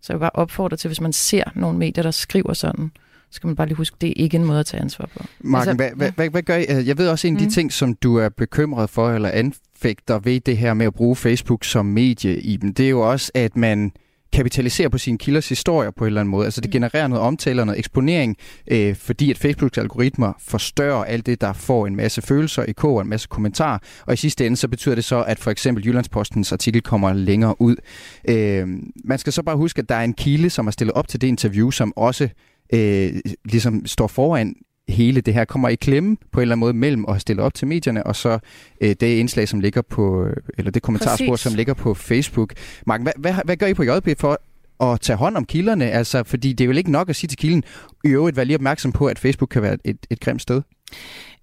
Så 0.00 0.12
jeg 0.12 0.14
vil 0.14 0.20
bare 0.20 0.30
opfordre 0.34 0.76
til, 0.76 0.88
hvis 0.88 1.00
man 1.00 1.12
ser 1.12 1.44
nogle 1.54 1.78
medier, 1.78 2.02
der 2.02 2.10
skriver 2.10 2.52
sådan, 2.52 2.92
skal 3.34 3.46
man 3.46 3.56
bare 3.56 3.66
lige 3.66 3.76
huske, 3.76 3.96
det 4.00 4.08
er 4.08 4.14
ikke 4.16 4.36
en 4.36 4.44
måde 4.44 4.60
at 4.60 4.66
tage 4.66 4.80
ansvar 4.80 5.08
på. 5.16 5.24
Marken, 5.40 5.68
altså, 5.68 5.76
hvad, 5.76 5.90
hvad, 5.96 6.12
hvad, 6.12 6.30
hvad 6.30 6.42
gør 6.42 6.56
I? 6.56 6.66
Jeg 6.68 6.98
ved 6.98 7.08
også, 7.08 7.28
en 7.28 7.34
af 7.34 7.38
de 7.38 7.44
mm. 7.44 7.50
ting, 7.50 7.72
som 7.72 7.94
du 7.94 8.16
er 8.16 8.28
bekymret 8.28 8.90
for, 8.90 9.10
eller 9.10 9.30
anfægter 9.32 10.18
ved 10.18 10.40
det 10.40 10.56
her 10.56 10.74
med 10.74 10.86
at 10.86 10.94
bruge 10.94 11.16
Facebook 11.16 11.64
som 11.64 11.86
medie 11.86 12.40
i 12.40 12.56
dem, 12.56 12.74
det 12.74 12.86
er 12.86 12.90
jo 12.90 13.10
også, 13.10 13.30
at 13.34 13.56
man 13.56 13.92
kapitalisere 14.34 14.90
på 14.90 14.98
sine 14.98 15.18
kilders 15.18 15.48
historier 15.48 15.90
på 15.90 16.04
en 16.04 16.06
eller 16.06 16.20
anden 16.20 16.30
måde. 16.30 16.44
Altså 16.44 16.60
det 16.60 16.68
mm. 16.68 16.72
genererer 16.72 17.06
noget 17.06 17.24
omtale 17.24 17.62
og 17.62 17.66
noget 17.66 17.78
eksponering, 17.78 18.36
øh, 18.70 18.96
fordi 18.96 19.30
at 19.30 19.38
Facebooks 19.38 19.78
algoritmer 19.78 20.32
forstørrer 20.40 21.04
alt 21.04 21.26
det, 21.26 21.40
der 21.40 21.52
får 21.52 21.86
en 21.86 21.96
masse 21.96 22.22
følelser, 22.22 22.64
i 22.68 22.74
og 22.82 23.00
en 23.00 23.08
masse 23.08 23.28
kommentarer. 23.28 23.78
Og 24.06 24.14
i 24.14 24.16
sidste 24.16 24.46
ende, 24.46 24.56
så 24.56 24.68
betyder 24.68 24.94
det 24.94 25.04
så, 25.04 25.22
at 25.22 25.38
for 25.38 25.50
eksempel 25.50 25.86
Jyllandspostens 25.86 26.52
artikel 26.52 26.82
kommer 26.82 27.12
længere 27.12 27.60
ud. 27.60 27.76
Øh, 28.28 28.68
man 29.04 29.18
skal 29.18 29.32
så 29.32 29.42
bare 29.42 29.56
huske, 29.56 29.78
at 29.78 29.88
der 29.88 29.94
er 29.94 30.04
en 30.04 30.14
kilde, 30.14 30.50
som 30.50 30.66
er 30.66 30.70
stillet 30.70 30.92
op 30.92 31.08
til 31.08 31.20
det 31.20 31.26
interview, 31.26 31.70
som 31.70 31.92
også 31.96 32.28
øh, 32.72 33.20
ligesom 33.44 33.86
står 33.86 34.06
foran 34.06 34.54
hele 34.88 35.20
det 35.20 35.34
her 35.34 35.44
kommer 35.44 35.68
i 35.68 35.74
klemme 35.74 36.16
på 36.32 36.40
en 36.40 36.42
eller 36.42 36.52
anden 36.52 36.60
måde 36.60 36.72
mellem 36.72 37.04
at 37.08 37.20
stille 37.20 37.42
op 37.42 37.54
til 37.54 37.68
medierne, 37.68 38.06
og 38.06 38.16
så 38.16 38.38
øh, 38.80 38.88
det 39.00 39.02
indslag, 39.02 39.48
som 39.48 39.60
ligger 39.60 39.82
på, 39.82 40.28
eller 40.58 40.70
det 40.70 40.82
kommentarspor, 40.82 41.26
Præcis. 41.26 41.42
som 41.42 41.54
ligger 41.54 41.74
på 41.74 41.94
Facebook. 41.94 42.52
Mark, 42.86 43.02
hvad, 43.02 43.12
hvad, 43.18 43.34
hvad 43.44 43.56
gør 43.56 43.66
I 43.66 43.74
på 43.74 43.82
JP 43.82 44.08
for 44.18 44.40
at 44.80 45.00
tage 45.00 45.16
hånd 45.16 45.36
om 45.36 45.44
kilderne? 45.44 45.90
Altså, 45.90 46.22
fordi 46.24 46.52
det 46.52 46.64
er 46.64 46.68
vel 46.68 46.78
ikke 46.78 46.90
nok 46.90 47.08
at 47.08 47.16
sige 47.16 47.28
til 47.28 47.38
kilden, 47.38 47.62
i 48.04 48.08
øvrigt 48.08 48.36
vær 48.36 48.44
lige 48.44 48.56
opmærksom 48.56 48.92
på, 48.92 49.06
at 49.06 49.18
Facebook 49.18 49.48
kan 49.48 49.62
være 49.62 49.76
et, 49.84 50.06
et 50.10 50.20
grimt 50.20 50.42
sted. 50.42 50.62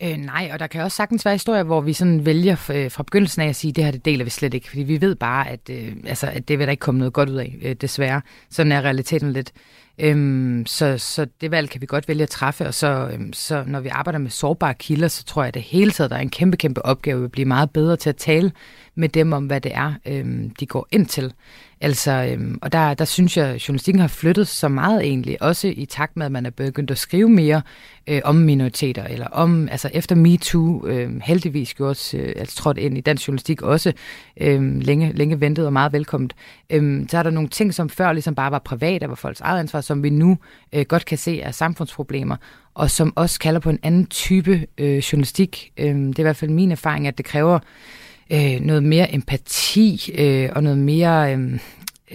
Øh, 0.03 0.17
nej, 0.17 0.49
og 0.53 0.59
der 0.59 0.67
kan 0.67 0.81
også 0.81 0.95
sagtens 0.95 1.25
være 1.25 1.33
historier, 1.33 1.63
hvor 1.63 1.81
vi 1.81 1.93
sådan 1.93 2.25
vælger 2.25 2.69
øh, 2.73 2.91
fra 2.91 3.03
begyndelsen 3.03 3.41
af 3.41 3.47
at 3.47 3.55
sige, 3.55 3.69
at 3.69 3.75
det 3.75 3.83
her 3.83 3.91
det 3.91 4.05
deler 4.05 4.23
vi 4.23 4.29
slet 4.29 4.53
ikke, 4.53 4.69
fordi 4.69 4.83
vi 4.83 5.01
ved 5.01 5.15
bare, 5.15 5.49
at, 5.49 5.59
øh, 5.69 5.95
altså, 6.05 6.27
at 6.27 6.47
det 6.47 6.59
vil 6.59 6.67
der 6.67 6.71
ikke 6.71 6.81
komme 6.81 6.99
noget 6.99 7.13
godt 7.13 7.29
ud 7.29 7.35
af, 7.35 7.55
øh, 7.61 7.75
desværre. 7.75 8.21
Sådan 8.49 8.71
er 8.71 8.81
realiteten 8.81 9.33
lidt. 9.33 9.51
Øhm, 9.99 10.65
så, 10.65 10.97
så 10.97 11.27
det 11.41 11.51
valg 11.51 11.69
kan 11.69 11.81
vi 11.81 11.85
godt 11.85 12.07
vælge 12.07 12.23
at 12.23 12.29
træffe, 12.29 12.67
og 12.67 12.73
så, 12.73 13.09
øhm, 13.13 13.33
så 13.33 13.63
når 13.67 13.79
vi 13.79 13.89
arbejder 13.89 14.19
med 14.19 14.29
sårbare 14.29 14.73
kilder, 14.73 15.07
så 15.07 15.23
tror 15.23 15.41
jeg, 15.43 15.47
at 15.47 15.53
det 15.53 15.61
hele 15.61 15.91
taget 15.91 16.11
der 16.11 16.17
er 16.17 16.21
en 16.21 16.29
kæmpe, 16.29 16.57
kæmpe 16.57 16.85
opgave 16.85 17.23
at 17.23 17.31
blive 17.31 17.45
meget 17.45 17.69
bedre 17.69 17.95
til 17.95 18.09
at 18.09 18.15
tale 18.15 18.51
med 18.95 19.09
dem 19.09 19.33
om, 19.33 19.45
hvad 19.45 19.61
det 19.61 19.75
er, 19.75 19.93
øhm, 20.05 20.49
de 20.59 20.65
går 20.65 20.87
ind 20.91 21.05
til. 21.05 21.33
Altså, 21.81 22.11
øhm, 22.11 22.59
og 22.61 22.71
der, 22.71 22.93
der 22.93 23.05
synes 23.05 23.37
jeg, 23.37 23.47
at 23.47 23.67
journalistikken 23.67 23.99
har 23.99 24.07
flyttet 24.07 24.47
så 24.47 24.67
meget 24.67 25.01
egentlig, 25.03 25.41
også 25.41 25.67
i 25.67 25.85
takt 25.85 26.17
med, 26.17 26.25
at 26.25 26.31
man 26.31 26.45
er 26.45 26.49
begyndt 26.49 26.91
at 26.91 26.97
skrive 26.97 27.29
mere 27.29 27.61
øh, 28.07 28.21
om 28.23 28.35
minoriteter, 28.35 29.03
eller 29.03 29.27
om, 29.27 29.67
altså 29.71 29.89
efter 29.93 30.15
MeToo 30.15 30.88
øh, 30.88 31.21
heldigvis 31.23 31.73
gjort, 31.73 32.13
øh, 32.13 32.34
altså 32.36 32.56
trådt 32.56 32.77
ind 32.77 32.97
i 32.97 33.01
dansk 33.01 33.27
journalistik 33.27 33.62
også, 33.62 33.93
øh, 34.41 34.82
længe, 34.82 35.12
længe 35.13 35.41
ventet 35.41 35.65
og 35.65 35.73
meget 35.73 35.93
velkomment, 35.93 36.36
øh, 36.69 37.06
så 37.10 37.17
er 37.17 37.23
der 37.23 37.30
nogle 37.30 37.49
ting, 37.49 37.73
som 37.73 37.89
før 37.89 38.13
ligesom 38.13 38.36
bare 38.36 38.51
var 38.51 38.60
private, 38.60 39.10
var 39.10 39.15
folks 39.15 39.41
eget 39.41 39.60
ansvar, 39.60 39.82
som 39.82 40.04
vi 40.04 40.10
nu 40.10 40.38
øh, 40.73 40.86
godt 40.86 41.06
kan 41.06 41.17
se 41.17 41.41
er 41.41 41.51
samfundsproblemer, 41.51 42.36
og 42.73 42.91
som 42.91 43.13
også 43.15 43.39
kalder 43.39 43.60
på 43.60 43.69
en 43.69 43.80
anden 43.84 44.06
type 44.06 44.65
øh, 44.77 44.97
journalistik. 44.97 45.71
Øh, 45.77 45.95
det 45.95 46.15
er 46.15 46.19
i 46.19 46.23
hvert 46.23 46.36
fald 46.36 46.51
min 46.51 46.71
erfaring, 46.71 47.08
at 47.08 47.17
det 47.17 47.25
kræver 47.25 47.60
øh, 48.32 48.60
noget 48.62 48.84
mere 48.84 49.13
empati 49.13 50.12
øh, 50.17 50.49
og 50.56 50.63
noget 50.63 50.77
mere, 50.77 51.36
øh, 51.36 51.60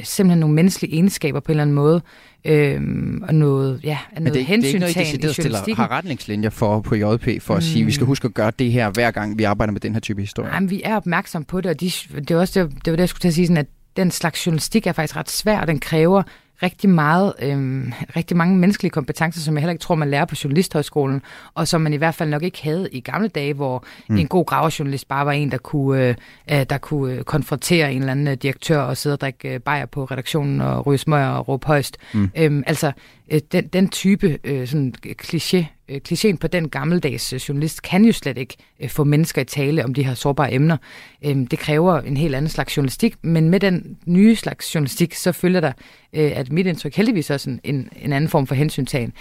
simpelthen 0.02 0.40
nogle 0.40 0.54
menneskelige 0.54 0.94
egenskaber 0.94 1.40
på 1.40 1.52
en 1.52 1.54
eller 1.54 1.62
anden 1.62 1.74
måde, 1.74 2.02
øh, 2.46 2.80
og 3.22 3.34
noget, 3.34 3.80
ja, 3.84 3.98
noget 4.10 4.22
Men 4.22 4.24
det, 4.24 4.34
det 4.34 4.40
er 4.40 4.66
ikke 4.66 4.78
noget, 4.78 4.96
I 4.96 5.32
stiller, 5.32 5.74
har 5.74 5.90
retningslinjer 5.90 6.50
for 6.50 6.80
på 6.80 6.94
JP, 6.94 7.42
for 7.42 7.54
at 7.54 7.58
mm. 7.58 7.60
sige, 7.60 7.80
at 7.80 7.86
vi 7.86 7.92
skal 7.92 8.04
mm. 8.04 8.08
huske 8.08 8.24
at 8.24 8.34
gøre 8.34 8.52
det 8.58 8.72
her, 8.72 8.90
hver 8.90 9.10
gang 9.10 9.38
vi 9.38 9.44
arbejder 9.44 9.72
med 9.72 9.80
den 9.80 9.92
her 9.92 10.00
type 10.00 10.20
historie? 10.20 10.54
Jamen, 10.54 10.70
vi 10.70 10.82
er 10.84 10.96
opmærksom 10.96 11.44
på 11.44 11.60
det, 11.60 11.70
og 11.70 11.80
de, 11.80 11.90
det, 12.14 12.30
er 12.30 12.38
også 12.38 12.62
det, 12.64 12.70
det 12.84 12.90
var 12.90 12.96
det, 12.96 13.00
jeg 13.00 13.08
skulle 13.08 13.20
til 13.20 13.28
at 13.28 13.34
sige, 13.34 13.46
sådan, 13.46 13.56
at 13.56 13.66
den 13.96 14.10
slags 14.10 14.46
journalistik 14.46 14.86
er 14.86 14.92
faktisk 14.92 15.16
ret 15.16 15.30
svær, 15.30 15.60
og 15.60 15.66
den 15.66 15.80
kræver 15.80 16.22
rigtig 16.62 16.90
meget, 16.90 17.32
øh, 17.42 17.92
rigtig 18.16 18.36
mange 18.36 18.56
menneskelige 18.56 18.90
kompetencer, 18.90 19.40
som 19.40 19.54
jeg 19.54 19.60
heller 19.60 19.72
ikke 19.72 19.82
tror, 19.82 19.94
man 19.94 20.10
lærer 20.10 20.24
på 20.24 20.34
Journalisthøjskolen, 20.44 21.22
og 21.54 21.68
som 21.68 21.80
man 21.80 21.92
i 21.92 21.96
hvert 21.96 22.14
fald 22.14 22.28
nok 22.28 22.42
ikke 22.42 22.62
havde 22.62 22.88
i 22.92 23.00
gamle 23.00 23.28
dage, 23.28 23.54
hvor 23.54 23.84
mm. 24.08 24.16
en 24.16 24.28
god 24.28 24.46
gravejournalist 24.46 25.08
bare 25.08 25.26
var 25.26 25.32
en, 25.32 25.50
der 25.50 25.58
kunne, 25.58 26.16
øh, 26.50 26.66
der 26.70 26.78
kunne 26.78 27.14
øh, 27.14 27.22
konfrontere 27.22 27.92
en 27.92 27.98
eller 27.98 28.12
anden 28.12 28.28
øh, 28.28 28.34
direktør 28.34 28.80
og 28.80 28.96
sidde 28.96 29.14
og 29.14 29.20
drikke 29.20 29.54
øh, 29.54 29.60
bajer 29.60 29.86
på 29.86 30.04
redaktionen 30.04 30.60
og 30.60 30.86
ryge 30.86 30.98
smøger 30.98 31.28
og 31.28 31.48
råbe 31.48 31.66
højst. 31.66 31.96
Mm. 32.14 32.30
Øh, 32.38 32.62
altså, 32.66 32.92
øh, 33.30 33.40
den, 33.52 33.66
den 33.66 33.88
type 33.88 34.38
øh, 34.44 34.66
sådan 34.66 34.94
kliché 35.22 35.64
øh, 35.88 36.00
klichéen 36.08 36.36
på 36.36 36.46
den 36.46 36.68
gammeldags 36.68 37.32
øh, 37.32 37.40
journalist 37.48 37.82
kan 37.82 38.04
jo 38.04 38.12
slet 38.12 38.38
ikke 38.38 38.56
øh, 38.80 38.90
få 38.90 39.04
mennesker 39.04 39.42
i 39.42 39.44
tale 39.44 39.84
om 39.84 39.94
de 39.94 40.02
her 40.02 40.14
sårbare 40.14 40.54
emner. 40.54 40.76
Øh, 41.24 41.36
det 41.50 41.58
kræver 41.58 42.00
en 42.00 42.16
helt 42.16 42.34
anden 42.34 42.50
slags 42.50 42.76
journalistik, 42.76 43.14
men 43.22 43.50
med 43.50 43.60
den 43.60 43.96
nye 44.06 44.36
slags 44.36 44.74
journalistik, 44.74 45.14
så 45.14 45.32
følger 45.32 45.60
der, 45.60 45.72
øh, 46.12 46.32
at 46.34 46.52
mit 46.52 46.66
indtryk 46.66 46.94
heldigvis 46.94 47.30
også 47.30 47.50
en, 47.50 47.60
en, 47.64 47.88
en 48.02 48.12
anden 48.12 48.30
form 48.30 48.46
for 48.46 48.54
hensyntagen. 48.54 49.12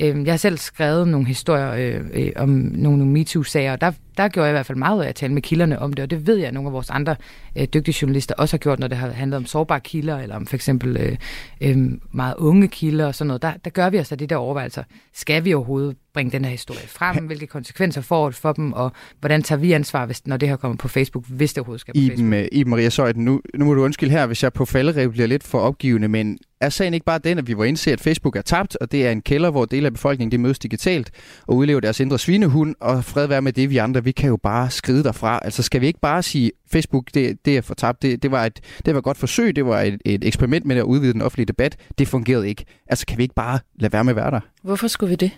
Øh, 0.00 0.24
jeg 0.26 0.32
har 0.32 0.36
selv 0.36 0.58
skrevet 0.58 1.08
nogle 1.08 1.26
historier 1.26 1.72
øh, 1.72 2.06
øh, 2.12 2.32
om 2.36 2.48
nogle 2.72 3.06
MeToo-sager, 3.06 3.72
og 3.72 3.80
der, 3.80 3.92
der 4.16 4.28
gjorde 4.28 4.46
jeg 4.46 4.52
i 4.52 4.56
hvert 4.56 4.66
fald 4.66 4.78
meget 4.78 5.04
af 5.04 5.08
at 5.08 5.14
tale 5.14 5.32
med 5.32 5.42
kilderne 5.42 5.78
om 5.78 5.92
det, 5.92 6.02
og 6.02 6.10
det 6.10 6.26
ved 6.26 6.36
jeg, 6.36 6.48
at 6.48 6.54
nogle 6.54 6.68
af 6.68 6.72
vores 6.72 6.90
andre 6.90 7.16
øh, 7.58 7.66
dygtige 7.74 7.98
journalister 8.02 8.34
også 8.38 8.52
har 8.52 8.58
gjort, 8.58 8.78
når 8.78 8.88
det 8.88 8.98
har 8.98 9.10
handlet 9.10 9.36
om 9.36 9.46
sårbare 9.46 9.80
kilder, 9.80 10.18
eller 10.18 10.36
om 10.36 10.46
for 10.46 10.56
eksempel 10.56 10.96
øh, 10.96 11.16
øh, 11.60 11.76
meget 12.12 12.34
unge 12.38 12.68
kilder 12.68 13.06
og 13.06 13.14
sådan 13.14 13.26
noget. 13.26 13.42
Der, 13.42 13.52
der 13.64 13.70
gør 13.70 13.90
vi 13.90 13.98
os 13.98 14.12
af 14.12 14.18
de 14.18 14.26
der 14.26 14.36
overvejelser. 14.36 14.82
Skal 15.14 15.44
vi 15.44 15.54
overhovedet 15.54 15.96
bringe 16.14 16.32
den 16.32 16.44
her 16.44 16.50
historie 16.50 16.86
frem? 16.86 17.26
Hvilke 17.26 17.46
konsekvenser 17.46 18.00
får 18.00 18.26
det 18.26 18.36
for 18.36 18.52
dem, 18.52 18.72
og 18.72 18.92
hvordan 19.20 19.42
tager 19.42 19.58
vi 19.58 19.72
ansvar, 19.72 20.06
hvis, 20.06 20.26
når 20.26 20.36
det 20.36 20.48
her 20.48 20.56
kommer 20.56 20.76
på 20.76 20.88
Facebook, 20.88 21.24
hvis 21.28 21.52
det 21.52 21.58
overhovedet 21.58 21.80
skal 21.80 21.94
på 21.94 21.98
Iben, 21.98 22.16
Facebook? 22.30 22.48
Iben 22.52 22.70
Maria 22.70 22.88
Søjden, 22.88 23.24
nu, 23.24 23.40
nu 23.54 23.64
må 23.64 23.74
du 23.74 23.82
undskylde 23.82 24.12
her, 24.12 24.26
hvis 24.26 24.42
jeg 24.42 24.52
på 24.52 24.64
falderev 24.64 25.12
bliver 25.12 25.26
lidt 25.26 25.44
for 25.44 25.58
opgivende, 25.58 26.08
men 26.08 26.38
er 26.60 26.68
sagen 26.68 26.94
ikke 26.94 27.06
bare 27.06 27.18
den, 27.18 27.38
at 27.38 27.48
vi 27.48 27.56
var 27.56 27.64
indse, 27.64 27.92
at 27.92 28.00
Facebook 28.00 28.36
er 28.36 28.42
tabt, 28.42 28.76
og 28.80 28.92
det 28.92 29.06
er 29.06 29.10
en 29.10 29.22
kælder, 29.22 29.50
hvor 29.50 29.64
dele 29.64 29.86
af 29.86 29.92
befolkningen 29.92 30.32
de 30.32 30.38
mødes 30.38 30.58
digitalt 30.58 31.10
og 31.46 31.56
udlever 31.56 31.80
deres 31.80 32.00
indre 32.00 32.18
svinehund, 32.18 32.74
og 32.80 33.04
fred 33.04 33.26
være 33.26 33.42
med 33.42 33.52
det, 33.52 33.70
vi 33.70 33.76
andre, 33.76 34.04
vi 34.04 34.12
kan 34.12 34.28
jo 34.28 34.36
bare 34.36 34.70
skride 34.70 35.04
derfra. 35.04 35.40
Altså 35.44 35.62
skal 35.62 35.80
vi 35.80 35.86
ikke 35.86 36.00
bare 36.00 36.22
sige, 36.22 36.50
Facebook, 36.70 37.04
det, 37.14 37.44
det 37.44 37.56
er 37.56 37.60
for 37.60 37.74
tabt, 37.74 38.02
det, 38.02 38.22
det, 38.22 38.30
var 38.30 38.44
et, 38.44 38.60
det 38.86 38.94
var 38.94 38.98
et 38.98 39.04
godt 39.04 39.18
forsøg, 39.18 39.56
det 39.56 39.66
var 39.66 39.80
et, 39.80 40.00
et 40.04 40.24
eksperiment 40.24 40.66
med 40.66 40.76
at 40.76 40.82
udvide 40.82 41.12
den 41.12 41.22
offentlige 41.22 41.46
debat, 41.46 41.76
det 41.98 42.08
fungerede 42.08 42.48
ikke. 42.48 42.64
Altså 42.86 43.06
kan 43.06 43.18
vi 43.18 43.22
ikke 43.22 43.34
bare 43.34 43.58
lade 43.80 43.92
være 43.92 44.04
med 44.04 44.12
at 44.12 44.16
være 44.16 44.30
der? 44.30 44.40
Hvorfor 44.62 44.88
skulle 44.88 45.10
vi 45.10 45.16
det? 45.16 45.30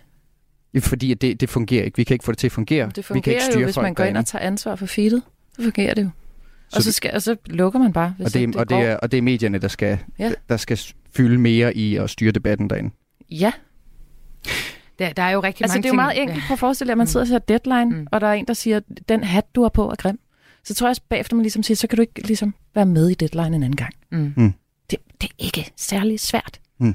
Fordi 0.79 1.15
det, 1.15 1.41
det 1.41 1.49
fungerer 1.49 1.85
ikke. 1.85 1.97
Vi 1.97 2.05
kan 2.05 2.15
ikke 2.15 2.25
få 2.25 2.33
det 2.33 2.39
til 2.39 2.47
at 2.47 2.53
fungere. 2.53 2.91
Det 2.97 3.05
fungerer 3.05 3.17
vi 3.17 3.21
kan 3.21 3.33
ikke 3.33 3.45
styre 3.45 3.61
jo, 3.61 3.67
hvis 3.67 3.77
man 3.77 3.95
går 3.95 4.05
ind 4.05 4.17
og 4.17 4.27
tager 4.27 4.45
ansvar 4.47 4.77
for 4.77 4.87
feedet. 4.87 5.23
Så 5.57 5.63
fungerer 5.63 5.95
det 5.95 6.03
jo. 6.03 6.11
Så 6.69 6.77
og, 6.77 6.83
så 6.83 6.93
skal, 6.93 7.15
og 7.15 7.23
så 7.23 7.37
lukker 7.47 7.79
man 7.79 7.93
bare, 7.93 8.15
hvis 8.17 8.27
og 8.27 8.35
det, 8.35 8.49
det, 8.49 8.57
og, 8.57 8.69
det 8.71 8.79
er, 8.79 8.97
og 8.97 9.13
det 9.13 9.19
er 9.19 9.23
medierne, 9.23 9.59
der 9.59 9.69
skal, 9.69 9.99
ja. 10.19 10.33
der 10.49 10.57
skal 10.57 10.81
fylde 11.17 11.39
mere 11.39 11.77
i 11.77 11.97
at 11.97 12.11
styre 12.11 12.33
debatten 12.33 12.71
derinde. 12.71 12.91
Ja. 13.31 13.53
Der, 14.99 15.13
der 15.13 15.23
er 15.23 15.31
jo 15.31 15.41
rigtig 15.41 15.65
altså, 15.65 15.77
mange 15.77 15.83
det 15.83 15.89
er 15.89 15.93
jo 15.93 15.97
meget 15.97 16.15
ting. 16.15 16.29
enkelt. 16.29 16.47
Prøv 16.47 16.55
at 16.55 16.59
forestille 16.59 16.93
at 16.93 16.99
man 16.99 17.07
sidder 17.07 17.25
og 17.25 17.29
ser 17.29 17.39
deadline, 17.39 17.97
mm. 17.97 18.07
og 18.13 18.21
der 18.21 18.27
er 18.27 18.33
en, 18.33 18.47
der 18.47 18.55
siger, 18.55 18.81
den 19.09 19.25
hat, 19.25 19.45
du 19.55 19.63
har 19.63 19.69
på, 19.69 19.91
er 19.91 19.95
grim. 19.95 20.19
Så 20.65 20.75
tror 20.75 20.87
jeg 20.87 20.91
også 20.91 21.03
bagefter, 21.09 21.37
man 21.37 21.43
ligesom 21.43 21.63
siger, 21.63 21.77
så 21.77 21.87
kan 21.87 21.97
du 21.97 22.01
ikke 22.01 22.27
ligesom 22.27 22.55
være 22.75 22.87
med 22.87 23.09
i 23.09 23.15
deadline 23.15 23.57
en 23.57 23.63
anden 23.63 23.77
gang. 23.77 23.95
Mm. 24.13 24.33
Mm. 24.37 24.53
Det, 24.91 24.99
det 25.21 25.31
er 25.31 25.35
ikke 25.45 25.73
særlig 25.77 26.21
svært. 26.21 26.61
Mm. 26.79 26.95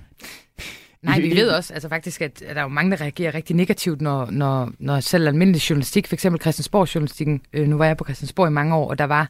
Nej, 1.06 1.20
vi 1.20 1.36
ved 1.36 1.50
også 1.50 1.74
altså 1.74 1.89
faktisk, 1.89 2.22
at 2.22 2.39
der 2.39 2.56
er 2.56 2.62
jo 2.62 2.68
mange, 2.68 2.91
der 2.91 3.02
reagerer 3.02 3.34
rigtig 3.36 3.56
negativt, 3.56 4.02
når, 4.02 4.32
når, 4.32 4.72
når 4.80 5.00
selv 5.00 5.28
almindelig 5.28 5.70
journalistik, 5.70 6.08
f.eks. 6.08 6.26
Christiansborg-journalistikken, 6.41 7.41
øh, 7.54 7.68
nu 7.68 7.78
var 7.78 7.86
jeg 7.86 7.98
på 7.98 8.04
Christiansborg 8.04 8.48
i 8.48 8.52
mange 8.52 8.76
år, 8.76 8.89
og 8.89 8.98
der 8.98 9.06
var 9.06 9.30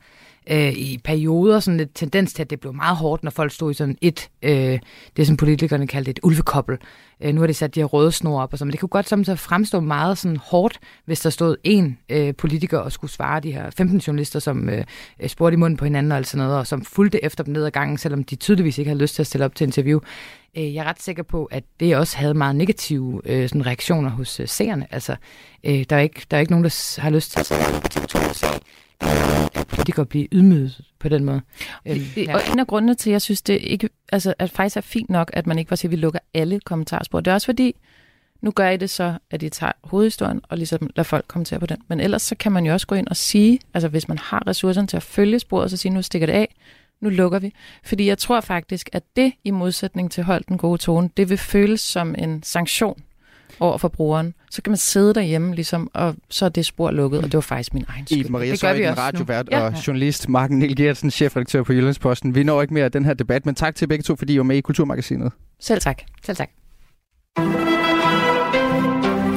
øh, 0.52 0.74
i 0.74 1.02
perioder 1.04 1.60
sådan 1.60 1.80
en 1.80 1.88
tendens 1.96 2.34
til, 2.34 2.42
at 2.44 2.50
det 2.50 2.60
blev 2.60 2.74
meget 2.74 2.98
hårdt, 2.98 3.24
når 3.24 3.32
folk 3.32 3.52
stod 3.52 3.72
i 3.72 3.74
sådan 3.74 3.98
et, 4.02 4.30
øh, 4.42 4.80
det 5.18 5.28
som 5.28 5.38
politikerne 5.38 5.88
kaldte 5.88 6.12
et 6.12 6.20
ulvekobbel. 6.24 6.78
Øh, 7.22 7.34
nu 7.36 7.42
har 7.42 7.48
de 7.48 7.54
sat 7.54 7.76
de 7.76 7.80
her 7.80 7.86
røde 7.86 8.12
snor 8.12 8.42
op 8.42 8.54
og 8.54 8.60
så, 8.60 8.66
men 8.66 8.72
det 8.72 8.80
kunne 8.80 8.90
godt 8.90 9.10
samtidig 9.10 9.40
fremstå 9.40 9.80
meget 9.80 10.18
sådan 10.18 10.38
hårdt, 10.38 10.80
hvis 11.06 11.20
der 11.20 11.30
stod 11.30 11.56
en 11.64 11.98
øh, 12.10 12.36
politiker 12.36 12.78
og 12.78 12.92
skulle 12.92 13.12
svare 13.12 13.40
de 13.40 13.52
her 13.52 13.70
15 13.70 13.98
journalister, 13.98 14.40
som 14.40 14.70
øh, 14.70 14.84
spurgte 15.28 15.54
i 15.54 15.58
munden 15.58 15.78
på 15.78 15.86
hinanden 15.86 16.12
og 16.12 16.18
alt 16.18 16.28
sådan 16.28 16.46
noget, 16.46 16.60
og 16.60 16.68
som 16.68 16.86
fulgte 16.86 17.24
efter 17.24 17.44
dem 17.44 17.54
ned 17.54 17.66
ad 17.66 17.72
gangen, 17.72 17.98
selvom 17.98 18.24
de 18.24 18.36
tydeligvis 18.36 18.78
ikke 18.78 18.90
havde 18.90 19.02
lyst 19.02 19.16
til 19.16 19.24
at 19.24 19.28
stille 19.28 19.46
op 19.46 19.56
til 19.56 19.66
interview. 19.66 20.00
Øh, 20.58 20.76
jeg 20.76 20.86
er 20.86 20.90
ret 20.90 21.02
sikker 21.02 21.24
på, 21.24 21.46
at 21.46 21.64
det 21.80 21.98
også 21.98 22.18
havde 22.18 22.34
meget 22.34 22.56
negative 22.56 23.22
øh, 23.26 23.50
sådan 23.50 23.66
reaktioner 23.66 24.10
hos 24.10 24.40
øh, 24.40 24.48
seerne. 24.48 24.88
Altså, 24.92 25.16
øh, 25.64 25.86
der, 25.90 25.96
er 25.96 26.00
ikke, 26.00 26.22
der 26.32 26.38
er 26.38 26.42
ikke 26.42 26.52
nogen, 26.52 26.64
der 26.64 27.02
har 27.02 27.10
lyst 27.10 27.32
til 27.32 27.40
at 27.40 27.46
se 27.46 27.56
at 29.56 29.68
politikere 29.68 30.06
blive 30.06 30.28
ydmyget 30.32 30.82
på 31.00 31.10
den 31.10 31.24
måde. 31.24 31.42
Øh, 31.86 32.18
ja. 32.18 32.36
Og 32.36 32.42
en 32.54 32.60
af 32.60 32.68
grundene 32.68 32.96
til, 32.96 33.10
at 33.10 33.12
jeg 33.12 33.22
synes, 33.22 33.42
det 33.42 33.62
ikke, 33.62 33.90
altså, 34.12 34.34
at 34.40 34.52
faktisk 34.52 34.78
er 34.78 34.82
fint 34.82 35.10
nok, 35.10 35.32
at 35.34 35.48
man 35.48 35.60
ikke 35.60 35.70
bare 35.70 35.78
siger, 35.78 35.90
at 35.90 35.92
vi 35.92 35.96
lukker 35.96 36.20
alle 36.34 36.60
kommentarspor. 36.60 37.20
Det 37.20 37.32
er 37.32 37.36
også 37.36 37.48
fordi, 37.48 37.76
nu 38.42 38.52
gør 38.52 38.70
I 38.70 38.78
det 38.78 38.90
så, 38.90 39.18
at 39.32 39.44
I 39.44 39.50
tager 39.50 39.72
hovedhistorien 39.84 40.42
og 40.50 40.58
ligesom 40.58 40.90
lader 40.96 41.04
folk 41.04 41.26
kommentere 41.28 41.60
på 41.60 41.66
den. 41.66 41.78
Men 41.88 42.00
ellers 42.00 42.22
så 42.22 42.36
kan 42.36 42.52
man 42.52 42.66
jo 42.66 42.74
også 42.74 42.88
gå 42.88 42.96
ind 42.96 43.08
og 43.08 43.16
sige, 43.16 43.60
altså 43.74 43.88
hvis 43.88 44.08
man 44.08 44.18
har 44.18 44.48
ressourcerne 44.48 44.88
til 44.88 44.98
at 44.98 45.04
følge 45.04 45.40
sporet, 45.40 45.72
så 45.72 45.78
sige, 45.78 45.92
nu 45.92 46.02
stikker 46.02 46.26
det 46.26 46.34
af, 46.34 46.56
nu 47.06 47.10
lukker 47.10 47.40
vi. 47.40 47.54
Fordi 47.84 48.08
jeg 48.08 48.18
tror 48.18 48.42
faktisk, 48.42 48.90
at 48.94 49.04
det 49.16 49.34
i 49.44 49.52
modsætning 49.52 50.12
til 50.12 50.24
hold 50.24 50.44
den 50.48 50.58
gode 50.58 50.78
tone, 50.78 51.10
det 51.18 51.30
vil 51.30 51.38
føles 51.38 51.82
som 51.82 52.16
en 52.18 52.44
sanktion 52.44 53.02
over 53.60 53.78
for 53.78 53.88
brugeren. 53.88 54.34
Så 54.52 54.62
kan 54.62 54.72
man 54.72 54.78
sidde 54.78 55.14
derhjemme, 55.14 55.56
ligesom, 55.56 55.90
og 55.94 56.16
så 56.30 56.46
er 56.46 56.50
det 56.50 56.66
spor 56.66 56.92
lukket, 56.92 57.20
og 57.20 57.26
det 57.26 57.34
var 57.34 57.42
faktisk 57.42 57.74
min 57.74 57.86
egen 57.88 58.08
skyld. 58.08 58.20
Eve 58.20 58.30
Maria 58.30 58.52
det 58.52 58.62
gør 58.62 58.74
vi 58.74 58.78
Søjden, 58.78 58.92
også 58.92 59.02
radiovært 59.02 59.50
nu. 59.52 59.58
og 59.58 59.88
journalist, 59.88 60.30
Marken 60.30 60.60
Niel 60.60 60.76
Gertsen, 60.76 61.12
chefredaktør 61.12 61.64
på 61.64 61.74
Jyllandsposten. 61.74 62.36
Vi 62.36 62.44
når 62.44 62.62
ikke 62.62 62.74
mere 62.74 62.86
af 62.86 62.92
den 62.92 63.06
her 63.06 63.14
debat, 63.14 63.46
men 63.46 63.56
tak 63.56 63.76
til 63.76 63.88
begge 63.88 64.04
to, 64.04 64.16
fordi 64.16 64.34
I 64.34 64.38
var 64.38 64.44
med 64.44 64.58
i 64.58 64.62
Kulturmagasinet. 64.62 65.32
Selv 65.60 65.82
tak. 65.82 66.02
Selv 66.26 66.38
tak. 66.38 66.50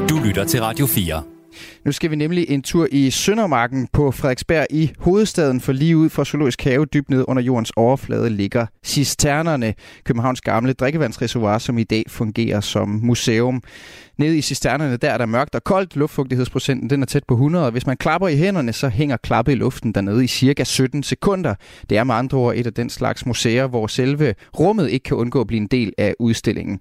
Du 0.08 0.18
lytter 0.24 0.44
til 0.44 0.60
Radio 0.60 0.86
4. 0.86 1.37
Nu 1.88 1.92
skal 1.92 2.10
vi 2.10 2.16
nemlig 2.16 2.50
en 2.50 2.62
tur 2.62 2.88
i 2.90 3.10
Søndermarken 3.10 3.88
på 3.92 4.10
Frederiksberg 4.10 4.66
i 4.70 4.92
hovedstaden, 4.98 5.60
for 5.60 5.72
lige 5.72 5.96
ud 5.96 6.08
fra 6.08 6.24
Zoologisk 6.24 6.64
Have, 6.64 6.84
dybt 6.84 7.10
ned 7.10 7.24
under 7.28 7.42
jordens 7.42 7.72
overflade, 7.76 8.30
ligger 8.30 8.66
Cisternerne, 8.84 9.74
Københavns 10.04 10.40
gamle 10.40 10.72
drikkevandsreservoir, 10.72 11.58
som 11.58 11.78
i 11.78 11.84
dag 11.84 12.04
fungerer 12.08 12.60
som 12.60 12.88
museum. 12.88 13.62
Nede 14.18 14.38
i 14.38 14.40
cisternerne, 14.40 14.96
der 14.96 15.10
er 15.10 15.18
der 15.18 15.26
mørkt 15.26 15.54
og 15.54 15.64
koldt. 15.64 15.96
Luftfugtighedsprocenten 15.96 16.90
den 16.90 17.02
er 17.02 17.06
tæt 17.06 17.22
på 17.28 17.34
100, 17.34 17.64
og 17.64 17.72
hvis 17.72 17.86
man 17.86 17.96
klapper 17.96 18.28
i 18.28 18.36
hænderne, 18.36 18.72
så 18.72 18.88
hænger 18.88 19.16
klappet 19.16 19.52
i 19.52 19.56
luften 19.56 19.92
dernede 19.92 20.24
i 20.24 20.26
cirka 20.26 20.64
17 20.64 21.02
sekunder. 21.02 21.54
Det 21.90 21.98
er 21.98 22.04
med 22.04 22.14
andre 22.14 22.38
ord 22.38 22.54
et 22.56 22.66
af 22.66 22.74
den 22.74 22.90
slags 22.90 23.26
museer, 23.26 23.66
hvor 23.66 23.86
selve 23.86 24.34
rummet 24.58 24.90
ikke 24.90 25.04
kan 25.04 25.16
undgå 25.16 25.40
at 25.40 25.46
blive 25.46 25.60
en 25.60 25.66
del 25.66 25.92
af 25.98 26.14
udstillingen. 26.18 26.80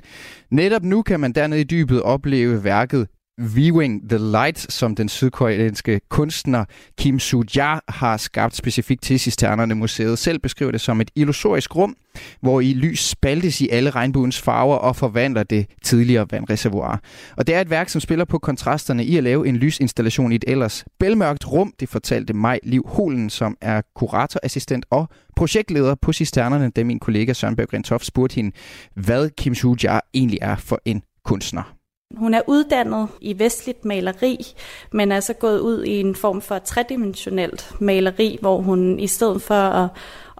Netop 0.51 0.83
nu 0.83 1.01
kan 1.01 1.19
man 1.19 1.31
dernede 1.31 1.61
i 1.61 1.63
dybet 1.63 2.01
opleve 2.01 2.63
værket 2.63 3.07
Viewing 3.39 4.09
the 4.09 4.17
Light, 4.17 4.73
som 4.73 4.95
den 4.95 5.09
sydkoreanske 5.09 5.99
kunstner 6.09 6.65
Kim 6.97 7.19
Soo-ja 7.19 7.79
har 7.87 8.17
skabt 8.17 8.55
specifikt 8.55 9.03
til 9.03 9.19
Cisternerne 9.19 9.75
Museet. 9.75 10.19
Selv 10.19 10.39
beskriver 10.39 10.71
det 10.71 10.81
som 10.81 11.01
et 11.01 11.11
illusorisk 11.15 11.75
rum, 11.75 11.95
hvor 12.41 12.61
i 12.61 12.73
lys 12.73 12.99
spaltes 12.99 13.61
i 13.61 13.69
alle 13.69 13.89
regnbuens 13.89 14.41
farver 14.41 14.75
og 14.75 14.95
forvandler 14.95 15.43
det 15.43 15.65
tidligere 15.83 16.27
vandreservoir. 16.31 17.01
Og 17.37 17.47
det 17.47 17.55
er 17.55 17.61
et 17.61 17.69
værk, 17.69 17.89
som 17.89 18.01
spiller 18.01 18.25
på 18.25 18.39
kontrasterne 18.39 19.05
i 19.05 19.17
at 19.17 19.23
lave 19.23 19.47
en 19.47 19.57
lysinstallation 19.57 20.31
i 20.31 20.35
et 20.35 20.45
ellers 20.47 20.85
bælmørkt 20.99 21.51
rum, 21.51 21.73
det 21.79 21.89
fortalte 21.89 22.33
mig 22.33 22.59
Liv 22.63 22.83
Holen, 22.87 23.29
som 23.29 23.57
er 23.61 23.81
kuratorassistent 23.95 24.85
og 24.89 25.09
projektleder 25.35 25.95
på 25.95 26.13
Cisternerne, 26.13 26.69
da 26.69 26.83
min 26.83 26.99
kollega 26.99 27.33
Søren 27.33 27.55
Berggren 27.55 27.83
spurgte 28.01 28.35
hende, 28.35 28.51
hvad 28.95 29.29
Kim 29.29 29.55
Soo-ja 29.55 29.99
egentlig 30.13 30.39
er 30.41 30.55
for 30.55 30.81
en 30.85 31.01
kunstner. 31.23 31.76
Hun 32.15 32.33
er 32.33 32.41
uddannet 32.47 33.07
i 33.21 33.39
vestligt 33.39 33.85
maleri, 33.85 34.45
men 34.91 35.11
er 35.11 35.19
så 35.19 35.33
gået 35.33 35.59
ud 35.59 35.83
i 35.83 35.99
en 35.99 36.15
form 36.15 36.41
for 36.41 36.59
tredimensionelt 36.59 37.71
maleri, 37.79 38.37
hvor 38.41 38.61
hun 38.61 38.99
i 38.99 39.07
stedet 39.07 39.41
for 39.41 39.53
at, 39.53 39.89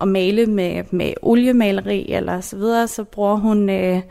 at 0.01 0.07
male 0.07 0.45
med, 0.45 0.83
med 0.91 1.13
oliemaleri 1.21 2.11
eller 2.11 2.41
så 2.41 2.57
videre, 2.57 2.87
så 2.87 3.03
bruger 3.03 3.35
hun 3.35 3.69
øh, 3.69 4.01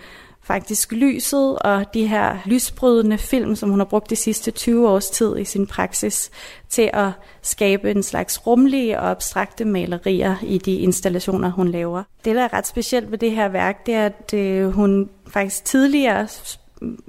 faktisk 0.47 0.93
lyset 0.93 1.59
og 1.59 1.95
de 1.95 2.07
her 2.07 2.39
lysbrydende 2.45 3.19
film, 3.19 3.57
som 3.57 3.71
hun 3.71 3.81
har 3.81 3.85
brugt 3.85 4.11
de 4.11 4.17
sidste 4.17 4.51
20 4.51 4.89
års 4.89 5.11
tid 5.11 5.39
i 5.39 5.45
sin 5.45 5.67
praksis, 5.67 6.31
til 6.69 6.91
at 6.93 7.11
skabe 7.43 7.91
en 7.91 8.03
slags 8.03 8.47
rumlige 8.47 9.01
og 9.01 9.11
abstrakte 9.11 9.65
malerier 9.65 10.37
i 10.43 10.59
de 10.59 10.75
installationer, 10.75 11.51
hun 11.51 11.69
laver. 11.69 12.03
Det, 12.25 12.37
der 12.37 12.43
er 12.43 12.53
ret 12.53 12.67
specielt 12.67 13.11
ved 13.11 13.19
det 13.19 13.31
her 13.31 13.49
værk, 13.49 13.87
det 13.87 13.95
er, 13.95 14.07
at 14.07 14.35
øh, 14.35 14.71
hun 14.71 15.11
faktisk 15.29 15.65
tidligere 15.65 16.29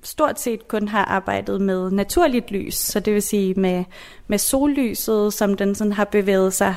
stort 0.03 0.39
set 0.39 0.67
kun 0.67 0.87
har 0.87 1.05
arbejdet 1.05 1.61
med 1.61 1.91
naturligt 1.91 2.51
lys, 2.51 2.75
så 2.75 2.99
det 2.99 3.13
vil 3.13 3.21
sige 3.21 3.53
med, 3.53 3.83
med 4.27 4.37
sollyset, 4.37 5.33
som 5.33 5.53
den 5.53 5.75
sådan 5.75 5.93
har 5.93 6.05
bevæget 6.05 6.53
sig 6.53 6.75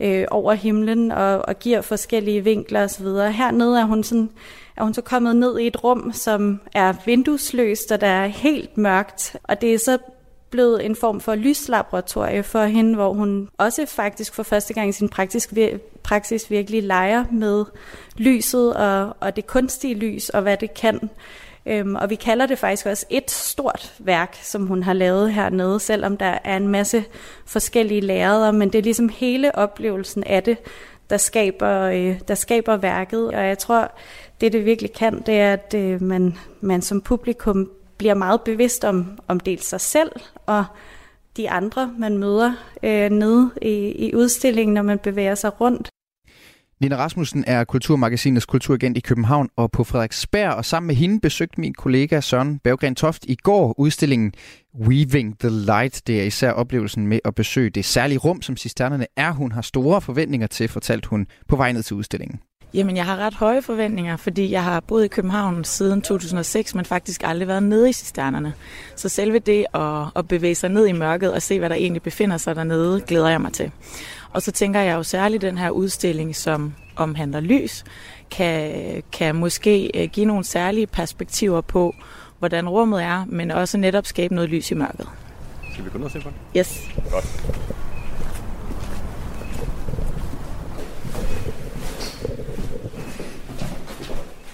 øh, 0.00 0.24
over 0.30 0.52
himlen 0.52 1.12
og, 1.12 1.38
og 1.48 1.58
giver 1.58 1.80
forskellige 1.80 2.44
vinkler 2.44 2.84
osv. 2.84 3.06
Hernede 3.06 3.80
er 3.80 3.84
hun, 3.84 4.04
sådan, 4.04 4.30
er 4.76 4.82
hun 4.82 4.94
så 4.94 5.02
kommet 5.02 5.36
ned 5.36 5.58
i 5.58 5.66
et 5.66 5.84
rum, 5.84 6.12
som 6.12 6.60
er 6.74 6.94
vinduesløst, 7.06 7.92
og 7.92 8.00
der 8.00 8.06
er 8.06 8.26
helt 8.26 8.78
mørkt, 8.78 9.36
og 9.44 9.60
det 9.60 9.74
er 9.74 9.78
så 9.78 9.98
blevet 10.50 10.86
en 10.86 10.96
form 10.96 11.20
for 11.20 11.34
lyslaboratorie 11.34 12.42
for 12.42 12.64
hende, 12.64 12.94
hvor 12.94 13.12
hun 13.12 13.48
også 13.58 13.86
faktisk 13.86 14.34
for 14.34 14.42
første 14.42 14.74
gang 14.74 14.88
i 14.88 14.92
sin 14.92 15.08
praktisk, 15.08 15.54
praksis 16.02 16.50
virkelig 16.50 16.82
leger 16.82 17.24
med 17.32 17.64
lyset 18.16 18.74
og, 18.74 19.16
og 19.20 19.36
det 19.36 19.46
kunstige 19.46 19.94
lys 19.94 20.28
og 20.28 20.42
hvad 20.42 20.56
det 20.56 20.74
kan. 20.74 21.10
Øhm, 21.68 21.94
og 21.94 22.10
vi 22.10 22.14
kalder 22.14 22.46
det 22.46 22.58
faktisk 22.58 22.86
også 22.86 23.06
et 23.10 23.30
stort 23.30 23.94
værk, 23.98 24.38
som 24.42 24.66
hun 24.66 24.82
har 24.82 24.92
lavet 24.92 25.32
hernede, 25.32 25.80
selvom 25.80 26.16
der 26.16 26.38
er 26.44 26.56
en 26.56 26.68
masse 26.68 27.04
forskellige 27.46 28.00
lærreder, 28.00 28.52
men 28.52 28.72
det 28.72 28.78
er 28.78 28.82
ligesom 28.82 29.08
hele 29.08 29.54
oplevelsen 29.54 30.24
af 30.24 30.42
det, 30.42 30.58
der 31.10 31.16
skaber, 31.16 31.82
øh, 31.82 32.20
der 32.28 32.34
skaber 32.34 32.76
værket. 32.76 33.28
Og 33.28 33.46
jeg 33.46 33.58
tror, 33.58 33.92
det 34.40 34.52
det 34.52 34.64
virkelig 34.64 34.92
kan, 34.92 35.22
det 35.26 35.34
er, 35.40 35.52
at 35.52 35.74
øh, 35.74 36.02
man, 36.02 36.38
man 36.60 36.82
som 36.82 37.00
publikum 37.00 37.70
bliver 37.98 38.14
meget 38.14 38.40
bevidst 38.40 38.84
om, 38.84 39.18
om 39.28 39.40
dels 39.40 39.66
sig 39.66 39.80
selv 39.80 40.12
og 40.46 40.64
de 41.36 41.50
andre, 41.50 41.94
man 41.98 42.18
møder 42.18 42.52
øh, 42.82 43.10
nede 43.10 43.50
i, 43.62 44.06
i 44.08 44.14
udstillingen, 44.14 44.74
når 44.74 44.82
man 44.82 44.98
bevæger 44.98 45.34
sig 45.34 45.60
rundt. 45.60 45.88
Nina 46.80 46.96
Rasmussen 46.96 47.44
er 47.46 47.64
Kulturmagasinets 47.64 48.46
kulturagent 48.46 48.96
i 48.96 49.00
København 49.00 49.48
og 49.56 49.70
på 49.70 49.84
Frederiksberg, 49.84 50.54
og 50.54 50.64
sammen 50.64 50.86
med 50.86 50.94
hende 50.94 51.20
besøgte 51.20 51.60
min 51.60 51.74
kollega 51.74 52.20
Søren 52.20 52.58
Berggren 52.58 52.94
Toft 52.94 53.24
i 53.24 53.34
går 53.34 53.74
udstillingen 53.78 54.32
Weaving 54.80 55.38
the 55.38 55.48
Light. 55.50 56.06
Det 56.06 56.20
er 56.20 56.24
især 56.24 56.50
oplevelsen 56.50 57.06
med 57.06 57.20
at 57.24 57.34
besøge 57.34 57.70
det 57.70 57.84
særlige 57.84 58.18
rum, 58.18 58.42
som 58.42 58.56
cisternerne 58.56 59.06
er. 59.16 59.32
Hun 59.32 59.52
har 59.52 59.62
store 59.62 60.00
forventninger 60.00 60.46
til, 60.46 60.68
fortalte 60.68 61.08
hun 61.08 61.26
på 61.48 61.56
vej 61.56 61.72
ned 61.72 61.82
til 61.82 61.96
udstillingen. 61.96 62.40
Jamen, 62.74 62.96
jeg 62.96 63.04
har 63.04 63.16
ret 63.16 63.34
høje 63.34 63.62
forventninger, 63.62 64.16
fordi 64.16 64.50
jeg 64.50 64.64
har 64.64 64.80
boet 64.80 65.04
i 65.04 65.08
København 65.08 65.64
siden 65.64 66.02
2006, 66.02 66.74
men 66.74 66.84
faktisk 66.84 67.22
aldrig 67.24 67.48
været 67.48 67.62
nede 67.62 67.90
i 67.90 67.92
cisternerne. 67.92 68.52
Så 68.96 69.08
selve 69.08 69.38
det 69.38 69.66
at, 69.74 70.06
at 70.16 70.28
bevæge 70.28 70.54
sig 70.54 70.70
ned 70.70 70.86
i 70.86 70.92
mørket 70.92 71.32
og 71.32 71.42
se, 71.42 71.58
hvad 71.58 71.68
der 71.68 71.76
egentlig 71.76 72.02
befinder 72.02 72.36
sig 72.36 72.56
dernede, 72.56 73.00
glæder 73.00 73.28
jeg 73.28 73.40
mig 73.40 73.52
til. 73.52 73.70
Og 74.32 74.42
så 74.42 74.52
tænker 74.52 74.80
jeg 74.80 74.94
jo 74.94 75.02
særligt 75.02 75.42
den 75.42 75.58
her 75.58 75.70
udstilling, 75.70 76.36
som 76.36 76.74
omhandler 76.96 77.40
lys, 77.40 77.84
kan, 78.30 79.02
kan 79.12 79.34
måske 79.34 80.02
øh, 80.02 80.08
give 80.08 80.26
nogle 80.26 80.44
særlige 80.44 80.86
perspektiver 80.86 81.60
på, 81.60 81.94
hvordan 82.38 82.68
rummet 82.68 83.02
er, 83.02 83.24
men 83.28 83.50
også 83.50 83.78
netop 83.78 84.06
skabe 84.06 84.34
noget 84.34 84.50
lys 84.50 84.70
i 84.70 84.74
mørket. 84.74 85.08
Skal 85.72 85.84
vi 85.84 85.90
gå 85.90 85.98
ned 85.98 86.04
og 86.04 86.10
se 86.10 86.20
på 86.20 86.28
det? 86.28 86.58
Yes. 86.58 86.88
Godt. 87.10 87.24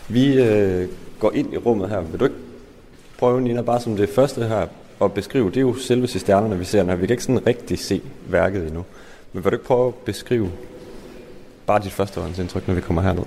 Vi 0.08 0.42
øh, 0.42 0.88
går 1.18 1.32
ind 1.32 1.54
i 1.54 1.56
rummet 1.56 1.88
her. 1.88 2.00
Vil 2.00 2.20
du 2.20 2.24
ikke 2.24 2.36
prøve, 3.18 3.40
Nina, 3.40 3.62
bare 3.62 3.80
som 3.80 3.96
det 3.96 4.08
første 4.08 4.44
her 4.44 4.66
at 5.02 5.12
beskrive? 5.12 5.48
Det 5.48 5.56
er 5.56 5.60
jo 5.60 5.74
selve 5.74 6.06
cisternerne, 6.06 6.58
vi 6.58 6.64
ser 6.64 6.84
her. 6.84 6.94
Vi 6.94 7.06
kan 7.06 7.14
ikke 7.14 7.22
sådan 7.22 7.46
rigtig 7.46 7.78
se 7.78 8.00
værket 8.26 8.66
endnu. 8.66 8.84
Men 9.34 9.44
vil 9.44 9.52
du 9.52 9.56
ikke 9.56 9.66
prøve 9.66 9.88
at 9.88 9.94
beskrive 9.94 10.50
bare 11.66 11.82
dit 11.82 11.92
førstehåndsindtryk, 11.92 12.68
når 12.68 12.74
vi 12.74 12.80
kommer 12.80 13.02
herned? 13.02 13.24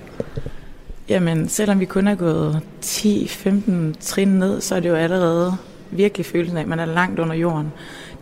Jamen, 1.08 1.48
selvom 1.48 1.80
vi 1.80 1.84
kun 1.84 2.08
er 2.08 2.14
gået 2.14 2.60
10-15 2.84 3.70
trin 4.00 4.28
ned, 4.28 4.60
så 4.60 4.74
er 4.74 4.80
det 4.80 4.88
jo 4.88 4.94
allerede 4.94 5.56
virkelig 5.90 6.26
følelsen 6.26 6.56
af, 6.56 6.62
at 6.62 6.68
man 6.68 6.78
er 6.78 6.86
langt 6.86 7.20
under 7.20 7.34
jorden. 7.34 7.72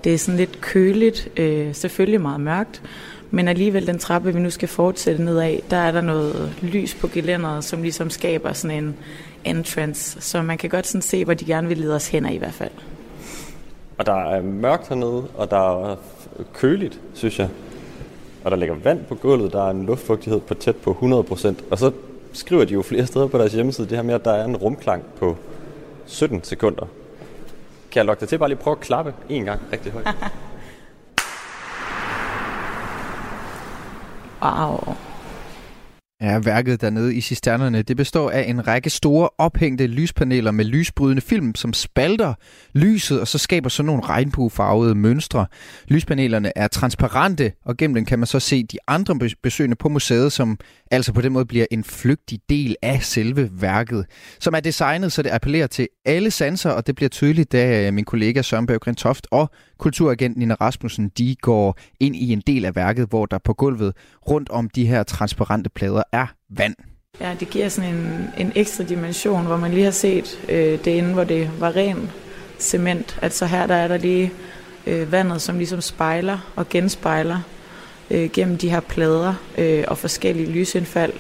Det 0.05 0.15
er 0.15 0.19
sådan 0.19 0.39
lidt 0.39 0.61
køligt, 0.61 1.29
øh, 1.37 1.75
selvfølgelig 1.75 2.21
meget 2.21 2.41
mørkt, 2.41 2.83
men 3.31 3.49
alligevel 3.49 3.87
den 3.87 3.99
trappe, 3.99 4.35
vi 4.35 4.41
nu 4.41 4.51
skal 4.51 4.69
fortsætte 4.69 5.25
nedad, 5.25 5.59
der 5.71 5.77
er 5.77 5.93
der 5.93 6.01
noget 6.01 6.53
lys 6.63 6.95
på 6.95 7.07
gelænderet, 7.07 7.65
som 7.65 7.83
ligesom 7.83 8.11
skaber 8.11 8.53
sådan 8.53 8.85
en 8.85 8.97
entrance, 9.45 10.21
så 10.21 10.43
man 10.43 10.59
kan 10.59 10.71
godt 10.71 10.87
sådan 10.87 11.03
se, 11.03 11.25
hvor 11.25 11.35
de 11.35 11.45
gerne 11.45 11.69
vil 11.69 11.79
lede 11.79 11.95
os 11.95 12.09
hen 12.09 12.33
i 12.33 12.39
hvert 12.39 12.55
fald. 12.55 12.73
Og 13.99 14.07
der 14.07 14.15
er 14.15 14.43
mørkt 14.43 14.89
hernede, 14.89 15.25
og 15.35 15.51
der 15.51 15.91
er 15.91 15.97
køligt, 16.55 17.01
synes 17.15 17.39
jeg. 17.39 17.49
Og 18.47 18.53
der 18.53 18.57
ligger 18.57 18.75
vand 18.75 19.05
på 19.05 19.15
gulvet, 19.15 19.53
der 19.53 19.67
er 19.67 19.71
en 19.71 19.87
luftfugtighed 19.87 20.41
på 20.41 20.55
tæt 20.55 20.77
på 20.77 20.97
100%. 21.31 21.55
Og 21.71 21.79
så 21.79 21.93
skriver 22.33 22.65
de 22.65 22.75
jo 22.75 22.83
flere 22.83 23.07
steder 23.07 23.27
på 23.27 23.39
deres 23.39 23.53
hjemmeside 23.53 23.89
det 23.89 23.97
her 23.97 24.03
med, 24.03 24.15
at 24.15 24.25
der 24.25 24.31
er 24.33 24.45
en 24.45 24.57
rumklang 24.57 25.05
på 25.19 25.37
17 26.05 26.45
sekunder. 26.45 26.87
Kan 27.91 27.99
jeg 27.99 28.05
lokke 28.05 28.21
dig 28.21 28.29
til 28.29 28.39
bare 28.39 28.49
lige 28.49 28.59
prøve 28.59 28.77
at 28.77 28.81
klappe 28.81 29.15
en 29.29 29.45
gang 29.45 29.61
rigtig 29.73 29.93
højt? 29.93 30.07
wow. 34.43 34.97
Ja, 36.21 36.39
værket 36.39 36.81
dernede 36.81 37.15
i 37.15 37.21
cisternerne, 37.21 37.83
det 37.83 37.97
består 37.97 38.31
af 38.31 38.45
en 38.49 38.67
række 38.67 38.91
store 38.91 39.29
ophængte 39.39 39.87
lyspaneler 39.87 40.51
med 40.51 40.65
lysbrydende 40.65 41.23
film, 41.23 41.55
som 41.55 41.73
spalter 41.73 42.35
lyset, 42.75 43.21
og 43.21 43.29
så 43.29 43.39
skaber 43.39 43.69
sådan 43.69 43.87
nogle 43.87 44.03
regnbuefarvede 44.03 44.95
mønstre. 44.95 45.47
Lyspanelerne 45.89 46.59
er 46.59 46.69
transparente, 46.69 47.53
og 47.65 47.77
gennem 47.77 47.95
dem 47.95 48.05
kan 48.05 48.19
man 48.19 48.27
så 48.27 48.41
se 48.41 48.63
de 48.63 48.79
andre 48.89 49.19
besøgende 49.43 49.77
på 49.77 49.89
museet, 49.89 50.33
som 50.33 50.59
altså 50.91 51.13
på 51.13 51.21
den 51.21 51.33
måde 51.33 51.47
bliver 51.47 51.67
en 51.71 51.85
flygtig 51.85 52.41
del 52.49 52.77
af 52.83 53.03
selve 53.03 53.51
værket, 53.53 54.07
som 54.41 54.55
er 54.55 54.61
designet, 54.61 55.13
så 55.13 55.23
det 55.23 55.31
appellerer 55.31 55.67
til 55.67 55.89
alle 56.05 56.31
sanser, 56.31 56.71
og 56.71 56.87
det 56.87 56.95
bliver 56.95 57.09
tydeligt, 57.09 57.53
da 57.53 57.87
øh, 57.87 57.95
min 57.95 58.05
kollega 58.05 58.43
Søren 58.43 58.67
Berggren 58.67 58.97
Toft 58.97 59.27
og 59.31 59.51
kulturagent 59.79 60.37
Nina 60.37 60.55
Rasmussen, 60.55 61.09
de 61.19 61.37
går 61.43 61.79
ind 62.01 62.17
i 62.17 62.33
en 62.33 62.43
del 62.47 62.65
af 62.65 62.77
værket, 62.77 63.09
hvor 63.09 63.27
der 63.27 63.39
på 63.39 63.55
gulvet 63.55 63.93
rundt 64.31 64.51
om 64.51 64.71
de 64.71 64.87
her 64.87 65.03
transparente 65.03 65.71
plader 65.71 66.03
er 66.13 66.27
vand. 66.49 66.75
Ja, 67.21 67.35
det 67.41 67.51
giver 67.51 67.69
sådan 67.69 67.95
en, 67.95 68.31
en 68.39 68.53
ekstra 68.55 68.85
dimension, 68.85 69.47
hvor 69.47 69.57
man 69.57 69.71
lige 69.71 69.85
har 69.85 69.91
set 69.91 70.41
øh, 70.49 70.79
det 70.85 70.87
inde, 70.87 71.13
hvor 71.15 71.25
det 71.25 71.51
var 71.61 71.77
ren 71.77 72.11
cement. 72.59 73.19
Altså 73.23 73.47
her 73.47 73.67
der 73.67 73.75
er 73.75 73.89
der 73.89 73.97
lige 73.97 74.33
øh, 74.87 75.13
vandet, 75.13 75.43
som 75.43 75.59
ligesom 75.59 75.81
spejler 75.81 76.53
og 76.57 76.69
genspejler 76.69 77.41
øh, 78.11 78.31
gennem 78.33 78.59
de 78.59 78.71
her 78.71 78.81
plader 78.81 79.35
øh, 79.59 79.85
og 79.89 79.99
forskellige 79.99 80.51
lysindfald. 80.51 81.13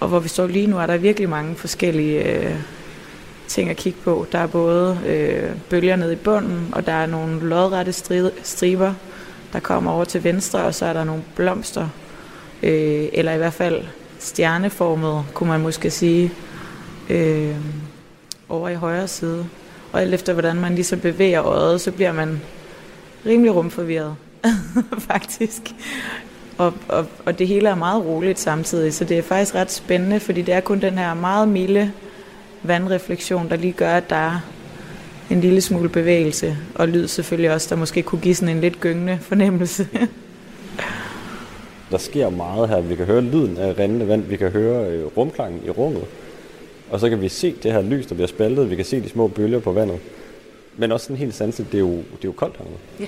Og 0.00 0.08
hvor 0.08 0.18
vi 0.18 0.28
står 0.28 0.46
lige 0.46 0.66
nu, 0.66 0.78
er 0.78 0.86
der 0.86 0.96
virkelig 0.96 1.28
mange 1.28 1.54
forskellige 1.54 2.24
øh, 2.24 2.56
ting 3.48 3.70
at 3.70 3.76
kigge 3.76 3.98
på. 4.04 4.26
Der 4.32 4.38
er 4.38 4.46
både 4.46 4.98
øh, 5.06 5.50
bølger 5.70 5.96
nede 5.96 6.12
i 6.12 6.16
bunden, 6.16 6.68
og 6.72 6.86
der 6.86 6.92
er 6.92 7.06
nogle 7.06 7.40
lodrette 7.40 7.92
striber, 8.42 8.94
der 9.52 9.60
kommer 9.60 9.92
over 9.92 10.04
til 10.04 10.24
venstre, 10.24 10.64
og 10.64 10.74
så 10.74 10.86
er 10.86 10.92
der 10.92 11.04
nogle 11.04 11.22
blomster, 11.36 11.88
øh, 12.62 13.08
eller 13.12 13.32
i 13.32 13.36
hvert 13.36 13.52
fald 13.52 13.84
stjerneformet, 14.18 15.24
kunne 15.34 15.48
man 15.48 15.60
måske 15.60 15.90
sige, 15.90 16.32
øh, 17.10 17.56
over 18.48 18.68
i 18.68 18.74
højre 18.74 19.08
side. 19.08 19.46
Og 19.92 20.00
alt 20.00 20.14
efter 20.14 20.32
hvordan 20.32 20.56
man 20.56 20.74
ligesom 20.74 21.00
bevæger 21.00 21.42
øjet, 21.44 21.80
så 21.80 21.92
bliver 21.92 22.12
man 22.12 22.40
rimelig 23.26 23.54
rumforvirret, 23.54 24.14
faktisk. 25.10 25.62
Og, 26.58 26.74
og, 26.88 27.06
og 27.26 27.38
det 27.38 27.48
hele 27.48 27.68
er 27.68 27.74
meget 27.74 28.04
roligt 28.04 28.38
samtidig, 28.38 28.94
så 28.94 29.04
det 29.04 29.18
er 29.18 29.22
faktisk 29.22 29.54
ret 29.54 29.72
spændende, 29.72 30.20
fordi 30.20 30.42
det 30.42 30.54
er 30.54 30.60
kun 30.60 30.80
den 30.80 30.98
her 30.98 31.14
meget 31.14 31.48
milde 31.48 31.92
vandreflektion, 32.62 33.48
der 33.48 33.56
lige 33.56 33.72
gør, 33.72 33.92
at 33.92 34.10
der 34.10 34.16
er 34.16 34.40
en 35.30 35.40
lille 35.40 35.60
smule 35.60 35.88
bevægelse, 35.88 36.56
og 36.74 36.88
lyd 36.88 37.08
selvfølgelig 37.08 37.52
også, 37.52 37.66
der 37.70 37.76
måske 37.76 38.02
kunne 38.02 38.20
give 38.20 38.34
sådan 38.34 38.54
en 38.54 38.60
lidt 38.60 38.80
gyngende 38.80 39.18
fornemmelse. 39.22 39.88
der 41.90 41.98
sker 41.98 42.30
meget 42.30 42.68
her. 42.68 42.80
Vi 42.80 42.94
kan 42.94 43.06
høre 43.06 43.20
lyden 43.20 43.56
af 43.56 43.78
rendende 43.78 44.08
vand, 44.08 44.22
vi 44.22 44.36
kan 44.36 44.50
høre 44.50 44.90
øh, 44.90 45.06
rumklangen 45.16 45.60
i 45.66 45.70
rummet, 45.70 46.04
og 46.90 47.00
så 47.00 47.08
kan 47.08 47.20
vi 47.20 47.28
se 47.28 47.54
det 47.62 47.72
her 47.72 47.82
lys, 47.82 48.06
der 48.06 48.14
bliver 48.14 48.28
spaltet, 48.28 48.70
vi 48.70 48.76
kan 48.76 48.84
se 48.84 49.00
de 49.00 49.08
små 49.08 49.28
bølger 49.28 49.58
på 49.58 49.72
vandet. 49.72 49.98
Men 50.76 50.92
også 50.92 51.04
sådan 51.04 51.16
helt 51.16 51.34
sanset, 51.34 51.66
det 51.72 51.78
er 51.78 51.82
jo, 51.82 51.96
det 51.96 52.02
er 52.02 52.24
jo 52.24 52.32
koldt 52.32 52.56
hernede. 52.56 52.76
Ja. 53.00 53.06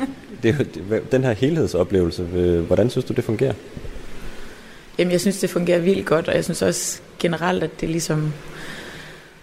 det 0.42 0.50
er 0.50 0.58
jo, 0.58 0.64
det, 0.74 1.12
den 1.12 1.24
her 1.24 1.32
helhedsoplevelse, 1.32 2.22
hvordan 2.66 2.90
synes 2.90 3.04
du, 3.04 3.12
det 3.12 3.24
fungerer? 3.24 3.54
Jamen, 4.98 5.12
jeg 5.12 5.20
synes, 5.20 5.40
det 5.40 5.50
fungerer 5.50 5.78
vildt 5.78 6.06
godt, 6.06 6.28
og 6.28 6.34
jeg 6.34 6.44
synes 6.44 6.62
også 6.62 7.00
generelt, 7.18 7.62
at 7.62 7.80
det 7.80 7.88
ligesom 7.88 8.32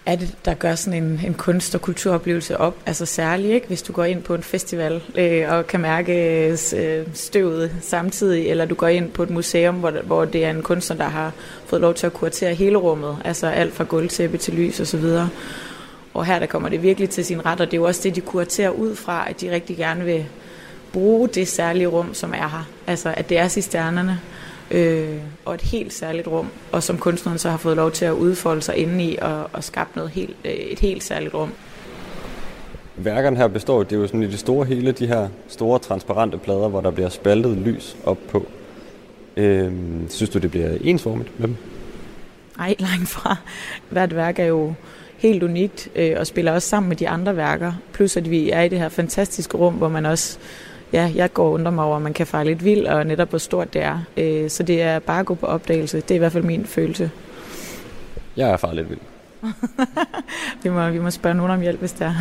er 0.05 0.15
det, 0.15 0.35
der 0.45 0.53
gør 0.53 0.75
sådan 0.75 1.03
en, 1.03 1.21
en 1.25 1.33
kunst- 1.33 1.75
og 1.75 1.81
kulturoplevelse 1.81 2.57
op? 2.57 2.77
Altså 2.85 3.05
særligt, 3.05 3.53
ikke? 3.53 3.67
hvis 3.67 3.81
du 3.81 3.93
går 3.93 4.03
ind 4.03 4.23
på 4.23 4.35
en 4.35 4.43
festival 4.43 5.01
øh, 5.15 5.45
og 5.49 5.67
kan 5.67 5.79
mærke 5.79 6.47
øh, 6.75 7.07
støvet 7.13 7.71
samtidig, 7.81 8.47
eller 8.47 8.65
du 8.65 8.75
går 8.75 8.87
ind 8.87 9.11
på 9.11 9.23
et 9.23 9.29
museum, 9.29 9.75
hvor, 9.75 9.91
hvor 9.91 10.25
det 10.25 10.45
er 10.45 10.49
en 10.49 10.61
kunstner, 10.61 10.97
der 10.97 11.07
har 11.07 11.31
fået 11.65 11.81
lov 11.81 11.93
til 11.93 12.05
at 12.05 12.13
kuratere 12.13 12.53
hele 12.53 12.77
rummet, 12.77 13.17
altså 13.25 13.47
alt 13.47 13.73
fra 13.73 13.83
gulvtæppe 13.83 14.37
til 14.37 14.53
lys 14.53 14.79
og 14.79 14.87
så 14.87 14.97
videre. 14.97 15.29
Og 16.13 16.25
her 16.25 16.39
der 16.39 16.45
kommer 16.45 16.69
det 16.69 16.83
virkelig 16.83 17.09
til 17.09 17.25
sin 17.25 17.45
ret, 17.45 17.61
og 17.61 17.65
det 17.65 17.73
er 17.73 17.77
jo 17.81 17.87
også 17.87 18.01
det, 18.03 18.15
de 18.15 18.21
kuraterer 18.21 18.69
ud 18.69 18.95
fra, 18.95 19.29
at 19.29 19.41
de 19.41 19.51
rigtig 19.51 19.77
gerne 19.77 20.05
vil 20.05 20.25
bruge 20.93 21.27
det 21.27 21.47
særlige 21.47 21.87
rum, 21.87 22.13
som 22.13 22.33
er 22.33 22.49
her. 22.49 22.69
Altså, 22.87 23.13
at 23.17 23.29
det 23.29 23.37
er 23.37 23.47
cisternerne 23.47 24.19
øh, 24.73 25.17
og 25.45 25.53
et 25.53 25.61
helt 25.61 25.93
særligt 25.93 26.27
rum, 26.27 26.47
og 26.71 26.83
som 26.83 26.97
kunstneren 26.97 27.37
så 27.37 27.49
har 27.49 27.57
fået 27.57 27.75
lov 27.75 27.91
til 27.91 28.05
at 28.05 28.11
udfolde 28.11 28.61
sig 28.61 28.75
inde 28.75 29.03
i 29.03 29.17
og, 29.21 29.49
og 29.53 29.63
skabe 29.63 29.89
noget 29.95 30.11
helt, 30.11 30.35
øh, 30.45 30.51
et 30.51 30.79
helt 30.79 31.03
særligt 31.03 31.33
rum. 31.33 31.51
Værkerne 32.95 33.37
her 33.37 33.47
består, 33.47 33.83
det 33.83 33.95
er 33.95 33.99
jo 33.99 34.07
sådan 34.07 34.23
i 34.23 34.27
det 34.27 34.39
store 34.39 34.65
hele, 34.65 34.91
de 34.91 35.07
her 35.07 35.27
store 35.47 35.79
transparente 35.79 36.37
plader, 36.37 36.67
hvor 36.67 36.81
der 36.81 36.91
bliver 36.91 37.09
spaltet 37.09 37.57
lys 37.57 37.97
op 38.05 38.17
på. 38.29 38.45
Øh, 39.37 39.71
synes 40.09 40.29
du, 40.29 40.39
det 40.39 40.51
bliver 40.51 40.77
ensformigt 40.81 41.39
med 41.39 41.47
dem? 41.47 41.55
Nej, 42.57 42.75
langt 42.89 43.09
fra. 43.09 43.37
Hvert 43.89 44.15
værk 44.15 44.39
er 44.39 44.45
jo 44.45 44.73
helt 45.17 45.43
unikt 45.43 45.89
øh, 45.95 46.15
og 46.19 46.27
spiller 46.27 46.51
også 46.51 46.69
sammen 46.69 46.89
med 46.89 46.97
de 46.97 47.09
andre 47.09 47.37
værker. 47.37 47.73
Plus 47.93 48.17
at 48.17 48.29
vi 48.29 48.49
er 48.49 48.61
i 48.61 48.69
det 48.69 48.79
her 48.79 48.89
fantastiske 48.89 49.57
rum, 49.57 49.73
hvor 49.73 49.89
man 49.89 50.05
også 50.05 50.37
ja, 50.93 51.11
jeg 51.15 51.33
går 51.33 51.45
og 51.45 51.51
undrer 51.51 51.71
mig 51.71 51.85
over, 51.85 51.95
at 51.95 52.01
man 52.01 52.13
kan 52.13 52.27
fare 52.27 52.45
lidt 52.45 52.63
vild, 52.63 52.85
og 52.85 53.05
netop 53.05 53.29
hvor 53.29 53.37
stort 53.37 53.73
det 53.73 53.81
er. 53.81 53.99
Øh, 54.17 54.49
så 54.49 54.63
det 54.63 54.81
er 54.81 54.99
bare 54.99 55.19
at 55.19 55.25
gå 55.25 55.35
på 55.35 55.45
opdagelse. 55.45 55.97
Det 55.97 56.11
er 56.11 56.15
i 56.15 56.17
hvert 56.17 56.31
fald 56.31 56.43
min 56.43 56.65
følelse. 56.65 57.11
Jeg 58.37 58.49
er 58.49 58.57
far 58.57 58.73
lidt 58.73 58.89
vild. 58.89 58.99
vi, 60.63 60.69
må, 60.69 60.89
vi 60.89 60.99
må 60.99 61.11
spørge 61.11 61.35
nogen 61.35 61.51
om 61.51 61.61
hjælp, 61.61 61.79
hvis 61.79 61.91
det 61.91 62.07
er. 62.07 62.13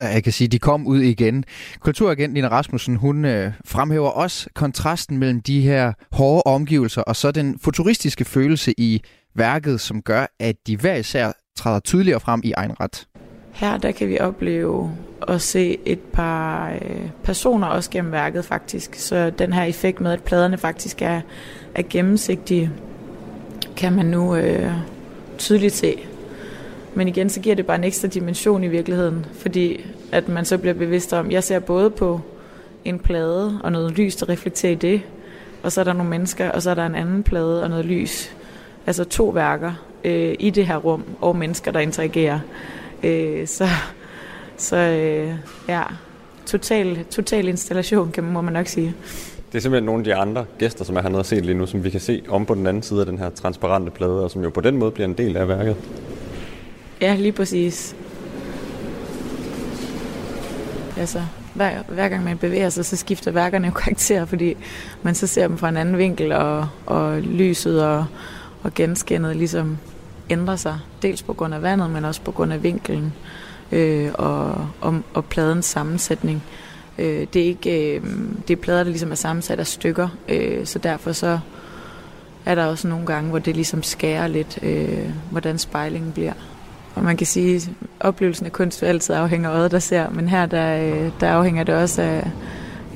Jeg 0.00 0.24
kan 0.24 0.32
sige, 0.32 0.46
at 0.46 0.52
de 0.52 0.58
kom 0.58 0.86
ud 0.86 1.00
igen. 1.00 1.44
Kulturagent 1.80 2.34
Nina 2.34 2.48
Rasmussen, 2.48 2.96
hun 2.96 3.24
øh, 3.24 3.52
fremhæver 3.64 4.08
også 4.08 4.48
kontrasten 4.54 5.18
mellem 5.18 5.40
de 5.40 5.60
her 5.60 5.92
hårde 6.12 6.42
omgivelser 6.46 7.02
og 7.02 7.16
så 7.16 7.30
den 7.30 7.58
futuristiske 7.58 8.24
følelse 8.24 8.74
i 8.78 9.02
værket, 9.34 9.80
som 9.80 10.02
gør, 10.02 10.26
at 10.40 10.56
de 10.66 10.76
hver 10.76 10.94
især 10.94 11.32
træder 11.56 11.80
tydeligere 11.80 12.20
frem 12.20 12.40
i 12.44 12.52
egen 12.52 12.80
ret. 12.80 13.06
Her 13.60 13.78
der 13.78 13.92
kan 13.92 14.08
vi 14.08 14.18
opleve 14.20 14.90
at 15.28 15.42
se 15.42 15.78
et 15.84 15.98
par 15.98 16.70
øh, 16.72 17.08
personer 17.22 17.66
også 17.66 17.90
gennem 17.90 18.12
værket 18.12 18.44
faktisk. 18.44 18.94
Så 18.94 19.30
den 19.30 19.52
her 19.52 19.64
effekt 19.64 20.00
med, 20.00 20.12
at 20.12 20.22
pladerne 20.22 20.58
faktisk 20.58 21.02
er, 21.02 21.20
er 21.74 21.82
gennemsigtige, 21.90 22.70
kan 23.76 23.92
man 23.92 24.06
nu 24.06 24.36
øh, 24.36 24.72
tydeligt 25.38 25.74
se. 25.74 25.98
Men 26.94 27.08
igen, 27.08 27.28
så 27.28 27.40
giver 27.40 27.54
det 27.54 27.66
bare 27.66 27.76
en 27.76 27.84
ekstra 27.84 28.08
dimension 28.08 28.64
i 28.64 28.68
virkeligheden, 28.68 29.26
fordi 29.32 29.86
at 30.12 30.28
man 30.28 30.44
så 30.44 30.58
bliver 30.58 30.74
bevidst 30.74 31.12
om, 31.12 31.30
jeg 31.30 31.44
ser 31.44 31.58
både 31.58 31.90
på 31.90 32.20
en 32.84 32.98
plade 32.98 33.60
og 33.64 33.72
noget 33.72 33.92
lys, 33.92 34.16
der 34.16 34.28
reflekterer 34.28 34.72
i 34.72 34.76
det, 34.76 35.02
og 35.62 35.72
så 35.72 35.80
er 35.80 35.84
der 35.84 35.92
nogle 35.92 36.10
mennesker, 36.10 36.50
og 36.50 36.62
så 36.62 36.70
er 36.70 36.74
der 36.74 36.86
en 36.86 36.94
anden 36.94 37.22
plade 37.22 37.62
og 37.62 37.70
noget 37.70 37.84
lys. 37.84 38.36
Altså 38.86 39.04
to 39.04 39.28
værker 39.28 39.72
øh, 40.04 40.34
i 40.38 40.50
det 40.50 40.66
her 40.66 40.76
rum, 40.76 41.04
og 41.20 41.36
mennesker, 41.36 41.70
der 41.70 41.80
interagerer. 41.80 42.38
Øh, 43.02 43.46
så 43.46 43.68
så 44.60 44.76
øh, 44.76 45.34
ja, 45.68 45.82
total, 46.46 47.04
total 47.10 47.48
installation, 47.48 48.10
kan, 48.12 48.24
må 48.24 48.40
man 48.40 48.52
nok 48.52 48.66
sige. 48.66 48.94
Det 49.52 49.58
er 49.58 49.62
simpelthen 49.62 49.84
nogle 49.84 50.00
af 50.00 50.04
de 50.04 50.14
andre 50.14 50.44
gæster, 50.58 50.84
som 50.84 50.96
er 50.96 51.02
hernede 51.02 51.18
og 51.18 51.26
set 51.26 51.46
lige 51.46 51.58
nu, 51.58 51.66
som 51.66 51.84
vi 51.84 51.90
kan 51.90 52.00
se 52.00 52.22
om 52.28 52.46
på 52.46 52.54
den 52.54 52.66
anden 52.66 52.82
side 52.82 53.00
af 53.00 53.06
den 53.06 53.18
her 53.18 53.30
transparente 53.30 53.90
plade, 53.90 54.24
og 54.24 54.30
som 54.30 54.42
jo 54.42 54.50
på 54.50 54.60
den 54.60 54.76
måde 54.76 54.90
bliver 54.90 55.08
en 55.08 55.14
del 55.14 55.36
af 55.36 55.48
værket. 55.48 55.76
Ja, 57.00 57.16
lige 57.16 57.32
præcis. 57.32 57.96
Altså, 60.96 61.22
hver, 61.54 61.70
hver 61.88 62.08
gang 62.08 62.24
man 62.24 62.38
bevæger 62.38 62.68
sig, 62.68 62.84
så 62.84 62.96
skifter 62.96 63.30
værkerne 63.30 63.66
jo 63.66 63.72
karakter, 63.84 64.24
fordi 64.24 64.56
man 65.02 65.14
så 65.14 65.26
ser 65.26 65.48
dem 65.48 65.58
fra 65.58 65.68
en 65.68 65.76
anden 65.76 65.98
vinkel, 65.98 66.32
og, 66.32 66.68
og 66.86 67.20
lyset 67.20 67.84
og, 67.84 68.06
og 68.62 68.74
genskinnet 68.74 69.36
ligesom 69.36 69.78
ændrer 70.30 70.56
sig. 70.56 70.78
Dels 71.02 71.22
på 71.22 71.32
grund 71.32 71.54
af 71.54 71.62
vandet, 71.62 71.90
men 71.90 72.04
også 72.04 72.20
på 72.20 72.30
grund 72.30 72.52
af 72.52 72.62
vinkelen 72.62 73.12
øh, 73.72 74.10
og, 74.14 74.68
og, 74.80 75.00
og 75.14 75.24
pladens 75.24 75.66
sammensætning. 75.66 76.42
Øh, 76.98 77.26
det, 77.34 77.42
er 77.42 77.46
ikke, 77.46 77.96
øh, 77.96 78.02
det 78.48 78.56
er 78.56 78.60
plader, 78.60 78.84
der 78.84 78.90
ligesom 78.90 79.10
er 79.10 79.14
sammensat 79.14 79.60
af 79.60 79.66
stykker, 79.66 80.08
øh, 80.28 80.66
så 80.66 80.78
derfor 80.78 81.12
så 81.12 81.38
er 82.46 82.54
der 82.54 82.66
også 82.66 82.88
nogle 82.88 83.06
gange, 83.06 83.30
hvor 83.30 83.38
det 83.38 83.54
ligesom 83.54 83.82
skærer 83.82 84.26
lidt, 84.26 84.58
øh, 84.62 85.08
hvordan 85.30 85.58
spejlingen 85.58 86.12
bliver. 86.12 86.32
Og 86.94 87.04
man 87.04 87.16
kan 87.16 87.26
sige, 87.26 87.56
at 87.56 87.70
oplevelsen 88.00 88.46
af 88.46 88.52
kunst 88.52 88.82
altid 88.82 89.14
afhænger 89.14 89.50
af 89.50 89.54
øjet, 89.54 89.70
der 89.70 89.78
ser, 89.78 90.10
men 90.10 90.28
her 90.28 90.46
der, 90.46 90.76
øh, 90.76 91.10
der 91.20 91.28
afhænger 91.28 91.64
det 91.64 91.74
også 91.74 92.02
af, 92.02 92.30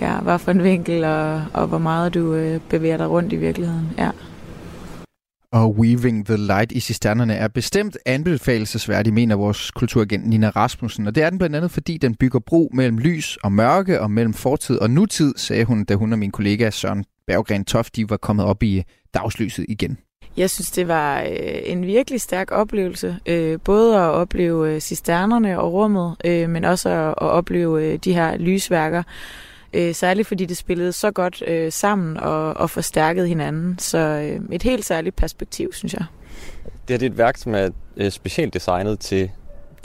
ja, 0.01 0.18
hvad 0.18 0.39
for 0.39 0.51
en 0.51 0.62
vinkel 0.62 1.05
og, 1.05 1.43
og 1.53 1.66
hvor 1.66 1.78
meget 1.78 2.14
du 2.14 2.35
øh, 2.35 2.61
bevæger 2.68 2.97
dig 2.97 3.11
rundt 3.11 3.32
i 3.32 3.37
virkeligheden. 3.37 3.89
Ja. 3.99 4.11
Og 5.55 5.75
Weaving 5.79 6.27
the 6.27 6.37
Light 6.37 6.73
i 6.73 6.81
cisternerne 6.81 7.35
er 7.35 7.49
bestemt 7.49 7.97
anbefalesværdig, 8.07 9.15
mener 9.15 9.37
vores 9.37 9.71
kulturagent 9.71 10.27
Nina 10.27 10.49
Rasmussen. 10.49 11.07
Og 11.07 11.15
det 11.15 11.23
er 11.23 11.31
den 11.31 11.39
blandt 11.39 11.57
andet, 11.57 11.71
fordi 11.71 11.97
den 11.97 12.15
bygger 12.15 12.39
bro 12.39 12.71
mellem 12.73 12.99
lys 12.99 13.39
og 13.43 13.53
mørke 13.53 14.01
og 14.01 14.11
mellem 14.11 14.35
fortid 14.35 14.79
og 14.79 14.91
nutid, 14.91 15.35
sagde 15.37 15.65
hun, 15.65 15.85
da 15.85 15.95
hun 15.95 16.13
og 16.13 16.19
min 16.19 16.31
kollega 16.31 16.71
Søren 16.71 17.05
Berggren 17.27 17.65
Toft, 17.65 17.97
de 17.97 18.11
var 18.11 18.17
kommet 18.17 18.47
op 18.47 18.63
i 18.63 18.83
dagslyset 19.15 19.67
igen. 19.69 19.99
Jeg 20.37 20.51
synes, 20.51 20.71
det 20.71 20.89
var 20.89 21.21
øh, 21.21 21.29
en 21.65 21.87
virkelig 21.87 22.21
stærk 22.21 22.53
oplevelse. 22.53 23.17
Øh, 23.27 23.59
både 23.65 23.97
at 23.97 24.11
opleve 24.11 24.75
øh, 24.75 24.81
cisternerne 24.81 25.61
og 25.61 25.73
rummet, 25.73 26.17
men 26.25 26.65
også 26.65 26.89
at, 26.89 27.15
opleve 27.19 27.97
de 27.97 28.15
her 28.15 28.37
lysværker. 28.37 29.03
Øh, 29.75 29.95
særligt 29.95 30.29
fordi 30.29 30.45
det 30.45 30.57
spillede 30.57 30.93
så 30.93 31.11
godt 31.11 31.43
øh, 31.47 31.72
sammen 31.72 32.16
og, 32.16 32.57
og 32.57 32.70
forstærkede 32.70 33.29
hinanden. 33.29 33.79
Så 33.79 33.99
øh, 33.99 34.41
et 34.53 34.62
helt 34.62 34.85
særligt 34.85 35.16
perspektiv, 35.16 35.72
synes 35.72 35.95
jeg. 35.95 36.05
Det, 36.64 36.72
her, 36.89 36.99
det 36.99 37.07
er 37.07 37.11
et 37.11 37.18
værk, 37.18 37.37
som 37.37 37.55
er 37.55 37.68
øh, 37.97 38.11
specielt 38.11 38.55
designet 38.55 39.01
til 39.01 39.31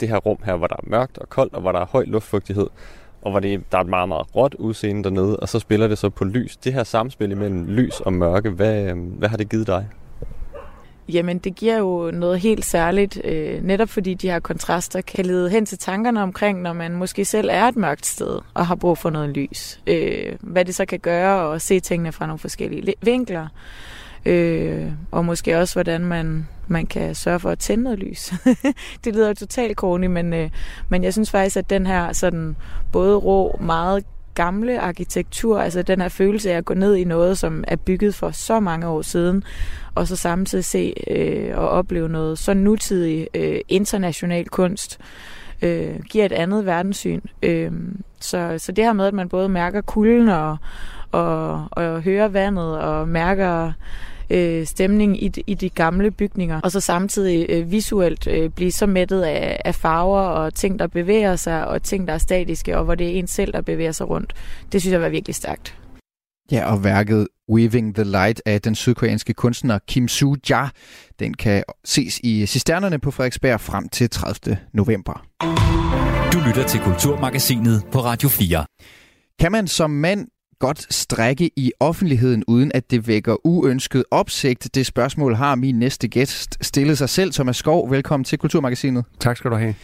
det 0.00 0.08
her 0.08 0.16
rum 0.16 0.38
her, 0.44 0.56
hvor 0.56 0.66
der 0.66 0.76
er 0.76 0.90
mørkt 0.90 1.18
og 1.18 1.28
koldt, 1.28 1.54
og 1.54 1.60
hvor 1.60 1.72
der 1.72 1.80
er 1.80 1.86
høj 1.86 2.04
luftfugtighed, 2.06 2.66
og 3.22 3.30
hvor 3.30 3.40
det, 3.40 3.62
der 3.72 3.78
er 3.78 3.82
et 3.82 3.88
meget, 3.88 4.08
meget 4.08 4.36
råt 4.36 4.54
udseende 4.54 5.04
dernede, 5.04 5.36
og 5.36 5.48
så 5.48 5.58
spiller 5.58 5.88
det 5.88 5.98
så 5.98 6.10
på 6.10 6.24
lys. 6.24 6.56
Det 6.56 6.72
her 6.72 6.84
samspil 6.84 7.36
mellem 7.36 7.66
lys 7.66 8.00
og 8.00 8.12
mørke, 8.12 8.50
hvad, 8.50 8.82
øh, 8.82 8.96
hvad 8.96 9.28
har 9.28 9.36
det 9.36 9.48
givet 9.48 9.66
dig? 9.66 9.88
Jamen, 11.12 11.38
det 11.38 11.54
giver 11.54 11.78
jo 11.78 12.10
noget 12.14 12.40
helt 12.40 12.64
særligt, 12.64 13.20
øh, 13.24 13.64
netop 13.64 13.88
fordi 13.88 14.14
de 14.14 14.30
her 14.30 14.40
kontraster 14.40 15.00
kan 15.00 15.26
lede 15.26 15.50
hen 15.50 15.66
til 15.66 15.78
tankerne 15.78 16.22
omkring, 16.22 16.62
når 16.62 16.72
man 16.72 16.92
måske 16.92 17.24
selv 17.24 17.48
er 17.52 17.64
et 17.64 17.76
mørkt 17.76 18.06
sted 18.06 18.38
og 18.54 18.66
har 18.66 18.74
brug 18.74 18.98
for 18.98 19.10
noget 19.10 19.28
lys. 19.28 19.80
Øh, 19.86 20.36
hvad 20.40 20.64
det 20.64 20.74
så 20.74 20.84
kan 20.84 20.98
gøre 20.98 21.40
og 21.40 21.60
se 21.60 21.80
tingene 21.80 22.12
fra 22.12 22.26
nogle 22.26 22.38
forskellige 22.38 22.94
vinkler. 23.02 23.48
Øh, 24.26 24.92
og 25.10 25.24
måske 25.24 25.58
også, 25.58 25.74
hvordan 25.74 26.00
man, 26.00 26.48
man 26.68 26.86
kan 26.86 27.14
sørge 27.14 27.40
for 27.40 27.50
at 27.50 27.58
tænde 27.58 27.84
noget 27.84 27.98
lys. 27.98 28.32
det 29.04 29.14
lyder 29.14 29.28
jo 29.28 29.34
totalt 29.34 29.76
corny, 29.76 30.06
men, 30.06 30.32
øh, 30.32 30.50
men 30.88 31.04
jeg 31.04 31.12
synes 31.12 31.30
faktisk, 31.30 31.56
at 31.56 31.70
den 31.70 31.86
her 31.86 32.12
sådan 32.12 32.56
både 32.92 33.16
rå, 33.16 33.58
meget 33.60 34.04
gamle 34.40 34.80
arkitektur, 34.80 35.60
altså 35.60 35.82
den 35.82 36.00
her 36.00 36.08
følelse 36.08 36.52
af 36.52 36.56
at 36.56 36.64
gå 36.64 36.74
ned 36.74 36.94
i 36.96 37.04
noget, 37.04 37.38
som 37.38 37.64
er 37.68 37.76
bygget 37.76 38.14
for 38.14 38.30
så 38.30 38.60
mange 38.60 38.86
år 38.86 39.02
siden, 39.02 39.44
og 39.94 40.08
så 40.08 40.16
samtidig 40.16 40.64
se 40.64 40.94
øh, 41.10 41.58
og 41.58 41.68
opleve 41.68 42.08
noget 42.08 42.38
så 42.38 42.54
nutidig 42.54 43.28
øh, 43.34 43.60
international 43.68 44.48
kunst, 44.48 44.98
øh, 45.62 46.00
giver 46.10 46.24
et 46.24 46.32
andet 46.32 46.66
verdenssyn. 46.66 47.20
Øh, 47.42 47.72
så, 48.20 48.54
så 48.58 48.72
det 48.72 48.84
her 48.84 48.92
med, 48.92 49.06
at 49.06 49.14
man 49.14 49.28
både 49.28 49.48
mærker 49.48 49.80
kulden 49.80 50.28
og, 50.28 50.56
og, 51.12 51.68
og 51.70 52.02
hører 52.02 52.28
vandet 52.28 52.78
og 52.78 53.08
mærker 53.08 53.72
øh, 54.30 54.66
stemning 54.66 55.22
i, 55.22 55.32
i 55.46 55.54
de 55.54 55.68
gamle 55.68 56.10
bygninger, 56.10 56.60
og 56.60 56.72
så 56.72 56.80
samtidig 56.80 57.46
øh, 57.48 57.70
visuelt 57.70 58.26
øh, 58.26 58.50
blive 58.50 58.72
så 58.72 58.86
mættet 58.86 59.22
af, 59.22 59.60
af 59.64 59.74
farver 59.74 60.20
og 60.20 60.54
ting, 60.54 60.78
der 60.78 60.86
bevæger 60.86 61.36
sig, 61.36 61.66
og 61.66 61.82
ting, 61.82 62.06
der 62.08 62.14
er 62.14 62.18
statiske, 62.18 62.78
og 62.78 62.84
hvor 62.84 62.94
det 62.94 63.06
er 63.06 63.10
en 63.10 63.26
selv, 63.26 63.52
der 63.52 63.60
bevæger 63.60 63.92
sig 63.92 64.10
rundt. 64.10 64.34
Det 64.72 64.80
synes 64.80 64.92
jeg 64.92 65.00
var 65.00 65.08
virkelig 65.08 65.34
stærkt. 65.34 65.76
Ja, 66.52 66.72
og 66.72 66.84
værket 66.84 67.28
Weaving 67.52 67.94
the 67.94 68.04
Light 68.04 68.42
af 68.46 68.60
den 68.60 68.74
sydkoreanske 68.74 69.32
kunstner 69.32 69.78
Kim 69.88 70.08
Soo 70.08 70.36
Ja, 70.50 70.68
den 71.18 71.34
kan 71.34 71.62
ses 71.84 72.20
i 72.24 72.46
Cisternerne 72.46 72.98
på 72.98 73.10
Frederiksberg 73.10 73.60
frem 73.60 73.88
til 73.88 74.10
30. 74.10 74.58
november. 74.72 75.26
Du 76.32 76.38
lytter 76.46 76.64
til 76.68 76.80
Kulturmagasinet 76.80 77.82
på 77.92 77.98
Radio 77.98 78.28
4. 78.28 78.64
Kan 79.40 79.52
man 79.52 79.66
som 79.66 79.90
mand 79.90 80.28
godt 80.60 80.94
strække 80.94 81.50
i 81.56 81.72
offentligheden, 81.80 82.44
uden 82.46 82.72
at 82.74 82.90
det 82.90 83.06
vækker 83.06 83.46
uønsket 83.46 84.04
opsigt? 84.10 84.74
Det 84.74 84.86
spørgsmål 84.86 85.34
har 85.34 85.54
min 85.54 85.78
næste 85.78 86.08
gæst 86.08 86.58
stillet 86.60 86.98
sig 86.98 87.08
selv. 87.08 87.32
Thomas 87.32 87.56
Skov, 87.56 87.90
velkommen 87.90 88.24
til 88.24 88.38
Kulturmagasinet. 88.38 89.04
Tak 89.20 89.36
skal 89.36 89.50
du 89.50 89.56
have. 89.56 89.74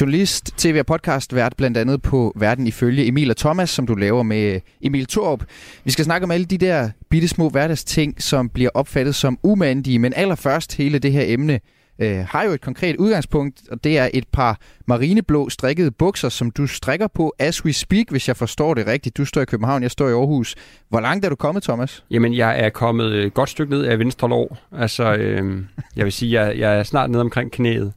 Journalist, 0.00 0.52
tv- 0.56 0.76
og 0.78 0.86
podcast 0.86 1.34
vært 1.34 1.56
blandt 1.56 1.76
andet 1.76 2.02
på 2.02 2.32
Verden 2.36 2.66
ifølge 2.66 3.06
Emil 3.06 3.30
og 3.30 3.36
Thomas, 3.36 3.70
som 3.70 3.86
du 3.86 3.94
laver 3.94 4.22
med 4.22 4.60
Emil 4.82 5.06
Thorup. 5.06 5.44
Vi 5.84 5.90
skal 5.90 6.04
snakke 6.04 6.24
om 6.24 6.30
alle 6.30 6.46
de 6.46 6.58
der 6.58 6.90
bitte 7.10 7.28
små 7.28 7.48
hverdagsting, 7.48 8.22
som 8.22 8.48
bliver 8.48 8.70
opfattet 8.74 9.14
som 9.14 9.38
umandige, 9.42 9.98
men 9.98 10.12
allerførst 10.16 10.76
hele 10.76 10.98
det 10.98 11.12
her 11.12 11.22
emne 11.26 11.60
øh, 11.98 12.18
har 12.28 12.44
jo 12.44 12.50
et 12.50 12.60
konkret 12.60 12.96
udgangspunkt, 12.96 13.62
og 13.70 13.84
det 13.84 13.98
er 13.98 14.08
et 14.14 14.28
par 14.32 14.58
marineblå 14.86 15.48
strikkede 15.48 15.90
bukser, 15.90 16.28
som 16.28 16.50
du 16.50 16.66
strikker 16.66 17.06
på 17.06 17.34
as 17.38 17.64
we 17.64 17.72
speak, 17.72 18.06
hvis 18.10 18.28
jeg 18.28 18.36
forstår 18.36 18.74
det 18.74 18.86
rigtigt. 18.86 19.16
Du 19.16 19.24
står 19.24 19.40
i 19.40 19.44
København, 19.44 19.82
jeg 19.82 19.90
står 19.90 20.08
i 20.08 20.12
Aarhus. 20.12 20.54
Hvor 20.88 21.00
langt 21.00 21.24
er 21.24 21.28
du 21.28 21.36
kommet, 21.36 21.62
Thomas? 21.62 22.04
Jamen, 22.10 22.34
jeg 22.34 22.60
er 22.60 22.68
kommet 22.68 23.24
et 23.24 23.34
godt 23.34 23.50
stykke 23.50 23.72
ned 23.72 23.84
af 23.84 23.98
venstre 23.98 24.28
lår. 24.28 24.58
Altså, 24.72 25.14
øh, 25.14 25.62
jeg 25.96 26.04
vil 26.04 26.12
sige, 26.12 26.42
jeg, 26.42 26.58
jeg 26.58 26.78
er 26.78 26.82
snart 26.82 27.10
nede 27.10 27.20
omkring 27.20 27.52
knæet. 27.52 27.92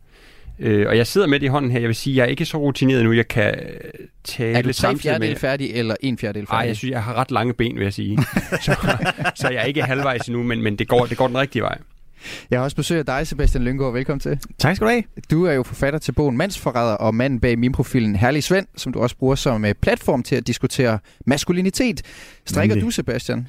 Øh, 0.59 0.87
og 0.87 0.97
jeg 0.97 1.07
sidder 1.07 1.27
med 1.27 1.39
det 1.39 1.45
i 1.45 1.49
hånden 1.49 1.71
her. 1.71 1.79
Jeg 1.79 1.87
vil 1.87 1.95
sige, 1.95 2.15
jeg 2.15 2.23
er 2.23 2.27
ikke 2.27 2.45
så 2.45 2.57
rutineret 2.57 3.03
nu. 3.03 3.11
Jeg 3.11 3.27
kan 3.27 3.55
tale 4.23 4.57
Er 4.57 4.61
du 4.61 4.73
samtidig 4.73 5.01
fjerdedel 5.01 5.29
med... 5.29 5.35
færdig, 5.35 5.71
eller 5.73 5.95
en 6.01 6.17
fjerdedel 6.17 6.47
færdig? 6.47 6.59
Nej, 6.59 6.67
jeg 6.67 6.75
synes, 6.75 6.91
jeg 6.91 7.03
har 7.03 7.13
ret 7.13 7.31
lange 7.31 7.53
ben, 7.53 7.75
vil 7.75 7.83
jeg 7.83 7.93
sige. 7.93 8.17
så, 8.65 8.75
så 9.35 9.49
jeg 9.49 9.61
er 9.61 9.65
ikke 9.65 9.83
halvvejs 9.83 10.27
endnu, 10.27 10.43
men, 10.43 10.61
men 10.61 10.75
det, 10.75 10.87
går, 10.87 11.05
det 11.05 11.17
går 11.17 11.27
den 11.27 11.37
rigtige 11.37 11.61
vej. 11.61 11.77
Jeg 12.51 12.59
har 12.59 12.63
også 12.63 12.75
besøg 12.75 12.99
af 12.99 13.05
dig, 13.05 13.27
Sebastian 13.27 13.63
Lyngård. 13.63 13.93
Velkommen 13.93 14.19
til. 14.19 14.39
Tak 14.57 14.75
skal 14.75 14.87
du 14.87 14.91
have. 14.91 15.03
Du 15.31 15.45
er 15.45 15.53
jo 15.53 15.63
forfatter 15.63 15.99
til 15.99 16.11
bogen 16.11 16.37
Mandsforræder 16.37 16.93
og 16.93 17.15
manden 17.15 17.39
bag 17.39 17.59
mimprofilen 17.59 18.15
Herlig 18.15 18.43
Svend, 18.43 18.67
som 18.75 18.93
du 18.93 18.99
også 18.99 19.17
bruger 19.17 19.35
som 19.35 19.65
øh, 19.65 19.73
platform 19.81 20.23
til 20.23 20.35
at 20.35 20.47
diskutere 20.47 20.99
maskulinitet. 21.25 22.01
Strikker 22.45 22.75
Nemlig. 22.75 22.85
du, 22.85 22.91
Sebastian? 22.91 23.47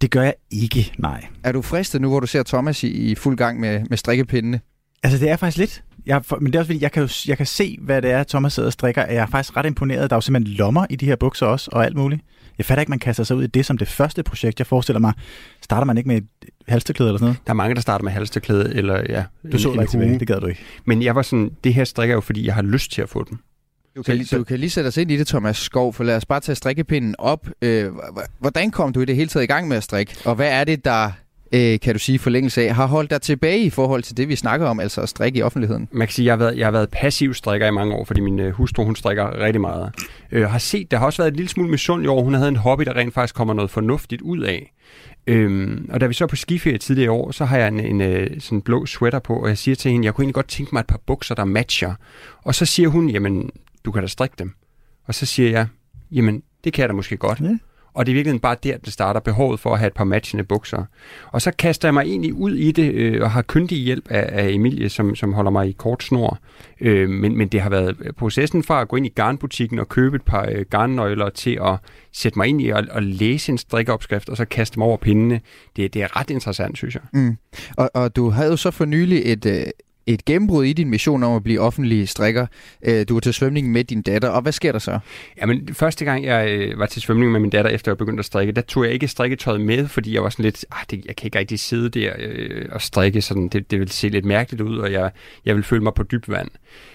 Det 0.00 0.10
gør 0.10 0.22
jeg 0.22 0.34
ikke, 0.50 0.92
nej. 0.98 1.24
Er 1.44 1.52
du 1.52 1.62
fristet 1.62 2.00
nu, 2.00 2.08
hvor 2.08 2.20
du 2.20 2.26
ser 2.26 2.42
Thomas 2.42 2.82
i, 2.84 2.88
i 2.88 3.14
fuld 3.14 3.36
gang 3.36 3.60
med, 3.60 3.84
med 3.90 3.96
strikkepindene? 3.96 4.60
Altså, 5.02 5.18
det 5.18 5.30
er 5.30 5.36
faktisk 5.36 5.58
lidt. 5.58 5.82
Jeg, 6.06 6.22
men 6.40 6.46
det 6.46 6.54
er 6.54 6.58
også 6.58 6.68
fordi, 6.68 6.82
jeg 6.82 6.92
kan, 6.92 7.02
jo, 7.02 7.08
jeg 7.26 7.36
kan 7.36 7.46
se, 7.46 7.78
hvad 7.80 8.02
det 8.02 8.10
er, 8.10 8.24
Thomas 8.24 8.52
sidder 8.52 8.66
og 8.66 8.72
strikker. 8.72 9.06
Jeg 9.06 9.16
er 9.16 9.26
faktisk 9.26 9.56
ret 9.56 9.66
imponeret. 9.66 10.10
Der 10.10 10.16
er 10.16 10.16
jo 10.16 10.20
simpelthen 10.20 10.56
lommer 10.56 10.86
i 10.90 10.96
de 10.96 11.06
her 11.06 11.16
bukser 11.16 11.46
også, 11.46 11.70
og 11.72 11.84
alt 11.84 11.96
muligt. 11.96 12.22
Jeg 12.58 12.66
fatter 12.66 12.80
ikke, 12.82 12.90
man 12.90 12.98
kaster 12.98 13.24
sig 13.24 13.36
ud 13.36 13.44
i 13.44 13.46
det 13.46 13.66
som 13.66 13.78
det 13.78 13.88
første 13.88 14.22
projekt. 14.22 14.58
Jeg 14.60 14.66
forestiller 14.66 15.00
mig, 15.00 15.12
starter 15.62 15.84
man 15.84 15.96
ikke 15.98 16.08
med 16.08 16.16
et 16.16 16.26
halsterklæde 16.68 17.08
eller 17.10 17.18
sådan 17.18 17.26
noget? 17.26 17.46
Der 17.46 17.50
er 17.52 17.54
mange, 17.54 17.74
der 17.74 17.80
starter 17.80 18.04
med 18.04 18.12
halsterklæde, 18.12 18.74
eller 18.74 19.02
ja, 19.08 19.24
Du 19.52 19.58
så 19.58 19.68
en, 19.68 19.74
dig 19.74 19.82
en 19.82 19.88
tilbage, 19.88 20.10
hue. 20.10 20.18
det 20.18 20.28
gad 20.28 20.40
du 20.40 20.46
ikke. 20.46 20.60
Men 20.84 21.02
jeg 21.02 21.14
var 21.14 21.22
sådan, 21.22 21.50
det 21.64 21.74
her 21.74 21.84
strikker 21.84 22.14
jo, 22.14 22.20
fordi 22.20 22.46
jeg 22.46 22.54
har 22.54 22.62
lyst 22.62 22.92
til 22.92 23.02
at 23.02 23.08
få 23.08 23.24
dem. 23.30 23.38
Du 23.96 24.02
kan, 24.02 24.24
Så- 24.24 24.36
du 24.38 24.44
kan 24.44 24.58
lige 24.60 24.70
sætte 24.70 24.88
os 24.88 24.96
ind 24.96 25.10
i 25.10 25.16
det, 25.16 25.26
Thomas 25.26 25.56
Skov, 25.56 25.92
for 25.92 26.04
lad 26.04 26.16
os 26.16 26.24
bare 26.26 26.40
tage 26.40 26.56
strikkepinden 26.56 27.14
op. 27.18 27.48
Øh, 27.62 27.92
hvordan 28.38 28.70
kom 28.70 28.92
du 28.92 29.00
i 29.00 29.04
det 29.04 29.16
hele 29.16 29.28
taget 29.28 29.44
i 29.44 29.46
gang 29.46 29.68
med 29.68 29.76
at 29.76 29.82
strikke? 29.82 30.14
Og 30.24 30.34
hvad 30.34 30.48
er 30.50 30.64
det, 30.64 30.84
der, 30.84 31.10
øh, 31.52 31.80
kan 31.80 31.92
du 31.94 31.98
sige, 31.98 32.18
forlængelse 32.18 32.62
af, 32.62 32.74
har 32.74 32.86
holdt 32.86 33.10
dig 33.10 33.22
tilbage 33.22 33.60
i 33.60 33.70
forhold 33.70 34.02
til 34.02 34.16
det, 34.16 34.28
vi 34.28 34.36
snakker 34.36 34.66
om, 34.66 34.80
altså 34.80 35.00
at 35.00 35.08
strikke 35.08 35.38
i 35.38 35.42
offentligheden? 35.42 35.88
Man 35.92 36.06
kan 36.06 36.14
sige, 36.14 36.24
at 36.24 36.26
jeg 36.26 36.32
har 36.32 36.38
været, 36.38 36.58
jeg 36.58 36.66
har 36.66 36.70
været 36.70 36.90
passiv 36.90 37.34
strikker 37.34 37.66
i 37.66 37.70
mange 37.70 37.94
år, 37.94 38.04
fordi 38.04 38.20
min 38.20 38.38
øh, 38.40 38.52
hustru, 38.52 38.84
hun 38.84 38.96
strikker 38.96 39.40
rigtig 39.40 39.60
meget. 39.60 39.94
Øh, 40.32 40.50
har 40.50 40.58
set, 40.58 40.90
der 40.90 40.98
har 40.98 41.06
også 41.06 41.22
været 41.22 41.30
en 41.30 41.36
lille 41.36 41.48
smule 41.48 41.70
misund 41.70 42.04
i 42.04 42.06
år. 42.06 42.22
Hun 42.22 42.34
havde 42.34 42.48
en 42.48 42.56
hobby, 42.56 42.84
der 42.84 42.96
rent 42.96 43.14
faktisk 43.14 43.34
kommer 43.34 43.54
noget 43.54 43.70
fornuftigt 43.70 44.22
ud 44.22 44.40
af. 44.40 44.72
Øhm, 45.26 45.90
og 45.92 46.00
da 46.00 46.06
vi 46.06 46.14
så 46.14 46.24
er 46.24 46.28
på 46.28 46.36
skiferie 46.36 46.78
tidligere 46.78 47.04
i 47.04 47.08
år, 47.08 47.30
så 47.30 47.44
har 47.44 47.58
jeg 47.58 47.68
en, 47.68 47.80
en 47.80 48.00
øh, 48.00 48.40
sådan 48.40 48.62
blå 48.62 48.86
sweater 48.86 49.18
på, 49.18 49.42
og 49.42 49.48
jeg 49.48 49.58
siger 49.58 49.74
til 49.74 49.90
hende, 49.90 50.06
jeg 50.06 50.14
kunne 50.14 50.22
egentlig 50.22 50.34
godt 50.34 50.48
tænke 50.48 50.70
mig 50.72 50.80
et 50.80 50.86
par 50.86 51.00
bukser, 51.06 51.34
der 51.34 51.44
matcher. 51.44 51.94
Og 52.42 52.54
så 52.54 52.66
siger 52.66 52.88
hun, 52.88 53.10
jamen, 53.10 53.50
du 53.84 53.90
kan 53.90 54.02
da 54.02 54.08
strikke 54.08 54.34
dem. 54.38 54.54
Og 55.04 55.14
så 55.14 55.26
siger 55.26 55.50
jeg, 55.50 55.66
jamen, 56.12 56.42
det 56.64 56.72
kan 56.72 56.82
jeg 56.82 56.88
da 56.88 56.94
måske 56.94 57.16
godt. 57.16 57.40
Ja. 57.40 57.56
Og 57.96 58.06
det 58.06 58.12
er 58.12 58.14
virkelig 58.14 58.40
bare 58.40 58.56
der, 58.62 58.76
det 58.78 58.92
starter 58.92 59.20
behovet 59.20 59.60
for 59.60 59.72
at 59.72 59.78
have 59.78 59.86
et 59.86 59.92
par 59.92 60.04
matchende 60.04 60.44
bukser. 60.44 60.84
Og 61.32 61.42
så 61.42 61.50
kaster 61.50 61.88
jeg 61.88 61.94
mig 61.94 62.02
egentlig 62.02 62.34
ud 62.34 62.54
i 62.54 62.72
det, 62.72 62.92
øh, 62.92 63.22
og 63.22 63.30
har 63.30 63.42
kyndig 63.42 63.78
hjælp 63.78 64.10
af, 64.10 64.44
af 64.44 64.48
Emilie, 64.48 64.88
som, 64.88 65.14
som 65.14 65.32
holder 65.32 65.50
mig 65.50 65.68
i 65.68 65.72
kort 65.72 66.02
snor. 66.02 66.38
Øh, 66.80 67.08
men, 67.08 67.38
men 67.38 67.48
det 67.48 67.60
har 67.60 67.70
været 67.70 67.96
processen 68.16 68.62
fra 68.62 68.80
at 68.80 68.88
gå 68.88 68.96
ind 68.96 69.06
i 69.06 69.08
garnbutikken 69.08 69.78
og 69.78 69.88
købe 69.88 70.16
et 70.16 70.22
par 70.22 70.48
øh, 70.52 70.64
garnnøgler 70.70 71.28
til 71.28 71.58
at 71.64 71.78
sætte 72.12 72.38
mig 72.38 72.48
ind 72.48 72.62
i 72.62 72.68
at, 72.68 72.88
at 72.90 73.02
læse 73.02 73.52
en 73.52 73.58
strikkeopskrift, 73.58 74.28
og 74.28 74.36
så 74.36 74.44
kaste 74.44 74.78
mig 74.78 74.88
over 74.88 74.96
pindene. 74.96 75.40
Det, 75.76 75.94
det 75.94 76.02
er 76.02 76.20
ret 76.20 76.30
interessant, 76.30 76.76
synes 76.76 76.94
jeg. 76.94 77.02
Mm. 77.12 77.36
Og, 77.76 77.90
og 77.94 78.16
du 78.16 78.30
havde 78.30 78.50
jo 78.50 78.56
så 78.56 78.70
for 78.70 78.84
nylig 78.84 79.22
et, 79.24 79.46
øh, 79.46 79.62
et 80.06 80.24
gennembrud 80.24 80.64
i 80.64 80.72
din 80.72 80.90
mission 80.90 81.22
om 81.22 81.36
at 81.36 81.42
blive 81.42 81.60
offentlig 81.60 82.08
strikker. 82.08 82.46
Øh, 82.82 83.08
du 83.08 83.14
var 83.14 83.20
til 83.20 83.34
svømning 83.34 83.72
med 83.72 83.84
din 83.84 84.02
datter, 84.02 84.28
og 84.28 84.42
hvad 84.42 84.52
sker 84.52 84.72
der 84.72 84.78
så? 84.78 84.98
Jamen, 85.40 85.68
første 85.74 86.04
gang 86.04 86.24
jeg 86.24 86.50
øh, 86.50 86.78
var 86.78 86.86
til 86.86 87.02
svømning 87.02 87.32
med 87.32 87.40
min 87.40 87.50
datter, 87.50 87.70
efter 87.70 87.92
jeg 87.92 87.98
begyndte 87.98 88.20
at 88.20 88.24
strikke, 88.24 88.52
der 88.52 88.60
tog 88.60 88.84
jeg 88.84 88.92
ikke 88.92 89.08
strikketøjet 89.08 89.60
med, 89.60 89.88
fordi 89.88 90.14
jeg 90.14 90.22
var 90.22 90.30
sådan 90.30 90.44
lidt, 90.44 90.64
ah, 90.70 90.84
det, 90.90 91.04
jeg 91.06 91.16
kan 91.16 91.26
ikke 91.26 91.38
rigtig 91.38 91.60
sidde 91.60 91.88
der 91.88 92.12
øh, 92.18 92.64
og 92.70 92.82
strikke, 92.82 93.22
sådan, 93.22 93.48
det, 93.48 93.70
det 93.70 93.80
vil 93.80 93.88
se 93.88 94.08
lidt 94.08 94.24
mærkeligt 94.24 94.62
ud, 94.62 94.78
og 94.78 94.92
jeg, 94.92 95.10
jeg 95.44 95.54
vil 95.56 95.64
føle 95.64 95.82
mig 95.82 95.94
på 95.94 96.02
dyb 96.02 96.28
vand. 96.28 96.48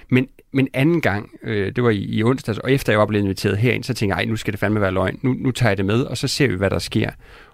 Men, 0.09 0.27
men 0.51 0.67
anden 0.73 1.01
gang, 1.01 1.29
øh, 1.43 1.75
det 1.75 1.83
var 1.83 1.89
i, 1.89 1.97
i 1.97 2.23
onsdags, 2.23 2.57
og 2.57 2.71
efter 2.71 2.93
jeg 2.93 2.99
var 2.99 3.05
blevet 3.05 3.23
inviteret 3.23 3.57
herind, 3.57 3.83
så 3.83 3.93
tænkte 3.93 4.15
jeg, 4.15 4.23
ej, 4.23 4.29
nu 4.29 4.35
skal 4.35 4.53
det 4.53 4.59
fandme 4.59 4.81
være 4.81 4.91
løgn. 4.91 5.19
Nu, 5.21 5.35
nu 5.39 5.51
tager 5.51 5.69
jeg 5.69 5.77
det 5.77 5.85
med, 5.85 6.01
og 6.01 6.17
så 6.17 6.27
ser 6.27 6.47
vi, 6.47 6.55
hvad 6.55 6.69
der 6.69 6.79
sker. 6.79 7.09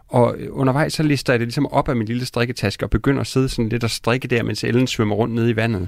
Og 0.07 0.37
undervejs 0.49 0.93
så 0.93 1.03
lister 1.03 1.33
jeg 1.33 1.39
det 1.39 1.47
ligesom 1.47 1.67
op 1.67 1.89
af 1.89 1.95
min 1.95 2.07
lille 2.07 2.25
strikketaske 2.25 2.85
og 2.85 2.89
begynder 2.89 3.21
at 3.21 3.27
sidde 3.27 3.49
sådan 3.49 3.69
lidt 3.69 3.83
og 3.83 3.89
strikke 3.89 4.27
der, 4.27 4.43
mens 4.43 4.63
Ellen 4.63 4.87
svømmer 4.87 5.15
rundt 5.15 5.35
nede 5.35 5.49
i 5.49 5.55
vandet. 5.55 5.87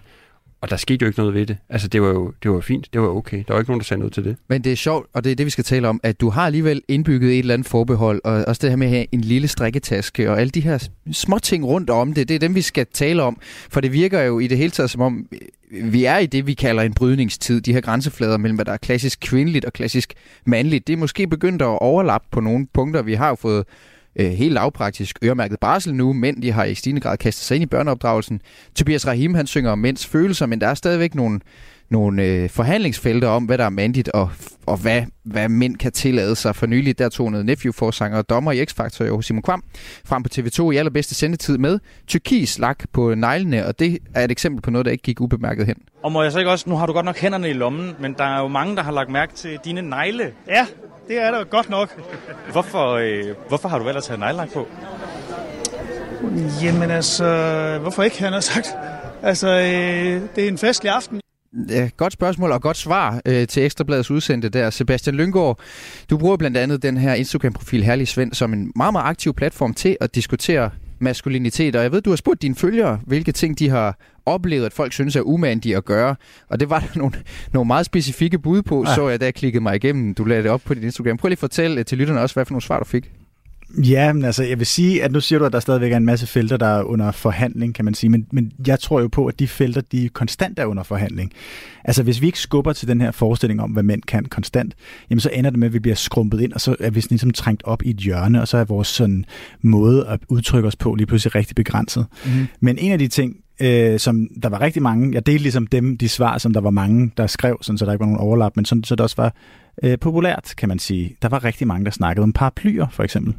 Og 0.61 0.69
der 0.69 0.75
skete 0.75 1.03
jo 1.03 1.07
ikke 1.07 1.19
noget 1.19 1.33
ved 1.33 1.45
det. 1.45 1.57
Altså, 1.69 1.87
det 1.87 2.01
var 2.01 2.07
jo 2.07 2.33
det 2.43 2.51
var 2.51 2.59
fint. 2.59 2.93
Det 2.93 3.01
var 3.01 3.07
okay. 3.07 3.43
Der 3.47 3.53
var 3.53 3.59
ikke 3.59 3.71
nogen, 3.71 3.79
der 3.79 3.85
sagde 3.85 3.99
noget 3.99 4.13
til 4.13 4.23
det. 4.23 4.37
Men 4.47 4.63
det 4.63 4.71
er 4.71 4.75
sjovt, 4.75 5.07
og 5.13 5.23
det 5.23 5.31
er 5.31 5.35
det, 5.35 5.45
vi 5.45 5.49
skal 5.49 5.63
tale 5.63 5.87
om, 5.87 5.99
at 6.03 6.21
du 6.21 6.29
har 6.29 6.45
alligevel 6.45 6.81
indbygget 6.87 7.31
et 7.31 7.39
eller 7.39 7.53
andet 7.53 7.67
forbehold, 7.67 8.21
og 8.23 8.45
også 8.47 8.59
det 8.61 8.69
her 8.69 8.77
med 8.77 8.87
at 8.87 8.93
have 8.93 9.05
en 9.11 9.21
lille 9.21 9.47
strikketaske, 9.47 10.31
og 10.31 10.39
alle 10.39 10.51
de 10.51 10.61
her 10.61 10.89
små 11.11 11.39
ting 11.39 11.65
rundt 11.65 11.89
om 11.89 12.13
det, 12.13 12.29
det 12.29 12.35
er 12.35 12.39
dem, 12.39 12.55
vi 12.55 12.61
skal 12.61 12.85
tale 12.93 13.23
om. 13.23 13.37
For 13.69 13.81
det 13.81 13.93
virker 13.93 14.21
jo 14.21 14.39
i 14.39 14.47
det 14.47 14.57
hele 14.57 14.71
taget 14.71 14.89
som 14.89 15.01
om, 15.01 15.27
øh, 15.31 15.93
vi 15.93 16.05
er 16.05 16.17
i 16.17 16.25
det, 16.25 16.47
vi 16.47 16.53
kalder 16.53 16.83
en 16.83 16.93
brydningstid. 16.93 17.61
De 17.61 17.73
her 17.73 17.81
grænseflader 17.81 18.37
mellem, 18.37 18.55
hvad 18.55 18.65
der 18.65 18.73
er 18.73 18.77
klassisk 18.77 19.19
kvindeligt 19.21 19.65
og 19.65 19.73
klassisk 19.73 20.13
mandligt, 20.45 20.87
det 20.87 20.93
er 20.93 20.97
måske 20.97 21.27
begyndt 21.27 21.61
at 21.61 21.79
overlappe 21.81 22.27
på 22.31 22.39
nogle 22.39 22.67
punkter. 22.73 23.01
Vi 23.01 23.13
har 23.13 23.29
jo 23.29 23.35
fået 23.35 23.65
øh, 24.19 24.31
helt 24.31 24.53
lavpraktisk 24.53 25.19
øremærket 25.23 25.59
barsel 25.59 25.95
nu. 25.95 26.13
Mænd 26.13 26.41
de 26.41 26.51
har 26.51 26.63
i 26.63 26.75
stigende 26.75 27.01
grad 27.01 27.17
kastet 27.17 27.45
sig 27.45 27.55
ind 27.55 27.63
i 27.63 27.65
børneopdragelsen. 27.65 28.41
Tobias 28.75 29.07
Rahim 29.07 29.33
han 29.33 29.47
synger 29.47 29.71
om 29.71 29.79
mænds 29.79 30.05
følelser, 30.05 30.45
men 30.45 30.61
der 30.61 30.67
er 30.67 30.73
stadigvæk 30.73 31.15
nogle, 31.15 31.39
nogle 31.89 32.23
øh, 32.23 32.49
forhandlingsfelter 32.49 33.27
om, 33.27 33.45
hvad 33.45 33.57
der 33.57 33.65
er 33.65 33.69
mandigt, 33.69 34.09
og, 34.09 34.29
og 34.65 34.77
hvad, 34.77 35.03
hvad 35.23 35.49
mænd 35.49 35.75
kan 35.77 35.91
tillade 35.91 36.35
sig. 36.35 36.55
For 36.55 36.65
nylig 36.65 36.99
der 36.99 37.09
tonede 37.09 37.43
Nephew-forsanger 37.43 38.17
og 38.17 38.29
dommer 38.29 38.51
i 38.51 38.63
X-Factor, 38.63 39.03
jo 39.03 39.21
Simon 39.21 39.41
Kvam, 39.41 39.63
frem 40.05 40.23
på 40.23 40.29
TV2 40.33 40.71
i 40.71 40.77
allerbedste 40.77 41.15
sendetid 41.15 41.57
med 41.57 41.79
tyrkis 42.07 42.59
lak 42.59 42.83
på 42.93 43.15
neglene, 43.15 43.65
og 43.65 43.79
det 43.79 43.97
er 44.15 44.23
et 44.23 44.31
eksempel 44.31 44.61
på 44.61 44.71
noget, 44.71 44.85
der 44.85 44.91
ikke 44.91 45.03
gik 45.03 45.21
ubemærket 45.21 45.65
hen. 45.65 45.75
Og 46.03 46.11
må 46.11 46.23
jeg 46.23 46.31
så 46.31 46.39
ikke 46.39 46.51
også, 46.51 46.69
nu 46.69 46.75
har 46.75 46.85
du 46.85 46.93
godt 46.93 47.05
nok 47.05 47.17
hænderne 47.17 47.49
i 47.49 47.53
lommen, 47.53 47.91
men 47.99 48.13
der 48.17 48.23
er 48.23 48.41
jo 48.41 48.47
mange, 48.47 48.75
der 48.75 48.83
har 48.83 48.91
lagt 48.91 49.09
mærke 49.09 49.33
til 49.33 49.59
dine 49.65 49.81
negle. 49.81 50.31
Ja, 50.47 50.65
det 51.09 51.17
er 51.17 51.31
der 51.31 51.43
godt 51.43 51.69
nok. 51.69 52.01
Hvorfor, 52.51 52.91
øh, 52.93 53.35
hvorfor 53.47 53.69
har 53.69 53.79
du 53.79 53.87
ellers 53.87 54.05
taget 54.05 54.19
neglelak 54.19 54.53
på? 54.53 54.67
Jamen 56.63 56.91
altså, 56.91 57.77
hvorfor 57.81 58.03
ikke, 58.03 58.19
han 58.19 58.33
har 58.33 58.39
sagt? 58.39 58.67
Altså, 59.23 59.47
øh, 59.47 60.21
det 60.35 60.43
er 60.43 60.47
en 60.47 60.57
festlig 60.57 60.91
aften. 60.91 61.21
Godt 61.97 62.13
spørgsmål 62.13 62.51
og 62.51 62.61
godt 62.61 62.77
svar 62.77 63.21
øh, 63.25 63.47
til 63.47 63.65
Ekstrabladets 63.65 64.11
udsendte 64.11 64.49
der. 64.49 64.69
Sebastian 64.69 65.15
Lyngård, 65.15 65.59
du 66.09 66.17
bruger 66.17 66.37
blandt 66.37 66.57
andet 66.57 66.83
den 66.83 66.97
her 66.97 67.13
Instagram-profil 67.13 67.83
Herlig 67.83 68.07
Svend 68.07 68.33
som 68.33 68.53
en 68.53 68.71
meget, 68.75 68.93
meget 68.93 69.05
aktiv 69.05 69.33
platform 69.33 69.73
til 69.73 69.97
at 70.01 70.15
diskutere 70.15 70.71
maskulinitet. 70.99 71.75
Og 71.75 71.83
jeg 71.83 71.91
ved, 71.91 72.01
du 72.01 72.09
har 72.09 72.17
spurgt 72.17 72.41
dine 72.41 72.55
følgere, 72.55 72.99
hvilke 73.07 73.31
ting 73.31 73.59
de 73.59 73.69
har 73.69 73.97
oplevet, 74.29 74.65
at 74.65 74.73
folk 74.73 74.93
synes 74.93 75.15
er 75.15 75.21
umandige 75.21 75.77
at 75.77 75.85
gøre. 75.85 76.15
Og 76.49 76.59
det 76.59 76.69
var 76.69 76.79
der 76.79 76.87
nogle, 76.99 77.13
nogle 77.53 77.67
meget 77.67 77.85
specifikke 77.85 78.39
bud 78.39 78.61
på, 78.61 78.83
ja. 78.87 78.95
så 78.95 79.09
jeg 79.09 79.19
da 79.19 79.25
jeg 79.25 79.33
klikkede 79.33 79.63
mig 79.63 79.75
igennem. 79.75 80.13
Du 80.13 80.23
lagde 80.23 80.43
det 80.43 80.51
op 80.51 80.61
på 80.65 80.73
din 80.73 80.83
Instagram. 80.83 81.17
Prøv 81.17 81.27
lige 81.27 81.33
at 81.33 81.39
fortælle 81.39 81.83
til 81.83 81.97
lytterne 81.97 82.21
også, 82.21 82.35
hvad 82.35 82.45
for 82.45 82.51
nogle 82.51 82.61
svar 82.61 82.79
du 82.79 82.85
fik. 82.85 83.11
Ja, 83.77 84.13
men 84.13 84.25
altså, 84.25 84.43
jeg 84.43 84.59
vil 84.59 84.67
sige, 84.67 85.03
at 85.03 85.11
nu 85.11 85.19
siger 85.19 85.39
du, 85.39 85.45
at 85.45 85.53
der 85.53 85.59
stadigvæk 85.59 85.91
er 85.91 85.97
en 85.97 86.05
masse 86.05 86.27
felter, 86.27 86.57
der 86.57 86.65
er 86.65 86.83
under 86.83 87.11
forhandling, 87.11 87.75
kan 87.75 87.85
man 87.85 87.93
sige. 87.93 88.09
Men, 88.09 88.27
men 88.31 88.51
jeg 88.67 88.79
tror 88.79 89.01
jo 89.01 89.07
på, 89.07 89.25
at 89.25 89.39
de 89.39 89.47
felter, 89.47 89.81
de 89.81 90.09
konstant 90.09 90.59
er 90.59 90.65
under 90.65 90.83
forhandling. 90.83 91.31
Altså, 91.85 92.03
hvis 92.03 92.21
vi 92.21 92.25
ikke 92.25 92.39
skubber 92.39 92.73
til 92.73 92.87
den 92.87 93.01
her 93.01 93.11
forestilling 93.11 93.61
om, 93.61 93.71
hvad 93.71 93.83
mænd 93.83 94.01
kan 94.01 94.25
konstant, 94.25 94.75
jamen 95.09 95.19
så 95.19 95.29
ender 95.33 95.49
det 95.49 95.59
med, 95.59 95.67
at 95.67 95.73
vi 95.73 95.79
bliver 95.79 95.95
skrumpet 95.95 96.41
ind, 96.41 96.53
og 96.53 96.61
så 96.61 96.75
er 96.79 96.89
vi 96.89 97.01
sådan 97.01 97.15
ligesom 97.15 97.31
trængt 97.31 97.63
op 97.63 97.83
i 97.83 97.89
et 97.89 97.97
hjørne, 97.97 98.41
og 98.41 98.47
så 98.47 98.57
er 98.57 98.63
vores 98.63 98.87
sådan 98.87 99.25
måde 99.61 100.07
at 100.07 100.19
udtrykke 100.27 100.67
os 100.67 100.75
på 100.75 100.95
lige 100.95 101.07
pludselig 101.07 101.35
rigtig 101.35 101.55
begrænset. 101.55 102.05
Mm-hmm. 102.25 102.47
Men 102.59 102.77
en 102.77 102.91
af 102.91 102.99
de 102.99 103.07
ting, 103.07 103.35
øh, 103.61 103.99
som 103.99 104.27
der 104.43 104.49
var 104.49 104.61
rigtig 104.61 104.81
mange, 104.81 105.13
jeg 105.13 105.25
delte 105.25 105.41
ligesom 105.41 105.67
dem, 105.67 105.97
de 105.97 106.09
svar, 106.09 106.37
som 106.37 106.53
der 106.53 106.61
var 106.61 106.69
mange, 106.69 107.11
der 107.17 107.27
skrev, 107.27 107.57
sådan, 107.61 107.77
så 107.77 107.85
der 107.85 107.91
ikke 107.91 107.99
var 107.99 108.05
nogen 108.05 108.21
overlap, 108.21 108.55
men 108.55 108.65
sådan, 108.65 108.83
så 108.83 108.95
det 108.95 109.01
også 109.01 109.15
var 109.17 109.33
øh, 109.83 109.99
populært, 109.99 110.53
kan 110.57 110.69
man 110.69 110.79
sige. 110.79 111.15
Der 111.21 111.29
var 111.29 111.43
rigtig 111.43 111.67
mange, 111.67 111.85
der 111.85 111.91
snakkede 111.91 112.23
om 112.23 112.33
paraplyer, 112.33 112.87
for 112.91 113.03
eksempel. 113.03 113.35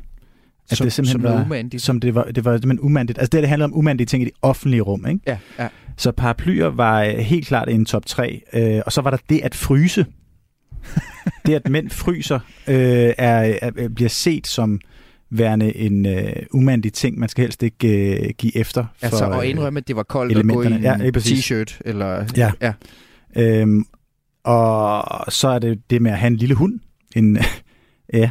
At 0.70 0.76
som, 0.76 0.84
det 0.84 0.92
simpelthen 0.92 1.22
som 1.22 1.32
var, 1.32 1.44
umandigt. 1.44 1.82
Som 1.82 2.00
det 2.00 2.14
var, 2.14 2.24
det 2.24 2.44
var 2.44 2.52
simpelthen 2.52 2.80
umandigt. 2.80 3.18
Altså 3.18 3.30
det, 3.30 3.42
det 3.42 3.48
handlede 3.48 3.64
om 3.64 3.78
umandige 3.78 4.06
ting 4.06 4.22
i 4.22 4.24
det 4.24 4.34
offentlige 4.42 4.80
rum, 4.80 5.06
ikke? 5.06 5.20
Ja, 5.26 5.38
ja. 5.58 5.68
Så 5.96 6.12
paraplyer 6.12 6.66
var 6.66 7.02
øh, 7.02 7.14
helt 7.14 7.46
klart 7.46 7.68
en 7.68 7.84
top 7.84 8.06
3. 8.06 8.42
Øh, 8.52 8.82
og 8.86 8.92
så 8.92 9.00
var 9.00 9.10
der 9.10 9.18
det 9.28 9.40
at 9.42 9.54
fryse. 9.54 10.06
det, 11.46 11.54
at 11.54 11.68
mænd 11.68 11.90
fryser, 11.90 12.40
øh, 12.68 13.14
er, 13.18 13.58
er, 13.62 13.88
bliver 13.88 14.08
set 14.08 14.46
som 14.46 14.80
værende 15.30 15.76
en 15.76 16.06
øh, 16.06 16.32
umandig 16.52 16.92
ting, 16.92 17.18
man 17.18 17.28
skal 17.28 17.42
helst 17.42 17.62
ikke 17.62 18.16
øh, 18.26 18.30
give 18.38 18.56
efter. 18.56 18.84
For, 18.98 19.04
Altså, 19.06 19.24
og 19.24 19.44
øh, 19.44 19.50
indrømme, 19.50 19.78
at 19.78 19.88
det 19.88 19.96
var 19.96 20.02
koldt 20.02 20.38
at 20.38 20.46
gå 20.48 20.62
i 20.62 20.66
en 20.66 20.82
Ja, 20.82 20.94
t-shirt. 21.16 21.78
Eller, 21.84 22.24
Ja. 22.36 22.52
ja. 22.60 22.72
Øhm, 23.36 23.84
og 24.44 25.32
så 25.32 25.48
er 25.48 25.58
det 25.58 25.90
det 25.90 26.02
med 26.02 26.10
at 26.10 26.18
have 26.18 26.26
en 26.26 26.36
lille 26.36 26.54
hund. 26.54 26.80
En, 27.16 27.38
ja, 28.12 28.30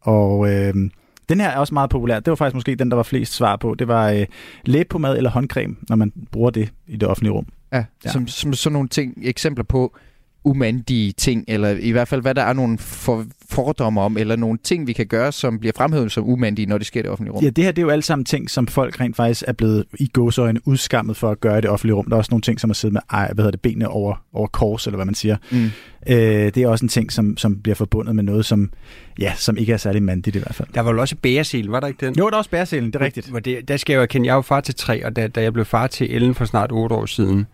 og 0.00 0.50
øhm, 0.52 0.90
den 1.28 1.40
her 1.40 1.48
er 1.48 1.58
også 1.58 1.74
meget 1.74 1.90
populær. 1.90 2.20
Det 2.20 2.30
var 2.30 2.34
faktisk 2.34 2.54
måske 2.54 2.74
den, 2.74 2.90
der 2.90 2.96
var 2.96 3.02
flest 3.02 3.32
svar 3.34 3.56
på. 3.56 3.74
Det 3.74 3.88
var 3.88 4.10
øh, 4.10 4.26
læbepomade 4.64 5.16
eller 5.16 5.30
håndcreme, 5.30 5.76
når 5.88 5.96
man 5.96 6.12
bruger 6.32 6.50
det 6.50 6.72
i 6.86 6.96
det 6.96 7.08
offentlige 7.08 7.32
rum. 7.32 7.46
Ja, 7.72 7.84
ja. 8.04 8.10
Som, 8.10 8.26
som 8.28 8.52
sådan 8.52 8.72
nogle 8.72 8.88
ting, 8.88 9.14
eksempler 9.22 9.64
på 9.64 9.96
umandige 10.44 11.12
ting, 11.12 11.44
eller 11.48 11.68
i 11.68 11.90
hvert 11.90 12.08
fald, 12.08 12.22
hvad 12.22 12.34
der 12.34 12.42
er 12.42 12.52
nogle 12.52 12.78
for, 12.78 13.24
fordomme 13.50 14.00
om, 14.00 14.16
eller 14.16 14.36
nogle 14.36 14.58
ting, 14.64 14.86
vi 14.86 14.92
kan 14.92 15.06
gøre, 15.06 15.32
som 15.32 15.58
bliver 15.58 15.72
fremhævet 15.76 16.12
som 16.12 16.28
umandige, 16.28 16.66
når 16.66 16.78
det 16.78 16.86
sker 16.86 17.00
i 17.00 17.02
det 17.02 17.10
offentlige 17.10 17.32
rum. 17.32 17.44
Ja, 17.44 17.50
det 17.50 17.64
her 17.64 17.72
det 17.72 17.82
er 17.82 17.86
jo 17.86 17.90
alt 17.90 18.04
sammen 18.04 18.24
ting, 18.24 18.50
som 18.50 18.66
folk 18.66 19.00
rent 19.00 19.16
faktisk 19.16 19.44
er 19.46 19.52
blevet 19.52 19.84
i 19.98 20.06
gåsøjne 20.06 20.60
udskammet 20.64 21.16
for 21.16 21.30
at 21.30 21.40
gøre 21.40 21.58
i 21.58 21.60
det 21.60 21.70
offentlige 21.70 21.94
rum. 21.94 22.04
Der 22.04 22.12
er 22.12 22.18
også 22.18 22.30
nogle 22.30 22.42
ting, 22.42 22.60
som 22.60 22.70
at 22.70 22.76
sidde 22.76 22.92
med 22.92 23.00
ej, 23.10 23.32
hvad 23.32 23.42
hedder 23.42 23.50
det, 23.50 23.60
benene 23.60 23.88
over, 23.88 24.24
over 24.32 24.46
kors, 24.46 24.86
eller 24.86 24.96
hvad 24.96 25.06
man 25.06 25.14
siger. 25.14 25.36
Mm. 25.50 25.64
Øh, 26.06 26.14
det 26.14 26.56
er 26.56 26.68
også 26.68 26.84
en 26.84 26.88
ting, 26.88 27.12
som, 27.12 27.36
som 27.36 27.56
bliver 27.62 27.76
forbundet 27.76 28.16
med 28.16 28.24
noget, 28.24 28.44
som, 28.44 28.70
ja, 29.18 29.32
som 29.36 29.56
ikke 29.56 29.72
er 29.72 29.76
særlig 29.76 30.02
mandigt 30.02 30.36
i 30.36 30.38
hvert 30.38 30.54
fald. 30.54 30.68
Der 30.74 30.80
var 30.80 30.92
jo 30.92 31.00
også 31.00 31.16
bæresel, 31.22 31.66
var 31.66 31.80
der 31.80 31.86
ikke 31.86 32.06
den? 32.06 32.14
Jo, 32.18 32.26
der 32.26 32.34
er 32.34 32.38
også 32.38 32.50
bæreselen, 32.50 32.86
det 32.86 32.96
er 32.96 33.04
rigtigt. 33.04 33.26
Hvor 33.26 33.40
det, 33.40 33.68
der 33.68 33.76
skal 33.76 33.92
jeg 33.92 33.98
jo 33.98 34.02
erkende, 34.02 34.26
jeg 34.26 34.32
er 34.32 34.36
jo 34.36 34.42
far 34.42 34.60
til 34.60 34.74
tre, 34.74 35.06
og 35.06 35.16
da, 35.16 35.28
da 35.28 35.42
jeg 35.42 35.52
blev 35.52 35.64
far 35.64 35.86
til 35.86 36.14
Ellen 36.14 36.34
for 36.34 36.44
snart 36.44 36.72
otte 36.72 36.94
år 36.94 37.06
siden, 37.06 37.46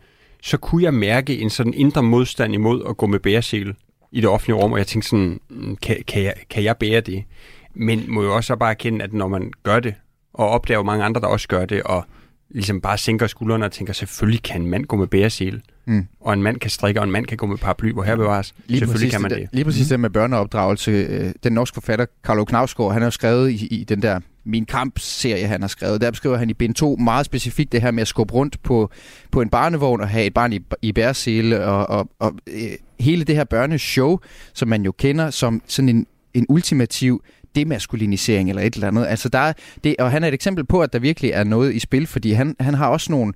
så 0.47 0.57
kunne 0.57 0.83
jeg 0.83 0.95
mærke 0.95 1.39
en 1.39 1.51
sådan 1.51 1.75
indre 1.75 2.03
modstand 2.03 2.55
imod 2.55 2.83
at 2.89 2.97
gå 2.97 3.07
med 3.07 3.19
bæresel 3.19 3.75
i 4.13 4.21
det 4.21 4.29
offentlige 4.29 4.57
rum, 4.57 4.73
og 4.73 4.79
jeg 4.79 4.87
tænkte 4.87 5.09
sådan, 5.09 5.41
mm, 5.51 5.77
kan, 5.77 5.97
kan, 6.07 6.23
jeg, 6.23 6.35
kan 6.51 6.65
jeg 6.65 6.77
bære 6.77 7.01
det? 7.01 7.25
Men 7.75 8.05
må 8.09 8.23
jo 8.23 8.35
også 8.37 8.57
bare 8.57 8.71
erkende, 8.71 9.05
at 9.05 9.13
når 9.13 9.29
man 9.29 9.53
gør 9.63 9.81
det, 9.81 9.95
og 10.35 10.49
opdager 10.49 10.83
mange 10.83 11.05
andre, 11.05 11.21
der 11.21 11.27
også 11.27 11.49
gør 11.49 11.65
det, 11.65 11.83
og 11.83 12.05
ligesom 12.51 12.81
bare 12.81 12.99
sænker 12.99 13.27
skuldrene 13.27 13.65
og 13.65 13.73
tænker, 13.73 13.93
selvfølgelig 13.93 14.43
kan 14.43 14.61
en 14.63 14.71
mand 14.71 14.85
gå 14.85 14.97
med 14.97 15.07
bæresel, 15.07 15.63
Mm. 15.89 16.07
og 16.21 16.33
en 16.33 16.43
mand 16.43 16.61
kan 16.61 16.71
strikke, 16.71 17.01
og 17.01 17.05
en 17.05 17.11
mand 17.13 17.27
kan 17.27 17.37
gå 17.37 17.47
med 17.47 17.57
paraply, 17.57 17.93
hvor 17.93 18.03
her 18.03 18.17
bevares. 18.17 18.55
Lige 18.67 18.79
selvfølgelig 18.79 19.11
kan 19.13 19.23
man 19.23 19.31
det. 19.31 19.39
det. 19.39 19.49
Lige 19.53 19.65
præcis 19.65 19.87
mm. 19.87 19.89
det 19.89 20.01
med 20.01 20.11
børneopdragelse. 20.11 20.91
øh, 20.91 21.33
Den 21.45 21.53
norske 21.53 21.75
forfatter, 21.75 22.07
Carlo 22.25 22.45
Knavsgaard, 22.45 22.93
han 22.93 23.03
har 23.03 23.11
skrevet 23.11 23.51
i, 23.51 23.67
i 23.67 23.85
den 23.85 24.03
der 24.03 24.21
min 24.47 24.65
Kamp-serie, 24.65 25.47
han 25.47 25.61
har 25.61 25.69
skrevet. 25.69 26.01
Der 26.01 26.11
beskriver 26.11 26.37
han 26.37 26.51
i 26.51 26.55
bind 26.55 26.75
2 26.75 26.97
meget 26.97 27.27
specifikt 27.27 27.73
det 27.73 27.83
her 27.83 27.91
med 27.91 28.01
at 28.01 28.09
skubbe 28.09 28.35
rundt 28.35 28.63
på, 28.63 28.91
på 29.31 29.41
en 29.41 29.49
barnevogn 29.49 30.01
og 30.01 30.09
have 30.09 30.25
et 30.25 30.35
barn 30.35 30.53
i, 30.53 30.61
i 30.83 30.93
bæresele, 30.93 31.65
og, 31.65 31.87
og, 31.87 32.09
og 32.19 32.35
øh, 32.47 32.61
hele 33.01 33.25
det 33.25 33.37
her 33.37 33.45
børneshow, 33.45 34.19
som 34.55 34.69
man 34.69 34.83
jo 34.83 34.93
kender 34.93 35.31
som 35.31 35.63
sådan 35.67 35.89
en, 35.89 36.07
en 36.35 36.47
ultimativ 36.49 37.23
demaskulinisering 37.55 38.49
eller 38.49 38.63
et 38.63 38.75
eller 38.75 38.89
andet. 38.89 39.07
Altså 39.07 39.29
der 39.29 39.39
er 39.39 39.53
det, 39.85 39.97
og 39.99 40.11
han 40.11 40.25
er 40.25 40.29
et 40.29 40.35
eksempel 40.35 40.65
på, 40.65 40.81
at 40.81 40.93
der 40.93 40.99
virkelig 40.99 41.31
er 41.31 41.45
noget 41.45 41.75
i 41.75 41.79
spil, 41.79 42.07
fordi 42.07 42.33
han, 42.33 42.57
han 42.61 42.75
har 42.75 42.89
også 42.89 43.13
nogle 43.13 43.33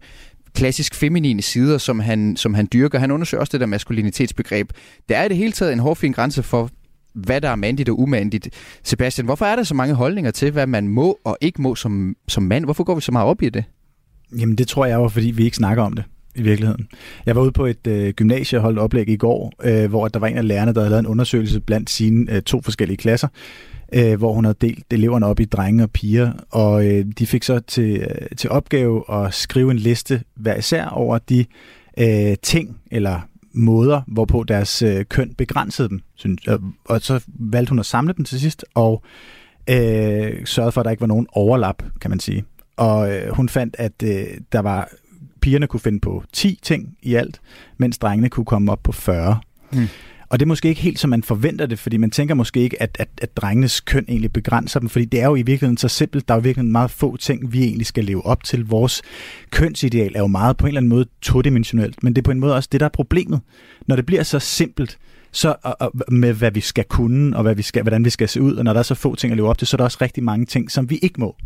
klassisk 0.55 0.95
feminine 0.95 1.43
sider, 1.43 1.79
som 1.79 2.01
han, 2.01 2.37
som 2.37 2.55
han 2.55 2.69
dyrker. 2.73 2.99
Han 2.99 3.11
undersøger 3.11 3.41
også 3.41 3.51
det 3.53 3.61
der 3.61 3.67
maskulinitetsbegreb. 3.67 4.71
Der 5.09 5.17
er 5.17 5.25
i 5.25 5.29
det 5.29 5.37
hele 5.37 5.53
taget 5.53 5.73
en 5.73 5.79
hårfin 5.79 6.13
grænse 6.13 6.43
for, 6.43 6.71
hvad 7.15 7.41
der 7.41 7.49
er 7.49 7.57
mandigt 7.57 7.89
og 7.89 8.01
umandigt. 8.01 8.49
Sebastian, 8.83 9.25
hvorfor 9.25 9.45
er 9.45 9.57
der 9.57 9.63
så 9.63 9.75
mange 9.75 9.95
holdninger 9.95 10.31
til, 10.31 10.51
hvad 10.51 10.67
man 10.67 10.89
må 10.89 11.19
og 11.25 11.39
ikke 11.41 11.63
må 11.63 11.75
som, 11.75 12.17
som 12.29 12.43
mand? 12.43 12.65
Hvorfor 12.65 12.85
går 12.85 12.95
vi 12.95 13.01
så 13.01 13.13
meget 13.13 13.27
op 13.27 13.43
i 13.43 13.49
det? 13.49 13.65
Jamen 14.39 14.57
det 14.57 14.69
tror 14.69 14.87
jeg 14.87 15.01
var, 15.01 15.09
fordi 15.09 15.31
vi 15.31 15.45
ikke 15.45 15.57
snakker 15.57 15.83
om 15.83 15.93
det 15.93 16.05
i 16.35 16.43
virkeligheden. 16.43 16.89
Jeg 17.27 17.37
var 17.37 17.43
ude 17.43 17.53
på 17.53 17.67
et 17.67 17.87
øh, 17.87 18.13
gymnasie 18.13 18.59
og 18.59 18.63
holdt 18.63 18.79
oplæg 18.79 19.09
i 19.09 19.17
går, 19.17 19.53
øh, 19.63 19.89
hvor 19.89 20.09
der 20.09 20.19
var 20.19 20.27
en 20.27 20.37
af 20.37 20.49
lærerne, 20.49 20.75
der 20.75 20.81
havde 20.81 20.91
lavet 20.91 21.01
en 21.01 21.07
undersøgelse 21.07 21.61
blandt 21.61 21.91
sine 21.91 22.33
øh, 22.33 22.43
to 22.43 22.63
forskellige 22.63 22.97
klasser, 22.97 23.29
øh, 23.93 24.19
hvor 24.19 24.33
hun 24.33 24.45
havde 24.45 24.59
delt 24.61 24.85
eleverne 24.91 25.27
op 25.27 25.41
i 25.41 25.45
drenge 25.45 25.83
og 25.83 25.91
piger, 25.91 26.33
og 26.51 26.87
øh, 26.87 27.05
de 27.19 27.27
fik 27.27 27.43
så 27.43 27.59
til, 27.59 28.01
øh, 28.01 28.37
til 28.37 28.51
opgave 28.51 29.13
at 29.13 29.35
skrive 29.35 29.71
en 29.71 29.79
liste 29.79 30.23
hver 30.37 30.57
især 30.57 30.87
over 30.87 31.19
de 31.19 31.45
øh, 31.99 32.37
ting 32.43 32.77
eller 32.91 33.21
måder, 33.53 34.01
hvorpå 34.07 34.45
deres 34.49 34.83
øh, 34.83 35.05
køn 35.05 35.35
begrænsede 35.35 35.89
dem. 35.89 36.01
Synes, 36.15 36.47
og, 36.47 36.61
og 36.85 37.01
så 37.01 37.25
valgte 37.29 37.71
hun 37.71 37.79
at 37.79 37.87
samle 37.87 38.13
dem 38.17 38.25
til 38.25 38.41
sidst, 38.41 38.65
og 38.75 39.03
øh, 39.71 40.47
sørgede 40.47 40.73
for, 40.73 40.81
at 40.81 40.85
der 40.85 40.91
ikke 40.91 41.01
var 41.01 41.07
nogen 41.07 41.27
overlap, 41.33 41.83
kan 42.01 42.11
man 42.11 42.21
sige. 42.21 42.45
Og 42.77 43.13
øh, 43.13 43.35
hun 43.35 43.49
fandt, 43.49 43.77
at 43.79 44.03
øh, 44.05 44.27
der 44.53 44.61
var 44.61 44.89
pigerne 45.41 45.67
kunne 45.67 45.81
finde 45.81 46.01
på 46.01 46.25
10 46.33 46.59
ting 46.63 46.97
i 47.03 47.15
alt, 47.15 47.41
mens 47.79 47.99
drengene 47.99 48.29
kunne 48.29 48.45
komme 48.45 48.73
op 48.73 48.83
på 48.83 48.93
40. 48.93 49.41
Mm. 49.73 49.87
Og 50.31 50.41
det 50.41 50.45
er 50.45 50.49
måske 50.49 50.69
ikke 50.69 50.81
helt, 50.81 50.99
som 50.99 51.11
man 51.11 51.23
forventer 51.23 51.67
det, 51.67 51.79
fordi 51.79 51.97
man 51.97 52.11
tænker 52.11 52.35
måske 52.35 52.61
ikke, 52.61 52.83
at, 52.83 52.97
at, 52.99 53.09
at 53.23 53.37
drengenes 53.37 53.81
køn 53.81 54.05
egentlig 54.09 54.33
begrænser 54.33 54.81
dem, 54.81 54.89
fordi 54.89 55.05
det 55.05 55.21
er 55.21 55.27
jo 55.27 55.35
i 55.35 55.43
virkeligheden 55.43 55.77
så 55.77 55.89
simpelt. 55.89 56.29
Der 56.29 56.35
er 56.35 56.39
jo 56.39 56.43
virkelig 56.43 56.67
meget 56.67 56.91
få 56.91 57.17
ting, 57.17 57.53
vi 57.53 57.65
egentlig 57.65 57.87
skal 57.87 58.05
leve 58.05 58.27
op 58.27 58.45
til. 58.45 58.67
Vores 58.67 59.03
kønsideal 59.51 60.13
er 60.15 60.21
jo 60.21 60.27
meget 60.27 60.57
på 60.57 60.67
en 60.67 60.69
eller 60.69 60.81
anden 60.81 60.89
måde 60.89 61.07
todimensionelt, 61.23 62.03
men 62.03 62.13
det 62.13 62.21
er 62.21 62.25
på 62.25 62.31
en 62.31 62.41
måde 62.41 62.55
også 62.55 62.69
det, 62.73 62.81
der 62.81 62.87
er 62.87 62.91
problemet. 62.91 63.41
Når 63.87 63.97
det 63.97 64.07
bliver 64.07 64.23
så 64.23 64.39
simpelt, 64.39 64.99
så 65.33 65.55
og, 65.63 65.77
og, 65.81 65.93
med 66.09 66.33
hvad 66.33 66.51
vi 66.51 66.61
skal 66.61 66.85
kunne, 66.85 67.37
og 67.37 67.43
hvad 67.43 67.55
vi 67.55 67.63
skal, 67.63 67.83
hvordan 67.83 68.05
vi 68.05 68.11
skal 68.11 68.29
se 68.29 68.43
ud, 68.43 68.55
og 68.55 68.65
når 68.65 68.73
der 68.73 68.81
er 68.81 68.85
så 68.85 68.95
få 68.95 69.15
ting 69.15 69.31
at 69.31 69.37
leve 69.37 69.49
op 69.49 69.59
til, 69.59 69.67
så 69.67 69.75
er 69.75 69.79
der 69.79 69.85
også 69.85 69.99
rigtig 70.01 70.25
mange 70.25 70.47
ting, 70.47 70.71
som 70.71 70.91
vi 70.91 70.99
ikke 71.03 71.21
må. 71.21 71.37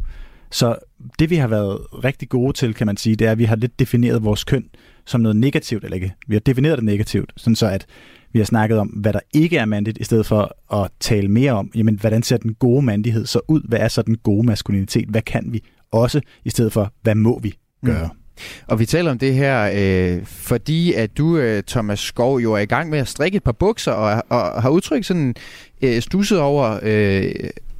Så 0.54 0.76
det, 1.18 1.30
vi 1.30 1.36
har 1.36 1.48
været 1.48 1.78
rigtig 2.04 2.28
gode 2.28 2.52
til, 2.52 2.74
kan 2.74 2.86
man 2.86 2.96
sige, 2.96 3.16
det 3.16 3.26
er, 3.26 3.32
at 3.32 3.38
vi 3.38 3.44
har 3.44 3.56
lidt 3.56 3.78
defineret 3.78 4.24
vores 4.24 4.44
køn 4.44 4.64
som 5.06 5.20
noget 5.20 5.36
negativt, 5.36 5.84
eller 5.84 5.94
ikke? 5.94 6.14
Vi 6.26 6.34
har 6.34 6.40
defineret 6.40 6.78
det 6.78 6.84
negativt, 6.84 7.32
sådan 7.36 7.56
så 7.56 7.66
at 7.66 7.86
vi 8.32 8.38
har 8.38 8.46
snakket 8.46 8.78
om, 8.78 8.88
hvad 8.88 9.12
der 9.12 9.20
ikke 9.34 9.56
er 9.56 9.64
mandigt, 9.64 9.98
i 9.98 10.04
stedet 10.04 10.26
for 10.26 10.74
at 10.82 10.90
tale 11.00 11.28
mere 11.28 11.52
om, 11.52 11.70
jamen, 11.74 11.98
hvordan 12.00 12.22
ser 12.22 12.36
den 12.36 12.54
gode 12.54 12.82
mandighed 12.82 13.26
så 13.26 13.40
ud? 13.48 13.68
Hvad 13.68 13.78
er 13.78 13.88
så 13.88 14.02
den 14.02 14.16
gode 14.16 14.46
maskulinitet? 14.46 15.08
Hvad 15.08 15.22
kan 15.22 15.44
vi 15.52 15.62
også, 15.92 16.20
i 16.44 16.50
stedet 16.50 16.72
for, 16.72 16.92
hvad 17.02 17.14
må 17.14 17.38
vi 17.38 17.54
gøre? 17.84 18.08
Mm. 18.12 18.40
Og 18.66 18.78
vi 18.78 18.86
taler 18.86 19.10
om 19.10 19.18
det 19.18 19.34
her, 19.34 19.70
øh, 19.74 20.24
fordi 20.26 20.92
at 20.92 21.18
du, 21.18 21.38
øh, 21.38 21.62
Thomas 21.62 22.00
Skov, 22.00 22.38
jo 22.38 22.52
er 22.52 22.58
i 22.58 22.66
gang 22.66 22.90
med 22.90 22.98
at 22.98 23.08
strikke 23.08 23.36
et 23.36 23.42
par 23.42 23.52
bukser, 23.52 23.92
og, 23.92 24.22
og 24.28 24.62
har 24.62 24.70
udtrykt 24.70 25.06
sådan 25.06 25.34
øh, 25.82 26.02
stusset 26.02 26.40
over 26.40 26.78
øh, 26.82 27.32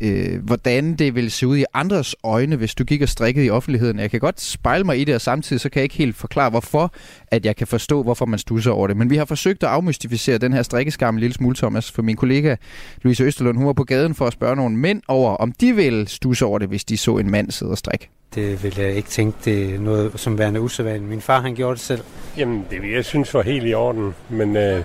øh, 0.05 0.45
hvordan 0.45 0.95
det 0.95 1.15
ville 1.15 1.31
se 1.31 1.47
ud 1.47 1.57
i 1.57 1.65
andres 1.75 2.17
øjne, 2.25 2.57
hvis 2.57 2.75
du 2.75 2.85
gik 2.85 3.03
og 3.03 3.09
strikkede 3.09 3.47
i 3.47 3.51
offentligheden. 3.51 3.99
Jeg 3.99 4.11
kan 4.11 4.21
godt 4.21 4.41
spejle 4.41 4.85
mig 4.85 5.01
i 5.01 5.05
det, 5.05 5.15
og 5.15 5.21
samtidig 5.21 5.61
så 5.61 5.69
kan 5.69 5.81
jeg 5.81 5.85
ikke 5.85 5.95
helt 5.95 6.17
forklare, 6.17 6.51
hvorfor 6.51 6.95
at 7.29 7.47
jeg 7.47 7.57
kan 7.57 7.67
forstå, 7.67 8.03
hvorfor 8.03 8.27
man 8.27 8.39
stusser 8.39 8.71
over 8.71 8.87
det. 8.87 8.97
Men 8.97 9.11
vi 9.11 9.17
har 9.17 9.25
forsøgt 9.25 9.63
at 9.63 9.69
afmystificere 9.69 10.39
den 10.39 10.53
her 10.53 10.63
strikkeskam 10.63 11.15
en 11.15 11.21
lille 11.21 11.35
smule, 11.35 11.57
Thomas, 11.57 11.91
for 11.91 12.03
min 12.03 12.17
kollega 12.17 12.57
Louise 13.03 13.25
Østerlund, 13.25 13.57
hun 13.57 13.67
var 13.67 13.73
på 13.73 13.85
gaden 13.85 14.15
for 14.15 14.27
at 14.27 14.33
spørge 14.33 14.57
nogle 14.57 14.77
mænd 14.77 15.03
over, 15.09 15.31
om 15.37 15.53
de 15.53 15.77
ville 15.77 16.09
stusse 16.09 16.45
over 16.45 16.59
det, 16.59 16.69
hvis 16.69 16.85
de 16.85 16.97
så 16.97 17.17
en 17.17 17.31
mand 17.31 17.51
sidde 17.51 17.73
og 17.73 17.79
strikke. 17.79 18.09
Det 18.35 18.65
vil 18.65 18.75
jeg 18.79 18.95
ikke 18.95 19.09
tænke, 19.09 19.39
det 19.45 19.75
er 19.75 19.79
noget 19.79 20.13
som 20.17 20.39
værende 20.39 20.61
usædvanligt. 20.61 21.09
Min 21.09 21.21
far, 21.21 21.41
han 21.41 21.55
gjorde 21.55 21.75
det 21.75 21.81
selv. 21.81 22.01
Jamen, 22.37 22.65
det 22.71 22.83
vil 22.83 22.91
jeg 22.91 23.05
synes 23.05 23.35
var 23.35 23.43
helt 23.43 23.67
i 23.67 23.75
orden, 23.75 24.15
men 24.31 24.57
øh, 24.57 24.83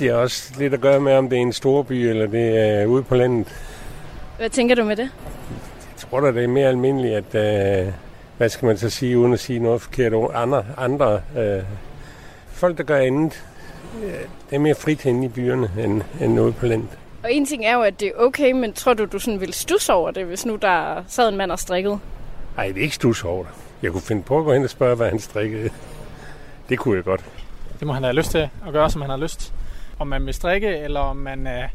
det 0.00 0.08
er 0.08 0.14
også 0.14 0.52
lidt 0.58 0.74
at 0.74 0.80
gøre 0.80 1.00
med, 1.00 1.12
om 1.12 1.28
det 1.30 1.36
er 1.36 1.42
en 1.42 1.52
storby 1.52 1.92
eller 1.92 2.26
det 2.26 2.58
er 2.58 2.86
ude 2.86 3.02
på 3.02 3.14
landet. 3.14 3.46
Hvad 4.36 4.50
tænker 4.50 4.74
du 4.74 4.84
med 4.84 4.96
det? 4.96 5.10
Jeg 5.86 5.96
tror 5.96 6.20
da, 6.20 6.32
det 6.32 6.44
er 6.44 6.48
mere 6.48 6.68
almindeligt, 6.68 7.34
at, 7.34 7.86
øh, 7.86 7.92
hvad 8.36 8.48
skal 8.48 8.66
man 8.66 8.78
så 8.78 8.90
sige, 8.90 9.18
uden 9.18 9.32
at 9.32 9.40
sige 9.40 9.58
noget 9.58 9.82
forkert 9.82 10.12
andre, 10.34 10.64
andre 10.76 11.20
øh, 11.38 11.62
folk, 12.48 12.78
der 12.78 12.84
gør 12.84 12.96
andet, 12.96 13.44
øh, 14.04 14.12
det 14.50 14.56
er 14.56 14.58
mere 14.58 14.74
frit 14.74 15.04
inde 15.04 15.24
i 15.24 15.28
byerne, 15.28 15.70
end, 15.78 16.02
end 16.20 16.40
ude 16.40 16.52
på 16.52 16.66
landet. 16.66 16.88
Og 17.22 17.32
en 17.32 17.46
ting 17.46 17.64
er 17.64 17.74
jo, 17.74 17.82
at 17.82 18.00
det 18.00 18.08
er 18.08 18.12
okay, 18.16 18.52
men 18.52 18.72
tror 18.72 18.94
du, 18.94 19.04
du 19.04 19.18
sådan 19.18 19.40
ville 19.40 19.54
stusse 19.54 19.92
over 19.92 20.10
det, 20.10 20.24
hvis 20.24 20.46
nu 20.46 20.56
der 20.56 21.04
sad 21.08 21.28
en 21.28 21.36
mand 21.36 21.52
og 21.52 21.58
strikkede? 21.58 21.98
Nej, 22.56 22.66
det 22.66 22.76
er 22.76 22.82
ikke 22.82 22.94
stus 22.94 23.24
over 23.24 23.44
det. 23.44 23.52
Jeg 23.82 23.92
kunne 23.92 24.02
finde 24.02 24.22
på 24.22 24.38
at 24.38 24.44
gå 24.44 24.52
hen 24.52 24.64
og 24.64 24.70
spørge, 24.70 24.96
hvad 24.96 25.08
han 25.08 25.18
strikkede. 25.18 25.70
Det 26.68 26.78
kunne 26.78 26.96
jeg 26.96 27.04
godt. 27.04 27.24
Det 27.78 27.86
må 27.86 27.92
han 27.92 28.02
have 28.02 28.14
lyst 28.14 28.30
til 28.30 28.38
at 28.38 28.72
gøre, 28.72 28.90
som 28.90 29.00
han 29.00 29.10
har 29.10 29.16
lyst. 29.16 29.52
Om 30.00 30.06
man 30.06 30.26
vil 30.26 30.34
strikke, 30.34 30.68
eller 30.68 31.00
om 31.00 31.16
man 31.16 31.46
øh, 31.46 31.68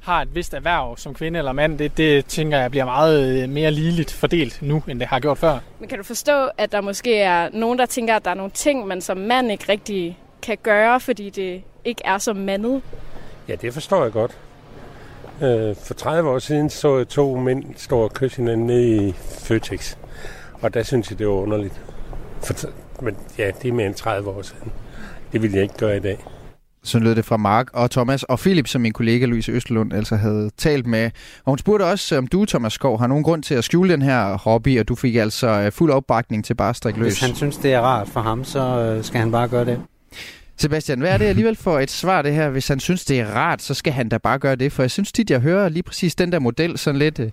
har 0.00 0.22
et 0.22 0.34
vist 0.34 0.54
erhverv 0.54 0.96
som 0.96 1.14
kvinde 1.14 1.38
eller 1.38 1.52
mand, 1.52 1.78
det, 1.78 1.96
det 1.96 2.26
tænker 2.26 2.58
jeg 2.58 2.70
bliver 2.70 2.84
meget 2.84 3.42
øh, 3.42 3.48
mere 3.48 3.70
ligeligt 3.70 4.12
fordelt 4.12 4.62
nu, 4.62 4.82
end 4.88 5.00
det 5.00 5.08
har 5.08 5.20
gjort 5.20 5.38
før. 5.38 5.58
Men 5.78 5.88
kan 5.88 5.98
du 5.98 6.04
forstå, 6.04 6.48
at 6.58 6.72
der 6.72 6.80
måske 6.80 7.18
er 7.18 7.48
nogen, 7.52 7.78
der 7.78 7.86
tænker, 7.86 8.16
at 8.16 8.24
der 8.24 8.30
er 8.30 8.34
nogle 8.34 8.50
ting, 8.50 8.86
man 8.86 9.00
som 9.00 9.16
mand 9.16 9.50
ikke 9.50 9.64
rigtig 9.68 10.18
kan 10.42 10.58
gøre, 10.62 11.00
fordi 11.00 11.30
det 11.30 11.62
ikke 11.84 12.02
er 12.04 12.18
så 12.18 12.32
mandet? 12.32 12.82
Ja, 13.48 13.54
det 13.54 13.74
forstår 13.74 14.02
jeg 14.02 14.12
godt. 14.12 14.38
Øh, 15.42 15.76
for 15.76 15.94
30 15.94 16.30
år 16.30 16.38
siden 16.38 16.70
så 16.70 16.96
jeg 16.96 17.08
to 17.08 17.36
mænd 17.36 17.64
stå 17.76 18.00
og 18.00 18.14
kysse 18.14 18.36
hinanden 18.36 18.66
nede 18.66 19.08
i 19.08 19.12
Føtex. 19.12 19.96
Og 20.62 20.74
der 20.74 20.82
synes 20.82 21.10
jeg, 21.10 21.18
det 21.18 21.26
var 21.26 21.32
underligt. 21.32 21.80
For, 22.42 22.54
men 23.02 23.16
ja, 23.38 23.50
det 23.62 23.68
er 23.68 23.72
mere 23.72 23.86
end 23.86 23.94
30 23.94 24.30
år 24.30 24.42
siden. 24.42 24.72
Det 25.32 25.42
ville 25.42 25.56
jeg 25.56 25.62
ikke 25.62 25.76
gøre 25.76 25.96
i 25.96 26.00
dag. 26.00 26.18
Så 26.82 26.98
lød 26.98 27.14
det 27.14 27.24
fra 27.24 27.36
Mark 27.36 27.66
og 27.72 27.90
Thomas 27.90 28.22
og 28.22 28.38
Philip, 28.38 28.66
som 28.66 28.80
min 28.80 28.92
kollega 28.92 29.26
Louise 29.26 29.52
Østlund 29.52 29.92
altså 29.92 30.16
havde 30.16 30.50
talt 30.56 30.86
med. 30.86 31.10
Og 31.44 31.50
hun 31.50 31.58
spurgte 31.58 31.84
også, 31.84 32.18
om 32.18 32.26
du, 32.26 32.44
Thomas 32.44 32.72
Skov, 32.72 32.98
har 32.98 33.06
nogen 33.06 33.24
grund 33.24 33.42
til 33.42 33.54
at 33.54 33.64
skjule 33.64 33.92
den 33.92 34.02
her 34.02 34.38
hobby, 34.38 34.80
og 34.80 34.88
du 34.88 34.94
fik 34.94 35.14
altså 35.14 35.48
øh, 35.48 35.72
fuld 35.72 35.90
opbakning 35.90 36.44
til 36.44 36.54
bare 36.54 36.70
at 36.70 36.76
strikke 36.76 37.00
løs. 37.00 37.12
Hvis 37.12 37.20
han 37.20 37.34
synes, 37.34 37.56
det 37.56 37.72
er 37.72 37.80
rart 37.80 38.08
for 38.08 38.20
ham, 38.20 38.44
så 38.44 38.60
øh, 38.60 39.04
skal 39.04 39.20
han 39.20 39.32
bare 39.32 39.48
gøre 39.48 39.64
det. 39.64 39.80
Sebastian, 40.56 41.00
hvad 41.00 41.10
er 41.10 41.18
det 41.18 41.24
alligevel 41.34 41.56
for 41.56 41.78
et 41.78 41.90
svar 41.90 42.22
det 42.22 42.34
her? 42.34 42.48
Hvis 42.48 42.68
han 42.68 42.80
synes, 42.80 43.04
det 43.04 43.20
er 43.20 43.26
rart, 43.26 43.62
så 43.62 43.74
skal 43.74 43.92
han 43.92 44.08
da 44.08 44.18
bare 44.18 44.38
gøre 44.38 44.56
det. 44.56 44.72
For 44.72 44.82
jeg 44.82 44.90
synes 44.90 45.12
tit, 45.12 45.30
jeg 45.30 45.40
hører 45.40 45.68
lige 45.68 45.82
præcis 45.82 46.14
den 46.14 46.32
der 46.32 46.38
model 46.38 46.78
sådan 46.78 46.98
lidt 46.98 47.18
øh 47.18 47.30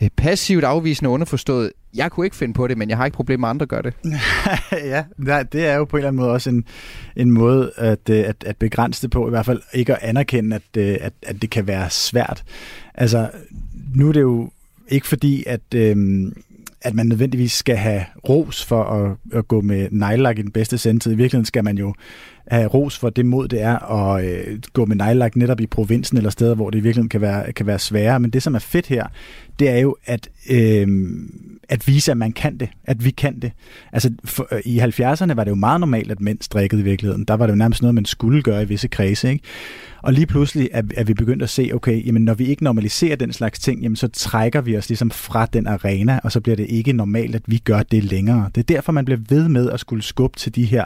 Øh, 0.00 0.08
passivt 0.16 0.64
afvisende 0.64 1.10
underforstået. 1.10 1.72
Jeg 1.94 2.10
kunne 2.10 2.26
ikke 2.26 2.36
finde 2.36 2.54
på 2.54 2.66
det, 2.66 2.78
men 2.78 2.88
jeg 2.88 2.96
har 2.96 3.04
ikke 3.04 3.16
problemer 3.16 3.40
med, 3.40 3.48
andre 3.48 3.66
gør 3.66 3.82
det. 3.82 3.94
ja, 4.72 5.04
det 5.52 5.66
er 5.66 5.74
jo 5.74 5.84
på 5.84 5.96
en 5.96 5.98
eller 5.98 6.08
anden 6.08 6.20
måde 6.20 6.32
også 6.32 6.50
en, 6.50 6.64
en 7.16 7.30
måde 7.30 7.72
at, 7.76 8.10
øh, 8.10 8.18
at, 8.18 8.36
at 8.46 8.56
begrænse 8.56 9.02
det 9.02 9.10
på. 9.10 9.26
I 9.26 9.30
hvert 9.30 9.46
fald 9.46 9.62
ikke 9.72 9.92
at 9.92 9.98
anerkende, 10.02 10.56
at, 10.56 10.76
øh, 10.76 10.96
at, 11.00 11.12
at 11.22 11.42
det 11.42 11.50
kan 11.50 11.66
være 11.66 11.90
svært. 11.90 12.44
Altså, 12.94 13.30
nu 13.94 14.08
er 14.08 14.12
det 14.12 14.20
jo 14.20 14.50
ikke 14.88 15.06
fordi, 15.06 15.44
at... 15.46 15.74
Øhm, 15.74 16.36
at 16.86 16.94
man 16.94 17.06
nødvendigvis 17.06 17.52
skal 17.52 17.76
have 17.76 18.04
ros 18.28 18.64
for 18.64 18.84
at, 18.84 19.16
at 19.38 19.48
gå 19.48 19.60
med 19.60 19.88
nejlak 19.90 20.38
i 20.38 20.42
den 20.42 20.50
bedste 20.50 20.78
sendtid. 20.78 21.12
I 21.12 21.14
virkeligheden 21.14 21.44
skal 21.44 21.64
man 21.64 21.78
jo 21.78 21.94
have 22.46 22.66
ros 22.66 22.98
for 22.98 23.10
det 23.10 23.26
mod, 23.26 23.48
det 23.48 23.62
er 23.62 23.92
at 23.92 24.24
øh, 24.24 24.58
gå 24.72 24.84
med 24.84 24.96
nejlak 24.96 25.36
netop 25.36 25.60
i 25.60 25.66
provinsen 25.66 26.16
eller 26.16 26.30
steder, 26.30 26.54
hvor 26.54 26.70
det 26.70 26.78
i 26.78 26.80
virkeligheden 26.80 27.08
kan 27.08 27.20
være, 27.20 27.52
kan 27.52 27.66
være 27.66 27.78
sværere. 27.78 28.20
Men 28.20 28.30
det, 28.30 28.42
som 28.42 28.54
er 28.54 28.58
fedt 28.58 28.86
her, 28.86 29.06
det 29.58 29.68
er 29.68 29.78
jo 29.78 29.96
at, 30.04 30.28
øh, 30.50 30.86
at 31.68 31.88
vise, 31.88 32.10
at 32.10 32.16
man 32.16 32.32
kan 32.32 32.56
det, 32.56 32.68
at 32.84 33.04
vi 33.04 33.10
kan 33.10 33.40
det. 33.40 33.52
Altså 33.92 34.10
for, 34.24 34.48
øh, 34.52 34.60
i 34.64 34.78
70'erne 34.78 35.34
var 35.34 35.44
det 35.44 35.50
jo 35.50 35.54
meget 35.54 35.80
normalt, 35.80 36.10
at 36.10 36.20
mænd 36.20 36.38
strikkede 36.40 36.80
i 36.80 36.84
virkeligheden. 36.84 37.24
Der 37.24 37.34
var 37.34 37.46
det 37.46 37.52
jo 37.52 37.58
nærmest 37.58 37.82
noget, 37.82 37.94
man 37.94 38.04
skulle 38.04 38.42
gøre 38.42 38.62
i 38.62 38.66
visse 38.66 38.88
kredse. 38.88 39.30
Ikke? 39.30 39.44
Og 40.06 40.12
lige 40.12 40.26
pludselig 40.26 40.68
er, 40.72 40.82
er 40.96 41.04
vi 41.04 41.14
begyndt 41.14 41.42
at 41.42 41.50
se, 41.50 41.70
okay, 41.74 42.06
jamen 42.06 42.22
når 42.22 42.34
vi 42.34 42.44
ikke 42.44 42.64
normaliserer 42.64 43.16
den 43.16 43.32
slags 43.32 43.58
ting, 43.58 43.82
jamen 43.82 43.96
så 43.96 44.08
trækker 44.08 44.60
vi 44.60 44.76
os 44.76 44.88
ligesom 44.88 45.10
fra 45.10 45.46
den 45.46 45.66
arena, 45.66 46.20
og 46.24 46.32
så 46.32 46.40
bliver 46.40 46.56
det 46.56 46.66
ikke 46.68 46.92
normalt, 46.92 47.34
at 47.34 47.42
vi 47.46 47.58
gør 47.58 47.82
det 47.82 48.04
længere. 48.04 48.50
Det 48.54 48.60
er 48.60 48.74
derfor, 48.74 48.92
man 48.92 49.04
bliver 49.04 49.20
ved 49.28 49.48
med 49.48 49.70
at 49.70 49.80
skulle 49.80 50.02
skubbe 50.02 50.38
til 50.38 50.54
de 50.54 50.64
her, 50.64 50.84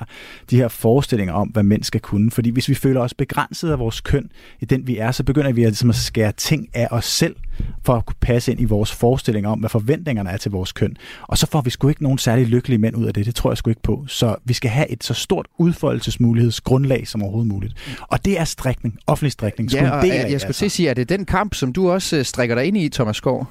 de 0.50 0.56
her 0.56 0.68
forestillinger 0.68 1.34
om, 1.34 1.48
hvad 1.48 1.62
mænd 1.62 1.82
skal 1.82 2.00
kunne. 2.00 2.30
Fordi 2.30 2.50
hvis 2.50 2.68
vi 2.68 2.74
føler 2.74 3.00
os 3.00 3.14
begrænset 3.14 3.70
af 3.70 3.78
vores 3.78 4.00
køn 4.00 4.30
i 4.60 4.64
den, 4.64 4.86
vi 4.86 4.98
er, 4.98 5.10
så 5.10 5.24
begynder 5.24 5.52
vi 5.52 5.60
ligesom 5.60 5.90
at 5.90 5.96
skære 5.96 6.32
ting 6.32 6.68
af 6.74 6.88
os 6.90 7.04
selv, 7.04 7.36
for 7.82 7.94
at 7.94 8.06
kunne 8.06 8.16
passe 8.20 8.52
ind 8.52 8.60
i 8.60 8.64
vores 8.64 8.92
forestillinger 8.92 9.50
om, 9.50 9.58
hvad 9.58 9.70
forventningerne 9.70 10.30
er 10.30 10.36
til 10.36 10.50
vores 10.50 10.72
køn. 10.72 10.96
Og 11.22 11.38
så 11.38 11.46
får 11.46 11.60
vi 11.60 11.70
sgu 11.70 11.88
ikke 11.88 12.02
nogen 12.02 12.18
særlig 12.18 12.46
lykkelige 12.46 12.78
mænd 12.78 12.96
ud 12.96 13.04
af 13.06 13.14
det. 13.14 13.26
Det 13.26 13.34
tror 13.34 13.50
jeg 13.50 13.58
sgu 13.58 13.70
ikke 13.70 13.82
på. 13.82 14.04
Så 14.08 14.36
vi 14.44 14.52
skal 14.52 14.70
have 14.70 14.90
et 14.90 15.04
så 15.04 15.14
stort 15.14 15.46
udfoldelsesmulighedsgrundlag 15.58 17.08
som 17.08 17.22
overhovedet 17.22 17.52
muligt. 17.52 17.74
Og 18.00 18.24
det 18.24 18.40
er 18.40 18.44
strikning, 18.44 18.98
offentlig 19.10 19.32
strikning. 19.32 19.72
Ja, 19.72 19.90
og 19.90 20.02
del 20.02 20.12
af, 20.12 20.30
jeg 20.30 20.40
skulle 20.40 20.48
altså. 20.48 20.68
sige, 20.68 20.88
er 20.88 20.94
det 20.94 21.08
den 21.08 21.24
kamp, 21.24 21.54
som 21.54 21.72
du 21.72 21.90
også 21.90 22.16
øh, 22.16 22.24
strikker 22.24 22.54
dig 22.54 22.64
ind 22.64 22.76
i, 22.76 22.88
Thomas 22.88 23.16
Skov? 23.16 23.46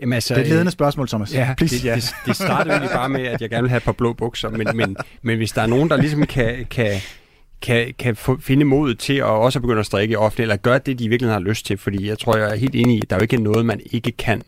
Jamen, 0.00 0.12
altså, 0.12 0.34
det 0.34 0.40
er 0.40 0.44
et 0.44 0.50
ledende 0.50 0.72
spørgsmål, 0.72 1.08
Thomas. 1.08 1.34
Ja, 1.34 1.54
Please. 1.56 1.76
det, 1.76 1.84
ja. 1.84 1.94
det, 1.94 2.14
det 2.26 2.36
startede 2.36 2.74
egentlig 2.74 2.90
bare 2.94 3.08
med, 3.08 3.26
at 3.26 3.40
jeg 3.40 3.50
gerne 3.50 3.62
vil 3.62 3.70
have 3.70 3.76
et 3.76 3.84
par 3.84 3.92
blå 3.92 4.12
bukser, 4.12 4.50
men, 4.50 4.68
men, 4.74 4.96
men 5.22 5.36
hvis 5.36 5.52
der 5.52 5.62
er 5.62 5.66
nogen, 5.66 5.90
der 5.90 5.96
ligesom 5.96 6.26
kan, 6.26 6.66
kan 6.70 7.00
kan, 7.60 7.94
kan 7.98 8.16
få, 8.16 8.38
finde 8.40 8.64
modet 8.64 8.98
til 8.98 9.16
at 9.16 9.24
også 9.24 9.60
begynde 9.60 9.80
at 9.80 9.86
strikke 9.86 10.18
offentligt, 10.18 10.44
eller 10.44 10.56
gøre 10.56 10.78
det, 10.78 10.98
de 10.98 11.08
virkelig 11.08 11.32
har 11.32 11.40
lyst 11.40 11.66
til. 11.66 11.78
Fordi 11.78 12.08
jeg 12.08 12.18
tror, 12.18 12.36
jeg 12.36 12.50
er 12.50 12.56
helt 12.56 12.74
enig 12.74 12.96
i, 12.96 13.00
at 13.02 13.10
der 13.10 13.16
er 13.16 13.20
jo 13.20 13.22
ikke 13.22 13.36
noget, 13.36 13.66
man 13.66 13.80
ikke 13.90 14.12
kan, 14.12 14.42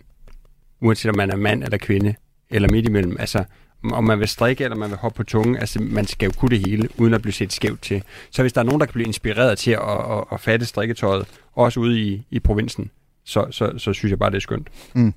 uanset 0.81 1.09
om 1.09 1.17
man 1.17 1.31
er 1.31 1.37
mand 1.37 1.65
eller 1.65 1.79
kvinde, 1.79 2.15
eller 2.51 2.69
midt 2.73 2.89
imellem. 2.89 3.17
Altså, 3.21 3.45
om 3.85 4.05
man 4.05 4.21
vil 4.21 4.29
strikke, 4.29 4.65
eller 4.65 4.77
man 4.77 4.91
vil 4.91 4.99
hoppe 4.99 5.17
på 5.17 5.23
tungen, 5.23 5.57
altså 5.57 5.83
man 5.83 6.07
skal 6.07 6.27
jo 6.27 6.33
kunne 6.37 6.51
det 6.51 6.67
hele, 6.67 6.89
uden 6.97 7.15
at 7.15 7.23
blive 7.23 7.33
set 7.33 7.53
skævt 7.53 7.83
til. 7.83 8.03
Så 8.31 8.43
hvis 8.43 8.53
der 8.53 8.61
er 8.61 8.65
nogen, 8.65 8.81
der 8.81 8.87
kan 8.87 8.93
blive 8.93 9.07
inspireret 9.07 9.59
til 9.59 9.71
at, 9.71 9.81
at, 9.81 10.25
at 10.33 10.41
fatte 10.41 10.67
strikketøjet, 10.67 11.27
også 11.55 11.81
ude 11.81 12.01
i, 12.01 12.27
i 12.31 12.41
provinsen, 12.41 12.91
så, 13.25 13.47
så, 13.51 13.73
så 13.79 13.93
synes 13.93 14.11
jeg 14.11 14.19
bare, 14.19 14.31
det 14.31 14.37
er 14.37 14.41
skønt. 14.41 14.69
Mm. 14.95 15.15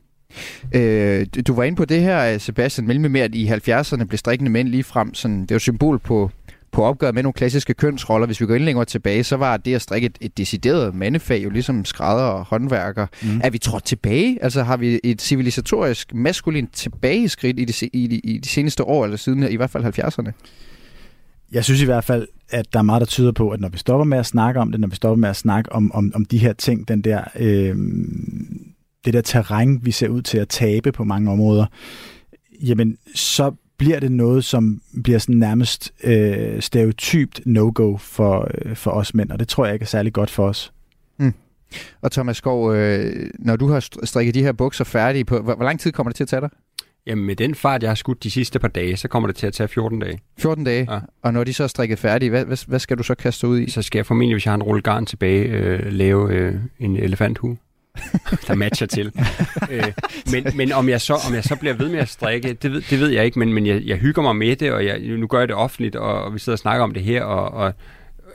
Øh, 0.74 1.26
du 1.47 1.53
var 1.53 1.64
inde 1.64 1.76
på 1.76 1.86
det 1.86 2.01
her, 2.01 2.38
Sebastian 2.38 2.88
Melme, 2.88 3.09
med 3.09 3.22
at 3.22 3.36
i 3.36 3.47
70'erne 3.47 4.03
blev 4.03 4.18
strikkende 4.18 4.51
mænd 4.51 4.68
lige 4.68 4.84
frem, 4.84 5.14
sådan, 5.14 5.41
det 5.41 5.51
var 5.51 5.59
symbol 5.59 5.99
på, 5.99 6.32
på 6.72 6.84
opgøret 6.84 7.15
med 7.15 7.24
nogle 7.24 7.34
klassiske 7.34 7.74
kønsroller. 7.74 8.26
Hvis 8.26 8.41
vi 8.41 8.45
går 8.45 8.55
ind 8.55 8.63
længere 8.63 8.86
tilbage, 8.86 9.24
så 9.24 9.36
var 9.38 9.57
det 9.57 9.76
at 9.76 9.82
strikke 9.82 10.05
et, 10.05 10.17
et 10.22 10.38
decideret 10.38 10.95
mandefag, 10.95 11.43
jo 11.43 11.49
ligesom 11.49 11.86
skrædder 11.86 12.24
og 12.24 12.45
håndværker. 12.45 13.07
Mm. 13.24 13.41
Er 13.43 13.49
vi 13.49 13.57
trådt 13.57 13.84
tilbage? 13.84 14.43
Altså 14.43 14.63
har 14.63 14.78
vi 14.78 14.99
et 15.03 15.22
civilisatorisk 15.22 16.13
maskulint 16.13 16.74
tilbageskridt 16.74 17.59
i 17.59 17.65
de, 17.65 17.89
i, 17.93 18.07
de, 18.07 18.19
i 18.19 18.38
de 18.38 18.49
seneste 18.49 18.84
år, 18.84 19.03
eller 19.03 19.17
siden 19.17 19.51
i 19.51 19.55
hvert 19.55 19.69
fald 19.69 19.99
70'erne? 19.99 20.32
Jeg 21.51 21.63
synes 21.63 21.82
i 21.82 21.86
hvert 21.86 22.03
fald, 22.03 22.28
at 22.49 22.74
der 22.74 22.80
er 22.80 22.84
meget, 22.84 22.99
der 22.99 23.05
tyder 23.05 23.32
på, 23.32 23.49
at 23.49 23.59
når 23.59 23.69
vi 23.69 23.78
stopper 23.78 24.03
med 24.03 24.17
at 24.17 24.26
snakke 24.26 24.59
om 24.59 24.72
det, 24.72 24.80
når 24.80 24.88
vi 24.88 24.95
stopper 24.95 25.15
med 25.15 25.30
at 25.30 25.36
snakke 25.36 25.72
om, 25.72 25.91
om, 25.91 26.11
om 26.15 26.26
de 26.26 26.38
her 26.38 26.53
ting, 26.53 26.88
den 26.88 27.01
der, 27.01 27.24
øh, 27.39 27.76
det 29.05 29.13
der 29.13 29.22
terræn, 29.22 29.80
vi 29.84 29.91
ser 29.91 30.07
ud 30.07 30.22
til 30.22 30.38
at 30.38 30.49
tabe 30.49 30.91
på 30.91 31.03
mange 31.03 31.32
områder, 31.32 31.65
jamen 32.61 32.97
så 33.15 33.51
bliver 33.82 33.99
det 33.99 34.11
noget, 34.11 34.43
som 34.43 34.82
bliver 35.03 35.19
sådan 35.19 35.36
nærmest 35.36 35.93
øh, 36.03 36.61
stereotypt 36.61 37.41
no-go 37.45 37.97
for, 37.97 38.47
øh, 38.53 38.75
for 38.75 38.91
os 38.91 39.13
mænd, 39.13 39.32
og 39.32 39.39
det 39.39 39.47
tror 39.47 39.65
jeg 39.65 39.73
ikke 39.73 39.84
er 39.84 39.88
særlig 39.88 40.13
godt 40.13 40.29
for 40.29 40.47
os. 40.47 40.73
Mm. 41.17 41.34
Og 42.01 42.11
Thomas 42.11 42.38
Skov, 42.38 42.73
øh, 42.75 43.29
når 43.39 43.55
du 43.55 43.67
har 43.67 44.05
strikket 44.05 44.36
de 44.36 44.43
her 44.43 44.51
bukser 44.51 44.84
færdige, 44.84 45.25
på, 45.25 45.39
hvor, 45.39 45.55
hvor 45.55 45.65
lang 45.65 45.79
tid 45.79 45.91
kommer 45.91 46.09
det 46.09 46.15
til 46.15 46.23
at 46.23 46.27
tage 46.27 46.41
dig? 46.41 46.49
Jamen 47.07 47.25
med 47.25 47.36
den 47.36 47.55
fart, 47.55 47.84
jeg 47.84 47.89
har 47.89 47.95
skudt 47.95 48.23
de 48.23 48.32
sidste 48.32 48.59
par 48.59 48.67
dage, 48.67 48.97
så 48.97 49.07
kommer 49.07 49.27
det 49.27 49.36
til 49.36 49.47
at 49.47 49.53
tage 49.53 49.67
14 49.67 49.99
dage. 49.99 50.19
14 50.39 50.63
dage? 50.63 50.93
Ja. 50.93 50.99
Og 51.21 51.34
når 51.34 51.43
de 51.43 51.53
så 51.53 51.63
er 51.63 51.67
strikket 51.67 51.99
færdige, 51.99 52.29
hvad, 52.29 52.45
hvad, 52.45 52.67
hvad 52.67 52.79
skal 52.79 52.97
du 52.97 53.03
så 53.03 53.15
kaste 53.15 53.47
ud 53.47 53.59
i? 53.59 53.69
Så 53.69 53.82
skal 53.82 53.99
jeg 53.99 54.05
formentlig, 54.05 54.36
hvis 54.36 54.45
jeg 54.45 54.51
har 54.51 54.55
en 54.55 54.63
rulle 54.63 54.82
garn 54.82 55.05
tilbage, 55.05 55.43
øh, 55.43 55.91
lave 55.91 56.34
øh, 56.34 56.55
en 56.79 56.95
elefanthue. 56.95 57.57
der 58.47 58.55
matcher 58.55 58.87
til. 58.87 59.11
øh, 59.71 59.91
men, 60.31 60.47
men 60.55 60.71
om 60.71 60.89
jeg, 60.89 61.01
så, 61.01 61.13
om 61.27 61.33
jeg 61.33 61.43
så 61.43 61.55
bliver 61.55 61.73
ved 61.73 61.89
med 61.89 61.99
at 61.99 62.09
strikke, 62.09 62.53
det 62.53 62.71
ved, 62.71 62.81
det 62.89 62.99
ved 62.99 63.09
jeg 63.09 63.25
ikke, 63.25 63.39
men, 63.39 63.53
men 63.53 63.65
jeg, 63.65 63.81
jeg 63.85 63.97
hygger 63.97 64.21
mig 64.21 64.35
med 64.35 64.55
det, 64.55 64.71
og 64.71 64.85
jeg, 64.85 64.99
nu 64.99 65.27
gør 65.27 65.39
jeg 65.39 65.47
det 65.47 65.55
offentligt, 65.55 65.95
og, 65.95 66.23
og 66.23 66.33
vi 66.33 66.39
sidder 66.39 66.55
og 66.55 66.59
snakker 66.59 66.83
om 66.83 66.93
det 66.93 67.03
her, 67.03 67.23
og, 67.23 67.51
og, 67.51 67.73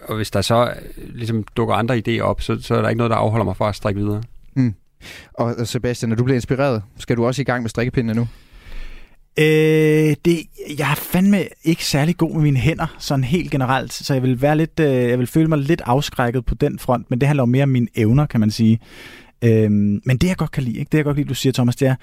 og 0.03 0.17
hvis 0.17 0.31
der 0.31 0.41
så 0.41 0.73
ligesom 0.97 1.45
dukker 1.57 1.75
andre 1.75 2.03
idéer 2.07 2.21
op, 2.21 2.43
så, 2.43 2.59
så 2.63 2.75
er 2.75 2.83
der 2.83 2.89
ikke 2.89 2.99
noget, 2.99 3.11
der 3.11 3.17
afholder 3.17 3.45
mig 3.45 3.57
fra 3.57 3.69
at 3.69 3.77
strikke 3.77 4.01
videre. 4.01 4.23
Mm. 4.55 4.75
Og 5.35 5.67
Sebastian, 5.67 6.09
når 6.09 6.17
du 6.17 6.25
bliver 6.25 6.35
inspireret, 6.35 6.83
skal 6.99 7.17
du 7.17 7.27
også 7.27 7.43
i 7.43 7.45
gang 7.45 7.63
med 7.63 7.71
strikkepindene 7.71 8.15
nu? 8.15 8.29
Øh, 9.39 10.17
det, 10.25 10.39
jeg 10.79 10.91
er 10.91 10.95
fandme 10.95 11.45
ikke 11.65 11.85
særlig 11.85 12.17
god 12.17 12.35
med 12.35 12.43
mine 12.43 12.59
hænder, 12.59 12.97
sådan 12.99 13.25
helt 13.25 13.51
generelt, 13.51 13.93
så 13.93 14.15
jeg 14.15 14.23
vil 14.23 14.43
være 14.43 14.57
lidt, 14.57 14.81
øh, 14.81 14.87
jeg 14.87 15.19
vil 15.19 15.27
føle 15.27 15.49
mig 15.49 15.59
lidt 15.59 15.83
afskrækket 15.85 16.45
på 16.45 16.55
den 16.55 16.79
front, 16.79 17.11
men 17.11 17.21
det 17.21 17.27
handler 17.27 17.43
jo 17.43 17.47
mere 17.47 17.63
om 17.63 17.69
mine 17.69 17.87
evner, 17.95 18.27
kan 18.27 18.41
man 18.41 18.51
sige. 18.51 18.81
Øhm, 19.45 20.01
men 20.05 20.19
det 20.19 20.29
jeg 20.29 20.37
godt 20.37 20.51
kan 20.51 20.63
lide, 20.63 20.79
ikke? 20.79 20.89
det 20.93 20.99
jeg 20.99 21.05
godt 21.05 21.15
kan 21.15 21.23
lide, 21.23 21.29
du 21.29 21.35
siger, 21.35 21.53
Thomas, 21.53 21.77
det 21.77 21.89
er 21.89 21.95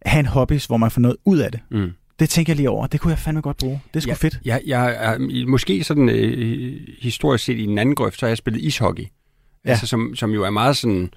at 0.00 0.10
have 0.10 0.20
en 0.20 0.26
hobby, 0.26 0.60
hvor 0.66 0.76
man 0.76 0.90
får 0.90 1.00
noget 1.00 1.16
ud 1.24 1.38
af 1.38 1.52
det. 1.52 1.60
Mm. 1.70 1.90
Det 2.18 2.28
tænker 2.28 2.52
jeg 2.52 2.56
lige 2.56 2.70
over. 2.70 2.86
Det 2.86 3.00
kunne 3.00 3.10
jeg 3.10 3.18
fandme 3.18 3.40
godt 3.40 3.56
bruge. 3.56 3.80
Det 3.88 3.96
er 3.96 4.00
sgu 4.00 4.10
ja, 4.10 4.14
fedt. 4.14 4.38
Jeg, 4.44 4.60
jeg 4.66 4.96
er 4.98 5.46
måske 5.46 5.84
sådan 5.84 6.08
øh, 6.08 6.80
historisk 7.00 7.44
set 7.44 7.58
i 7.58 7.64
en 7.64 7.78
anden 7.78 7.94
grøft, 7.94 8.18
så 8.18 8.26
har 8.26 8.30
jeg 8.30 8.36
spillet 8.36 8.60
ishockey. 8.62 9.02
Ja. 9.02 9.08
Ja. 9.64 9.70
Altså, 9.70 9.86
som, 9.86 10.16
som 10.16 10.30
jo 10.30 10.44
er 10.44 10.50
meget 10.50 10.76
sådan 10.76 11.10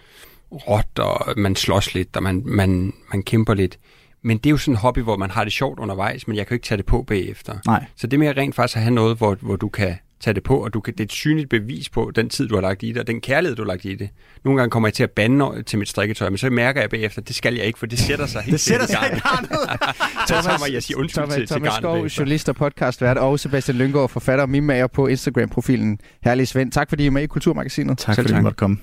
råt, 0.52 1.00
og 1.00 1.34
man 1.38 1.56
slås 1.56 1.94
lidt, 1.94 2.16
og 2.16 2.24
man, 2.24 2.42
man, 2.46 2.94
man 3.14 3.24
kæmper 3.24 3.54
lidt. 3.54 3.78
Men 4.24 4.38
det 4.38 4.46
er 4.46 4.52
jo 4.52 4.58
sådan 4.58 4.74
en 4.74 4.78
hobby, 4.78 5.00
hvor 5.00 5.18
man 5.18 5.32
har 5.32 5.44
det 5.44 5.54
sjovt 5.54 5.80
undervejs, 5.80 6.28
men 6.28 6.38
jeg 6.38 6.48
kan 6.48 6.54
jo 6.54 6.56
ikke 6.56 6.66
tage 6.66 6.78
det 6.78 6.86
på 6.86 7.04
bagefter. 7.04 7.58
Nej. 7.66 7.86
Så 7.96 8.08
det 8.08 8.20
med 8.20 8.38
rent 8.38 8.56
faktisk 8.56 8.78
at 8.78 8.84
have 8.84 8.94
noget, 8.94 9.18
hvor, 9.18 9.38
hvor 9.42 9.56
du 9.56 9.70
kan 9.70 9.96
tage 10.26 10.36
det 10.36 10.44
på, 10.44 10.58
og 10.58 10.74
du 10.74 10.80
kan, 10.80 10.94
det 10.94 11.00
er 11.00 11.04
et 11.04 11.12
synligt 11.12 11.50
bevis 11.50 11.90
på 11.90 12.12
den 12.16 12.30
tid, 12.30 12.48
du 12.48 12.56
har 12.56 12.62
lagt 12.62 12.84
i 12.84 12.88
det, 12.88 12.98
og 12.98 13.08
den 13.08 13.22
kærlighed, 13.22 13.56
du 13.56 13.62
har 13.62 13.68
lagt 13.68 13.86
i 13.86 13.96
det. 13.96 14.10
Nogle 14.46 14.60
gange 14.60 14.72
kommer 14.72 14.90
jeg 14.90 14.94
til 14.94 15.04
at 15.04 15.12
bande 15.12 15.64
til 15.64 15.80
mit 15.80 15.90
strikketøj, 15.90 16.30
men 16.30 16.38
så 16.38 16.50
mærker 16.50 16.82
jeg 16.82 16.90
bagefter, 16.90 17.22
at 17.22 17.28
det 17.28 17.36
skal 17.36 17.56
jeg 17.56 17.66
ikke, 17.66 17.80
for 17.80 17.86
det 17.86 18.00
sætter 18.00 18.26
sig 18.26 18.42
helt 18.42 18.54
Det 18.54 18.60
sætter 18.60 18.86
sig 18.86 18.98
sikkert 19.02 19.18
i 19.18 19.22
garnet. 19.28 19.50
Tager 20.28 20.68
mig, 20.68 20.74
jeg 20.74 20.84
siger 20.84 20.98
undskyld 20.98 21.24
Thomas, 21.24 21.36
til, 21.36 21.48
til 21.48 21.56
Thomas 21.56 21.70
garnet 21.70 21.82
Skov, 21.82 22.06
journalist 22.06 22.50
og 22.50 22.56
podcastvært, 22.56 23.18
og 23.18 23.40
Sebastian 23.40 23.78
Lyngård, 23.78 24.10
forfatter 24.10 24.44
og 24.44 24.50
mimager 24.50 24.88
på 24.88 25.08
Instagram-profilen 25.08 25.98
Herlig 26.24 26.48
Svend. 26.48 26.72
Tak 26.72 26.90
fordi 26.90 27.04
I 27.04 27.08
er 27.08 27.12
med 27.12 27.24
i 27.24 27.28
Kulturmagasinet. 27.28 27.98
Tak 27.98 28.16
fordi 28.16 28.34
I 28.34 28.42
måtte 28.42 28.58
komme. 28.58 28.78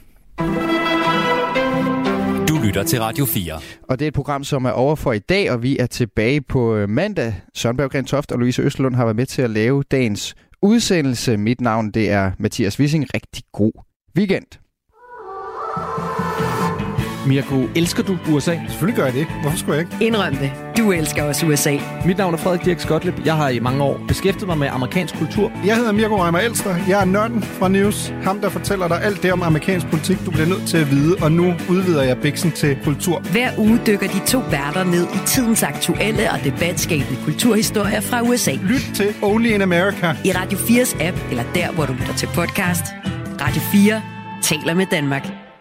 Du 2.49 2.59
lytter 2.65 2.85
til 2.87 3.01
Radio 3.01 3.25
4. 3.25 3.61
Og 3.83 3.99
det 3.99 4.05
er 4.05 4.09
et 4.09 4.15
program, 4.15 4.45
som 4.45 4.65
er 4.65 4.71
over 4.71 4.97
for 4.97 5.13
i 5.13 5.19
dag, 5.19 5.51
og 5.51 5.63
vi 5.63 5.79
er 5.79 5.87
tilbage 5.87 6.41
på 6.41 6.77
øh, 6.77 6.89
mandag. 6.89 7.35
Søren 7.55 7.77
Berggren 7.77 8.05
Toft 8.05 8.33
og 8.33 8.39
Louise 8.39 8.63
Østerlund 8.63 8.95
har 8.95 9.05
været 9.05 9.17
med 9.17 9.27
til 9.27 9.43
at 9.43 9.51
lave 9.51 9.83
dagens 9.91 10.35
udsendelse. 10.63 11.37
Mit 11.37 11.61
navn 11.61 11.91
det 11.91 12.11
er 12.11 12.33
Mathias 12.39 12.81
Wissing. 12.81 13.07
Rigtig 13.15 13.43
god 13.53 13.73
weekend. 14.19 14.47
Mirko, 17.27 17.69
elsker 17.77 18.03
du 18.03 18.19
USA? 18.31 18.59
Selvfølgelig 18.69 18.97
gør 18.97 19.05
jeg 19.05 19.15
det. 19.15 19.27
Hvorfor 19.43 19.59
skulle 19.59 19.77
jeg 19.79 19.81
ikke? 19.93 20.07
Indrøm 20.07 20.37
det. 20.37 20.53
Du 20.79 20.93
elsker 20.93 21.23
også 21.23 21.47
USA. 21.47 21.77
Mit 22.07 22.19
navn 22.19 22.35
er 22.35 22.39
Frederik 22.39 22.65
Dirk 22.65 22.81
Skotlip. 22.81 23.15
Jeg 23.25 23.37
har 23.37 23.49
i 23.49 23.59
mange 23.59 23.83
år 23.83 24.01
beskæftiget 24.09 24.47
mig 24.47 24.59
med 24.59 24.69
amerikansk 24.69 25.19
kultur. 25.19 25.53
Jeg 25.67 25.77
hedder 25.77 25.93
Mirko 25.93 26.23
Reimer 26.23 26.39
Elster. 26.39 26.77
Jeg 26.89 27.01
er 27.01 27.05
nørden 27.05 27.43
fra 27.43 27.69
News. 27.69 28.13
Ham, 28.23 28.41
der 28.41 28.49
fortæller 28.49 28.89
dig 28.89 29.03
alt 29.05 29.23
det 29.23 29.33
om 29.33 29.43
amerikansk 29.43 29.87
politik, 29.87 30.17
du 30.27 30.31
bliver 30.31 30.47
nødt 30.47 30.69
til 30.69 30.77
at 30.77 30.91
vide. 30.91 31.17
Og 31.23 31.33
nu 31.33 31.55
udvider 31.71 32.03
jeg 32.03 32.19
biksen 32.19 32.53
til 32.53 32.79
kultur. 32.85 33.21
Hver 33.21 33.51
uge 33.59 33.81
dykker 33.87 34.09
de 34.09 34.27
to 34.27 34.39
værter 34.39 34.85
ned 34.85 35.07
i 35.15 35.19
tidens 35.27 35.63
aktuelle 35.63 36.31
og 36.31 36.39
debatskabende 36.45 37.19
kulturhistorier 37.25 38.01
fra 38.01 38.23
USA. 38.23 38.53
Lyt 38.53 38.87
til 38.95 39.15
Only 39.23 39.47
in 39.49 39.63
America. 39.63 40.17
I 40.25 40.33
Radio 40.33 40.59
4's 40.59 41.03
app, 41.05 41.17
eller 41.31 41.45
der, 41.55 41.73
hvor 41.73 41.87
du 41.87 41.93
lytter 41.93 42.15
til 42.15 42.29
podcast. 42.35 42.85
Radio 43.41 43.63
4 43.73 44.03
taler 44.43 44.75
med 44.75 44.87
Danmark. 44.91 45.52